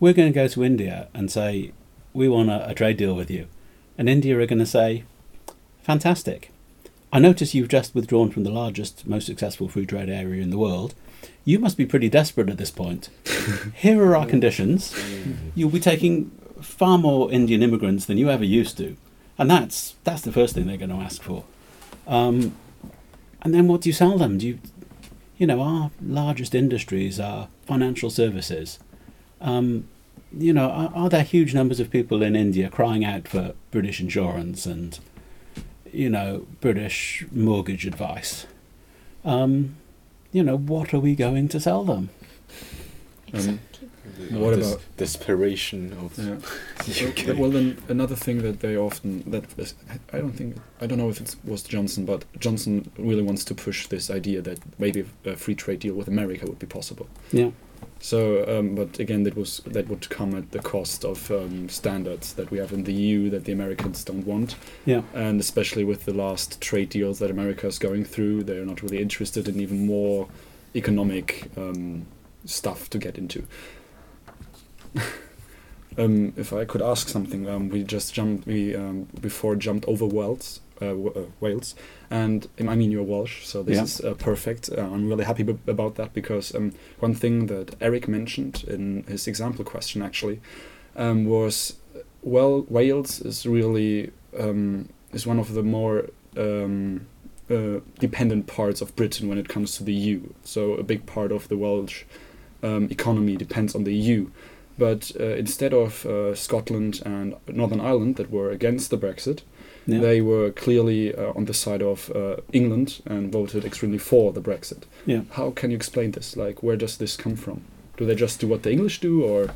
we're 0.00 0.12
going 0.12 0.32
to 0.32 0.34
go 0.34 0.48
to 0.48 0.64
India 0.64 1.08
and 1.14 1.30
say 1.30 1.72
we 2.12 2.28
want 2.28 2.50
a, 2.50 2.70
a 2.70 2.74
trade 2.74 2.96
deal 2.96 3.14
with 3.14 3.30
you, 3.30 3.48
and 3.98 4.08
India 4.08 4.38
are 4.38 4.46
going 4.46 4.58
to 4.58 4.66
say, 4.66 5.04
fantastic. 5.82 6.50
I 7.12 7.18
notice 7.18 7.54
you've 7.54 7.68
just 7.68 7.94
withdrawn 7.94 8.30
from 8.30 8.42
the 8.42 8.50
largest, 8.50 9.06
most 9.06 9.26
successful 9.26 9.68
free 9.68 9.86
trade 9.86 10.10
area 10.10 10.42
in 10.42 10.50
the 10.50 10.58
world. 10.58 10.94
You 11.46 11.60
must 11.60 11.76
be 11.76 11.86
pretty 11.86 12.08
desperate 12.08 12.50
at 12.50 12.58
this 12.58 12.72
point. 12.72 13.08
Here 13.76 14.02
are 14.02 14.16
our 14.16 14.26
conditions. 14.26 14.92
You'll 15.54 15.70
be 15.70 15.78
taking 15.78 16.32
far 16.60 16.98
more 16.98 17.30
Indian 17.30 17.62
immigrants 17.62 18.04
than 18.04 18.18
you 18.18 18.28
ever 18.28 18.44
used 18.44 18.76
to, 18.78 18.96
and 19.38 19.48
that's 19.48 19.94
that's 20.02 20.22
the 20.22 20.32
first 20.32 20.54
thing 20.56 20.66
they're 20.66 20.76
going 20.76 20.90
to 20.90 20.96
ask 20.96 21.22
for. 21.22 21.44
Um, 22.08 22.56
and 23.42 23.54
then 23.54 23.68
what 23.68 23.82
do 23.82 23.88
you 23.88 23.92
sell 23.92 24.18
them? 24.18 24.38
Do 24.38 24.48
you, 24.48 24.58
you 25.38 25.46
know, 25.46 25.62
our 25.62 25.92
largest 26.02 26.52
industries 26.52 27.20
are 27.20 27.46
financial 27.64 28.10
services. 28.10 28.80
Um, 29.40 29.88
you 30.36 30.52
know, 30.52 30.68
are, 30.68 30.90
are 30.96 31.08
there 31.08 31.22
huge 31.22 31.54
numbers 31.54 31.78
of 31.78 31.90
people 31.90 32.24
in 32.24 32.34
India 32.34 32.68
crying 32.68 33.04
out 33.04 33.28
for 33.28 33.54
British 33.70 34.00
insurance 34.00 34.66
and, 34.66 34.98
you 35.92 36.10
know, 36.10 36.48
British 36.60 37.24
mortgage 37.30 37.86
advice? 37.86 38.46
Um, 39.24 39.76
you 40.32 40.42
know, 40.42 40.56
what 40.56 40.92
are 40.94 41.00
we 41.00 41.14
going 41.14 41.48
to 41.48 41.60
sell 41.60 41.84
them? 41.84 42.10
Um, 43.32 43.60
The 44.30 44.38
What 44.38 44.54
about- 44.54 44.80
desperation 44.96 45.92
of 45.92 46.16
Yeah. 46.16 46.36
the 46.86 47.08
UK? 47.08 47.26
Well, 47.26 47.36
well, 47.36 47.50
then 47.50 47.76
another 47.88 48.14
thing 48.16 48.40
that 48.42 48.60
they 48.60 48.76
often 48.76 49.22
that 49.30 49.44
is, 49.58 49.74
I 50.12 50.18
don't 50.18 50.32
think 50.32 50.56
I 50.80 50.86
don't 50.86 50.98
know 50.98 51.10
if 51.10 51.20
it 51.20 51.36
was 51.44 51.62
Johnson, 51.62 52.04
but 52.06 52.24
Johnson 52.38 52.90
really 52.98 53.22
wants 53.22 53.44
to 53.44 53.54
push 53.54 53.88
this 53.88 54.08
idea 54.10 54.40
that 54.42 54.58
maybe 54.78 55.04
a 55.24 55.36
free 55.36 55.54
trade 55.54 55.80
deal 55.80 55.94
with 55.94 56.08
America 56.08 56.46
would 56.46 56.58
be 56.58 56.66
possible. 56.66 57.06
Yeah. 57.32 57.50
So, 57.98 58.44
um, 58.58 58.74
but 58.74 58.98
again, 58.98 59.22
that 59.24 59.36
was 59.36 59.60
that 59.66 59.88
would 59.88 60.08
come 60.10 60.34
at 60.34 60.50
the 60.52 60.58
cost 60.60 61.04
of 61.04 61.30
um, 61.30 61.68
standards 61.68 62.34
that 62.34 62.50
we 62.50 62.58
have 62.58 62.72
in 62.72 62.84
the 62.84 62.92
EU 62.92 63.30
that 63.30 63.44
the 63.44 63.52
Americans 63.52 64.04
don't 64.04 64.26
want, 64.26 64.54
Yeah. 64.84 65.02
and 65.14 65.40
especially 65.40 65.82
with 65.84 66.04
the 66.04 66.12
last 66.12 66.60
trade 66.60 66.90
deals 66.90 67.18
that 67.18 67.30
America 67.30 67.66
is 67.66 67.78
going 67.78 68.04
through, 68.04 68.44
they're 68.44 68.66
not 68.66 68.82
really 68.82 68.98
interested 69.00 69.48
in 69.48 69.60
even 69.60 69.86
more 69.86 70.28
economic 70.74 71.50
um, 71.56 72.06
stuff 72.44 72.90
to 72.90 72.98
get 72.98 73.16
into. 73.18 73.46
um, 75.98 76.32
if 76.36 76.52
I 76.52 76.64
could 76.64 76.82
ask 76.82 77.08
something, 77.08 77.48
um, 77.48 77.68
we 77.68 77.82
just 77.82 78.14
jumped. 78.14 78.46
We 78.46 78.74
um, 78.76 79.08
before 79.20 79.56
jumped 79.56 79.86
over 79.86 80.06
Wales, 80.06 80.60
uh, 80.82 80.86
uh, 80.86 81.24
Wales, 81.40 81.74
and 82.10 82.46
um, 82.60 82.68
I 82.68 82.74
mean 82.76 82.90
you're 82.90 83.02
Welsh, 83.02 83.44
so 83.46 83.62
this 83.62 83.76
Yeah. 83.76 83.84
is 83.84 84.00
uh, 84.00 84.14
perfect. 84.14 84.70
Uh, 84.70 84.82
I'm 84.82 85.08
really 85.08 85.24
happy 85.24 85.42
b- 85.42 85.58
about 85.66 85.94
that 85.96 86.12
because 86.12 86.54
um, 86.54 86.72
one 87.00 87.14
thing 87.14 87.46
that 87.46 87.74
Eric 87.80 88.08
mentioned 88.08 88.64
in 88.68 89.04
his 89.08 89.26
example 89.26 89.64
question 89.64 90.02
actually 90.02 90.40
um, 90.96 91.24
was, 91.26 91.76
well, 92.22 92.64
Wales 92.68 93.20
is 93.20 93.46
really 93.46 94.10
um, 94.38 94.88
is 95.12 95.26
one 95.26 95.38
of 95.38 95.52
the 95.54 95.62
more 95.62 96.06
um, 96.36 97.06
uh, 97.50 97.80
dependent 97.98 98.46
parts 98.46 98.80
of 98.82 98.94
Britain 98.96 99.28
when 99.28 99.38
it 99.38 99.48
comes 99.48 99.76
to 99.76 99.84
the 99.84 99.92
EU. 99.94 100.20
So 100.44 100.74
a 100.74 100.82
big 100.82 101.06
part 101.06 101.32
of 101.32 101.48
the 101.48 101.56
Welsh 101.56 102.04
um, 102.62 102.88
economy 102.90 103.36
depends 103.36 103.74
on 103.74 103.84
the 103.84 103.94
EU. 103.94 104.28
But 104.78 105.12
uh, 105.18 105.24
instead 105.36 105.72
of 105.72 106.04
uh, 106.04 106.34
Scotland 106.34 107.00
and 107.06 107.34
Northern 107.48 107.80
Ireland 107.80 108.16
that 108.16 108.30
were 108.30 108.50
against 108.50 108.90
the 108.90 108.98
Brexit, 108.98 109.40
Yeah. 109.86 110.00
they 110.00 110.20
were 110.20 110.50
clearly 110.50 111.14
uh, 111.14 111.32
on 111.36 111.44
the 111.44 111.54
side 111.54 111.80
of 111.82 112.10
uh, 112.14 112.36
England 112.52 113.00
and 113.06 113.30
voted 113.32 113.64
extremely 113.64 113.98
for 113.98 114.32
the 114.32 114.40
Brexit. 114.40 114.82
Yeah. 115.06 115.20
How 115.32 115.50
can 115.52 115.70
you 115.70 115.76
explain 115.76 116.10
this? 116.10 116.36
Like, 116.36 116.62
where 116.62 116.76
does 116.76 116.96
this 116.96 117.16
come 117.16 117.36
from? 117.36 117.62
Do 117.96 118.04
they 118.04 118.14
just 118.16 118.40
do 118.40 118.48
what 118.48 118.62
the 118.62 118.70
English 118.72 119.00
do, 119.00 119.24
or 119.24 119.50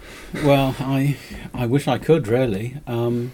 Well, 0.44 0.74
I 0.78 1.16
I 1.52 1.66
wish 1.66 1.86
I 1.88 1.98
could 1.98 2.26
really. 2.28 2.76
Um, 2.86 3.32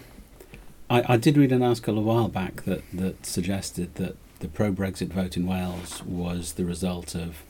I, 0.89 1.13
I 1.13 1.17
did 1.17 1.37
read 1.37 1.51
an 1.51 1.63
article 1.63 1.97
a 1.97 2.01
while 2.01 2.27
back 2.29 2.63
that, 2.63 2.81
that 2.93 3.25
suggested 3.25 3.95
that 3.95 4.15
the 4.39 4.47
pro 4.47 4.71
Brexit 4.71 5.09
vote 5.09 5.37
in 5.37 5.45
Wales 5.47 6.03
was 6.03 6.53
the 6.53 6.65
result 6.65 7.15
of 7.15 7.43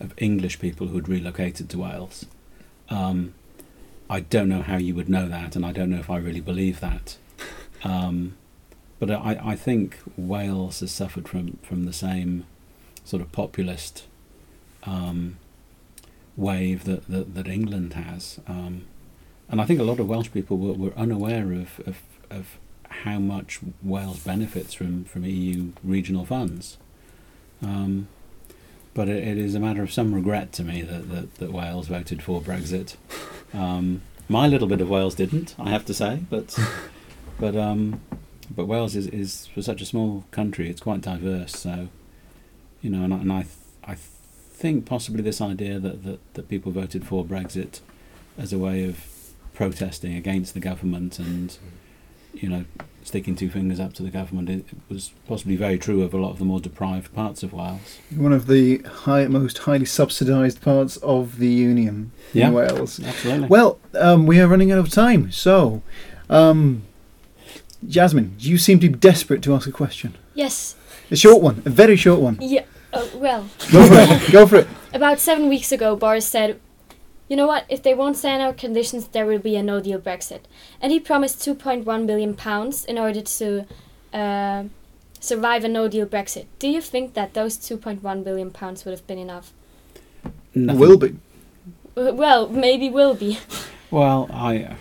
of 0.00 0.12
English 0.18 0.58
people 0.58 0.86
who 0.88 0.96
had 0.96 1.08
relocated 1.08 1.68
to 1.70 1.78
Wales. 1.78 2.26
Um, 2.90 3.34
I 4.08 4.20
don't 4.20 4.48
know 4.48 4.62
how 4.62 4.76
you 4.76 4.94
would 4.94 5.08
know 5.08 5.28
that, 5.28 5.56
and 5.56 5.64
I 5.66 5.72
don't 5.72 5.90
know 5.90 5.98
if 5.98 6.10
I 6.10 6.18
really 6.18 6.40
believe 6.40 6.80
that. 6.80 7.16
Um, 7.84 8.36
but 8.98 9.10
I, 9.10 9.38
I 9.42 9.56
think 9.56 9.98
Wales 10.16 10.80
has 10.80 10.90
suffered 10.90 11.28
from, 11.28 11.58
from 11.62 11.84
the 11.84 11.92
same 11.92 12.46
sort 13.04 13.22
of 13.22 13.30
populist 13.32 14.04
um, 14.84 15.38
wave 16.36 16.84
that, 16.84 17.08
that, 17.08 17.34
that 17.34 17.48
England 17.48 17.94
has. 17.94 18.40
Um, 18.46 18.86
and 19.48 19.60
I 19.60 19.64
think 19.64 19.80
a 19.80 19.84
lot 19.84 20.00
of 20.00 20.08
Welsh 20.08 20.30
people 20.32 20.56
were, 20.58 20.72
were 20.72 20.92
unaware 20.96 21.52
of, 21.52 21.80
of, 21.86 22.02
of 22.30 22.58
how 22.88 23.18
much 23.18 23.60
Wales 23.82 24.20
benefits 24.20 24.74
from, 24.74 25.04
from 25.04 25.24
EU 25.24 25.72
regional 25.84 26.24
funds. 26.24 26.78
Um, 27.62 28.08
but 28.94 29.08
it, 29.08 29.28
it 29.28 29.38
is 29.38 29.54
a 29.54 29.60
matter 29.60 29.82
of 29.82 29.92
some 29.92 30.14
regret 30.14 30.52
to 30.52 30.64
me 30.64 30.82
that, 30.82 31.10
that, 31.10 31.34
that 31.36 31.52
Wales 31.52 31.88
voted 31.88 32.22
for 32.22 32.40
Brexit. 32.40 32.96
Um, 33.52 34.02
my 34.28 34.48
little 34.48 34.66
bit 34.66 34.80
of 34.80 34.88
Wales 34.88 35.14
didn't, 35.14 35.54
I 35.58 35.70
have 35.70 35.84
to 35.86 35.94
say, 35.94 36.20
but 36.28 36.58
but 37.38 37.54
um, 37.54 38.00
but 38.50 38.66
Wales 38.66 38.94
is, 38.96 39.06
is 39.08 39.46
for 39.48 39.62
such 39.62 39.80
a 39.80 39.86
small 39.86 40.24
country, 40.30 40.68
it's 40.70 40.80
quite 40.80 41.00
diverse. 41.00 41.52
So 41.56 41.88
you 42.82 42.90
know, 42.90 43.02
and 43.04 43.12
I, 43.14 43.16
and 43.18 43.32
I, 43.32 43.42
th- 43.42 43.54
I 43.84 43.94
think 43.94 44.86
possibly 44.86 45.22
this 45.22 45.40
idea 45.40 45.78
that, 45.80 46.04
that, 46.04 46.34
that 46.34 46.48
people 46.48 46.72
voted 46.72 47.06
for 47.06 47.24
Brexit 47.24 47.80
as 48.38 48.52
a 48.52 48.58
way 48.58 48.84
of 48.84 49.04
protesting 49.54 50.14
against 50.14 50.54
the 50.54 50.60
government 50.60 51.18
and 51.18 51.56
you 52.34 52.48
know 52.48 52.64
sticking 53.02 53.34
two 53.34 53.48
fingers 53.48 53.80
up 53.80 53.94
to 53.94 54.02
the 54.02 54.10
government 54.10 54.50
it, 54.50 54.58
it 54.70 54.76
was 54.90 55.12
possibly 55.26 55.56
very 55.56 55.78
true 55.78 56.02
of 56.02 56.12
a 56.12 56.16
lot 56.18 56.30
of 56.32 56.38
the 56.38 56.44
more 56.44 56.60
deprived 56.60 57.14
parts 57.14 57.42
of 57.42 57.52
Wales. 57.52 57.98
One 58.14 58.32
of 58.34 58.46
the 58.46 58.78
high, 58.78 59.26
most 59.28 59.58
highly 59.58 59.86
subsidised 59.86 60.60
parts 60.60 60.96
of 60.98 61.38
the 61.38 61.48
Union 61.48 62.12
Yeah. 62.34 62.48
in 62.48 62.52
Wales. 62.54 63.00
Absolutely. 63.00 63.48
Well, 63.48 63.78
um, 63.94 64.26
we 64.26 64.38
are 64.40 64.46
running 64.48 64.70
out 64.72 64.78
of 64.78 64.90
time, 64.90 65.30
so 65.32 65.82
um, 66.28 66.82
Jasmine, 67.86 68.34
you 68.38 68.58
seem 68.58 68.78
to 68.80 68.88
be 68.88 68.96
desperate 68.96 69.42
to 69.42 69.54
ask 69.54 69.66
a 69.68 69.72
question. 69.72 70.14
Yes. 70.34 70.76
A 71.10 71.16
short 71.16 71.42
one, 71.42 71.62
a 71.64 71.70
very 71.70 71.96
short 71.96 72.20
one. 72.20 72.38
Yeah. 72.40 72.64
Oh, 72.92 73.10
well, 73.16 73.48
Go 73.70 73.86
for 73.86 73.94
it. 73.98 74.32
Go 74.32 74.46
for 74.46 74.56
it. 74.56 74.68
about 74.94 75.18
seven 75.20 75.48
weeks 75.48 75.70
ago, 75.72 75.94
Boris 75.96 76.26
said, 76.26 76.58
"You 77.28 77.36
know 77.36 77.46
what? 77.46 77.64
If 77.68 77.82
they 77.82 77.94
won't 77.94 78.16
sign 78.16 78.40
our 78.40 78.52
conditions, 78.54 79.08
there 79.08 79.26
will 79.26 79.38
be 79.38 79.54
a 79.56 79.62
no-deal 79.62 80.00
Brexit." 80.00 80.40
And 80.80 80.92
he 80.92 80.98
promised 81.00 81.38
2.1 81.40 82.06
billion 82.06 82.34
pounds 82.34 82.84
in 82.86 82.98
order 82.98 83.20
to 83.20 83.66
uh, 84.14 84.64
survive 85.20 85.64
a 85.64 85.68
no-deal 85.68 86.06
Brexit. 86.06 86.46
Do 86.58 86.68
you 86.68 86.80
think 86.80 87.12
that 87.14 87.34
those 87.34 87.58
2.1 87.58 88.24
billion 88.24 88.50
pounds 88.50 88.84
would 88.84 88.92
have 88.92 89.06
been 89.06 89.18
enough? 89.18 89.52
Nothing- 90.54 90.80
Will 90.80 90.96
be. 90.96 91.16
W- 91.96 92.14
Well, 92.14 92.48
maybe 92.48 92.88
will 92.90 93.14
be. 93.14 93.38
Well, 93.90 94.28
I 94.32 94.74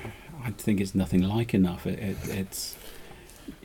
I 0.44 0.50
think 0.58 0.82
it's 0.82 0.96
nothing 0.96 1.22
like 1.22 1.54
enough. 1.54 1.86
It, 1.86 2.00
it, 2.00 2.18
it's 2.30 2.76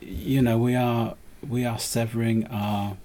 you 0.01 0.41
know 0.41 0.57
we 0.57 0.75
are 0.75 1.15
we 1.47 1.65
are 1.65 1.79
severing 1.79 2.45
our 2.47 2.97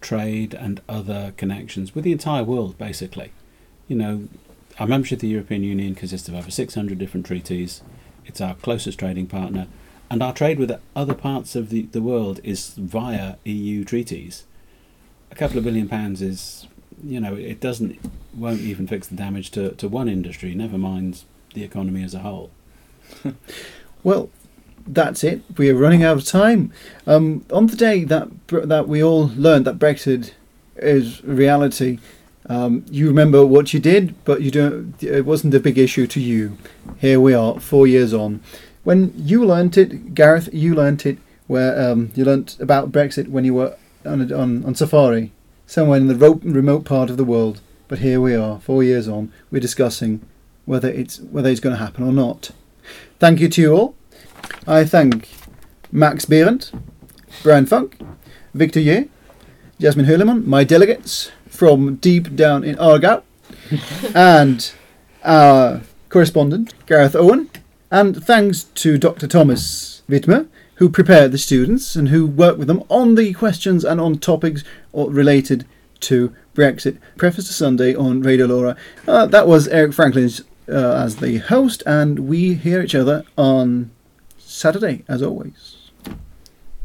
trade 0.00 0.54
and 0.54 0.80
other 0.88 1.32
connections 1.36 1.94
with 1.94 2.04
the 2.04 2.12
entire 2.12 2.44
world 2.44 2.76
basically. 2.78 3.32
You 3.88 3.96
know, 3.96 4.28
our 4.78 4.86
membership 4.86 5.16
of 5.16 5.22
the 5.22 5.28
European 5.28 5.64
Union 5.64 5.94
consists 5.94 6.28
of 6.28 6.34
over 6.34 6.50
600 6.50 6.98
different 6.98 7.26
treaties. 7.26 7.82
It's 8.24 8.40
our 8.40 8.54
closest 8.54 8.98
trading 8.98 9.26
partner, 9.26 9.66
and 10.10 10.22
our 10.22 10.32
trade 10.32 10.58
with 10.58 10.72
other 10.94 11.14
parts 11.14 11.56
of 11.56 11.70
the, 11.70 11.82
the 11.82 12.00
world 12.00 12.40
is 12.44 12.74
via 12.74 13.36
EU 13.44 13.84
treaties. 13.84 14.44
A 15.30 15.34
couple 15.34 15.58
of 15.58 15.64
billion 15.64 15.88
pounds 15.88 16.22
is, 16.22 16.66
you 17.02 17.20
know, 17.20 17.34
it 17.34 17.60
doesn't 17.60 17.98
won't 18.34 18.60
even 18.60 18.86
fix 18.86 19.08
the 19.08 19.16
damage 19.16 19.50
to, 19.52 19.72
to 19.72 19.88
one 19.88 20.08
industry. 20.08 20.54
Never 20.54 20.78
mind 20.78 21.24
the 21.54 21.64
economy 21.64 22.04
as 22.04 22.14
a 22.14 22.20
whole. 22.20 22.50
Well, 24.02 24.30
that's 24.86 25.24
it. 25.24 25.42
We 25.56 25.70
are 25.70 25.74
running 25.74 26.02
out 26.02 26.16
of 26.16 26.24
time. 26.24 26.72
Um, 27.06 27.44
on 27.52 27.66
the 27.66 27.76
day 27.76 28.04
that 28.04 28.28
that 28.48 28.88
we 28.88 29.02
all 29.02 29.30
learned 29.36 29.66
that 29.66 29.78
Brexit 29.78 30.32
is 30.76 31.22
reality, 31.24 31.98
um, 32.48 32.84
you 32.90 33.06
remember 33.06 33.44
what 33.46 33.72
you 33.72 33.80
did, 33.80 34.14
but 34.24 34.42
you 34.42 34.50
don't. 34.50 35.00
It 35.02 35.24
wasn't 35.24 35.54
a 35.54 35.60
big 35.60 35.78
issue 35.78 36.06
to 36.08 36.20
you. 36.20 36.56
Here 36.98 37.20
we 37.20 37.34
are, 37.34 37.60
four 37.60 37.86
years 37.86 38.12
on. 38.12 38.40
When 38.82 39.12
you 39.16 39.44
learnt 39.44 39.76
it, 39.76 40.14
Gareth, 40.14 40.48
you 40.52 40.74
learnt 40.74 41.06
it 41.06 41.18
where 41.46 41.90
um, 41.90 42.10
you 42.14 42.24
learnt 42.24 42.58
about 42.60 42.92
Brexit 42.92 43.28
when 43.28 43.44
you 43.44 43.54
were 43.54 43.76
on, 44.04 44.32
on 44.32 44.64
on 44.64 44.74
safari, 44.74 45.32
somewhere 45.66 45.98
in 45.98 46.08
the 46.08 46.16
ro- 46.16 46.40
remote 46.42 46.84
part 46.84 47.10
of 47.10 47.16
the 47.16 47.24
world. 47.24 47.60
But 47.88 47.98
here 47.98 48.20
we 48.20 48.34
are, 48.34 48.60
four 48.60 48.82
years 48.82 49.08
on. 49.08 49.32
We're 49.50 49.60
discussing 49.60 50.20
whether 50.64 50.88
it's 50.88 51.20
whether 51.20 51.50
it's 51.50 51.60
going 51.60 51.76
to 51.76 51.84
happen 51.84 52.04
or 52.04 52.12
not. 52.12 52.52
Thank 53.18 53.40
you 53.40 53.48
to 53.48 53.60
you 53.60 53.72
all. 53.74 53.94
I 54.66 54.84
thank 54.84 55.28
Max 55.90 56.24
Behrendt, 56.24 56.72
Brian 57.42 57.66
Funk, 57.66 57.98
Victor 58.54 58.80
Ye, 58.80 59.08
Jasmine 59.80 60.06
Hurleman, 60.06 60.44
my 60.44 60.64
delegates 60.64 61.30
from 61.48 61.96
deep 61.96 62.36
down 62.36 62.64
in 62.64 62.76
Aargau, 62.76 63.22
and 64.14 64.72
our 65.24 65.80
correspondent, 66.08 66.74
Gareth 66.86 67.16
Owen. 67.16 67.50
And 67.90 68.22
thanks 68.22 68.64
to 68.64 68.98
Dr. 68.98 69.26
Thomas 69.26 70.02
Wittmer, 70.08 70.46
who 70.76 70.88
prepared 70.88 71.32
the 71.32 71.38
students 71.38 71.96
and 71.96 72.08
who 72.08 72.26
worked 72.26 72.58
with 72.58 72.68
them 72.68 72.84
on 72.88 73.14
the 73.14 73.32
questions 73.32 73.84
and 73.84 74.00
on 74.00 74.18
topics 74.18 74.62
related 74.92 75.66
to 76.00 76.34
Brexit. 76.54 76.98
Preface 77.16 77.48
to 77.48 77.52
Sunday 77.52 77.94
on 77.94 78.22
Radio 78.22 78.46
Lora. 78.46 78.76
Uh, 79.08 79.26
that 79.26 79.46
was 79.46 79.68
Eric 79.68 79.92
Franklin's 79.92 80.42
uh, 80.68 81.02
as 81.04 81.16
the 81.16 81.38
host, 81.38 81.82
and 81.84 82.20
we 82.20 82.54
hear 82.54 82.80
each 82.80 82.94
other 82.94 83.24
on 83.36 83.90
Saturday, 84.60 85.04
as 85.08 85.22
always. 85.22 85.69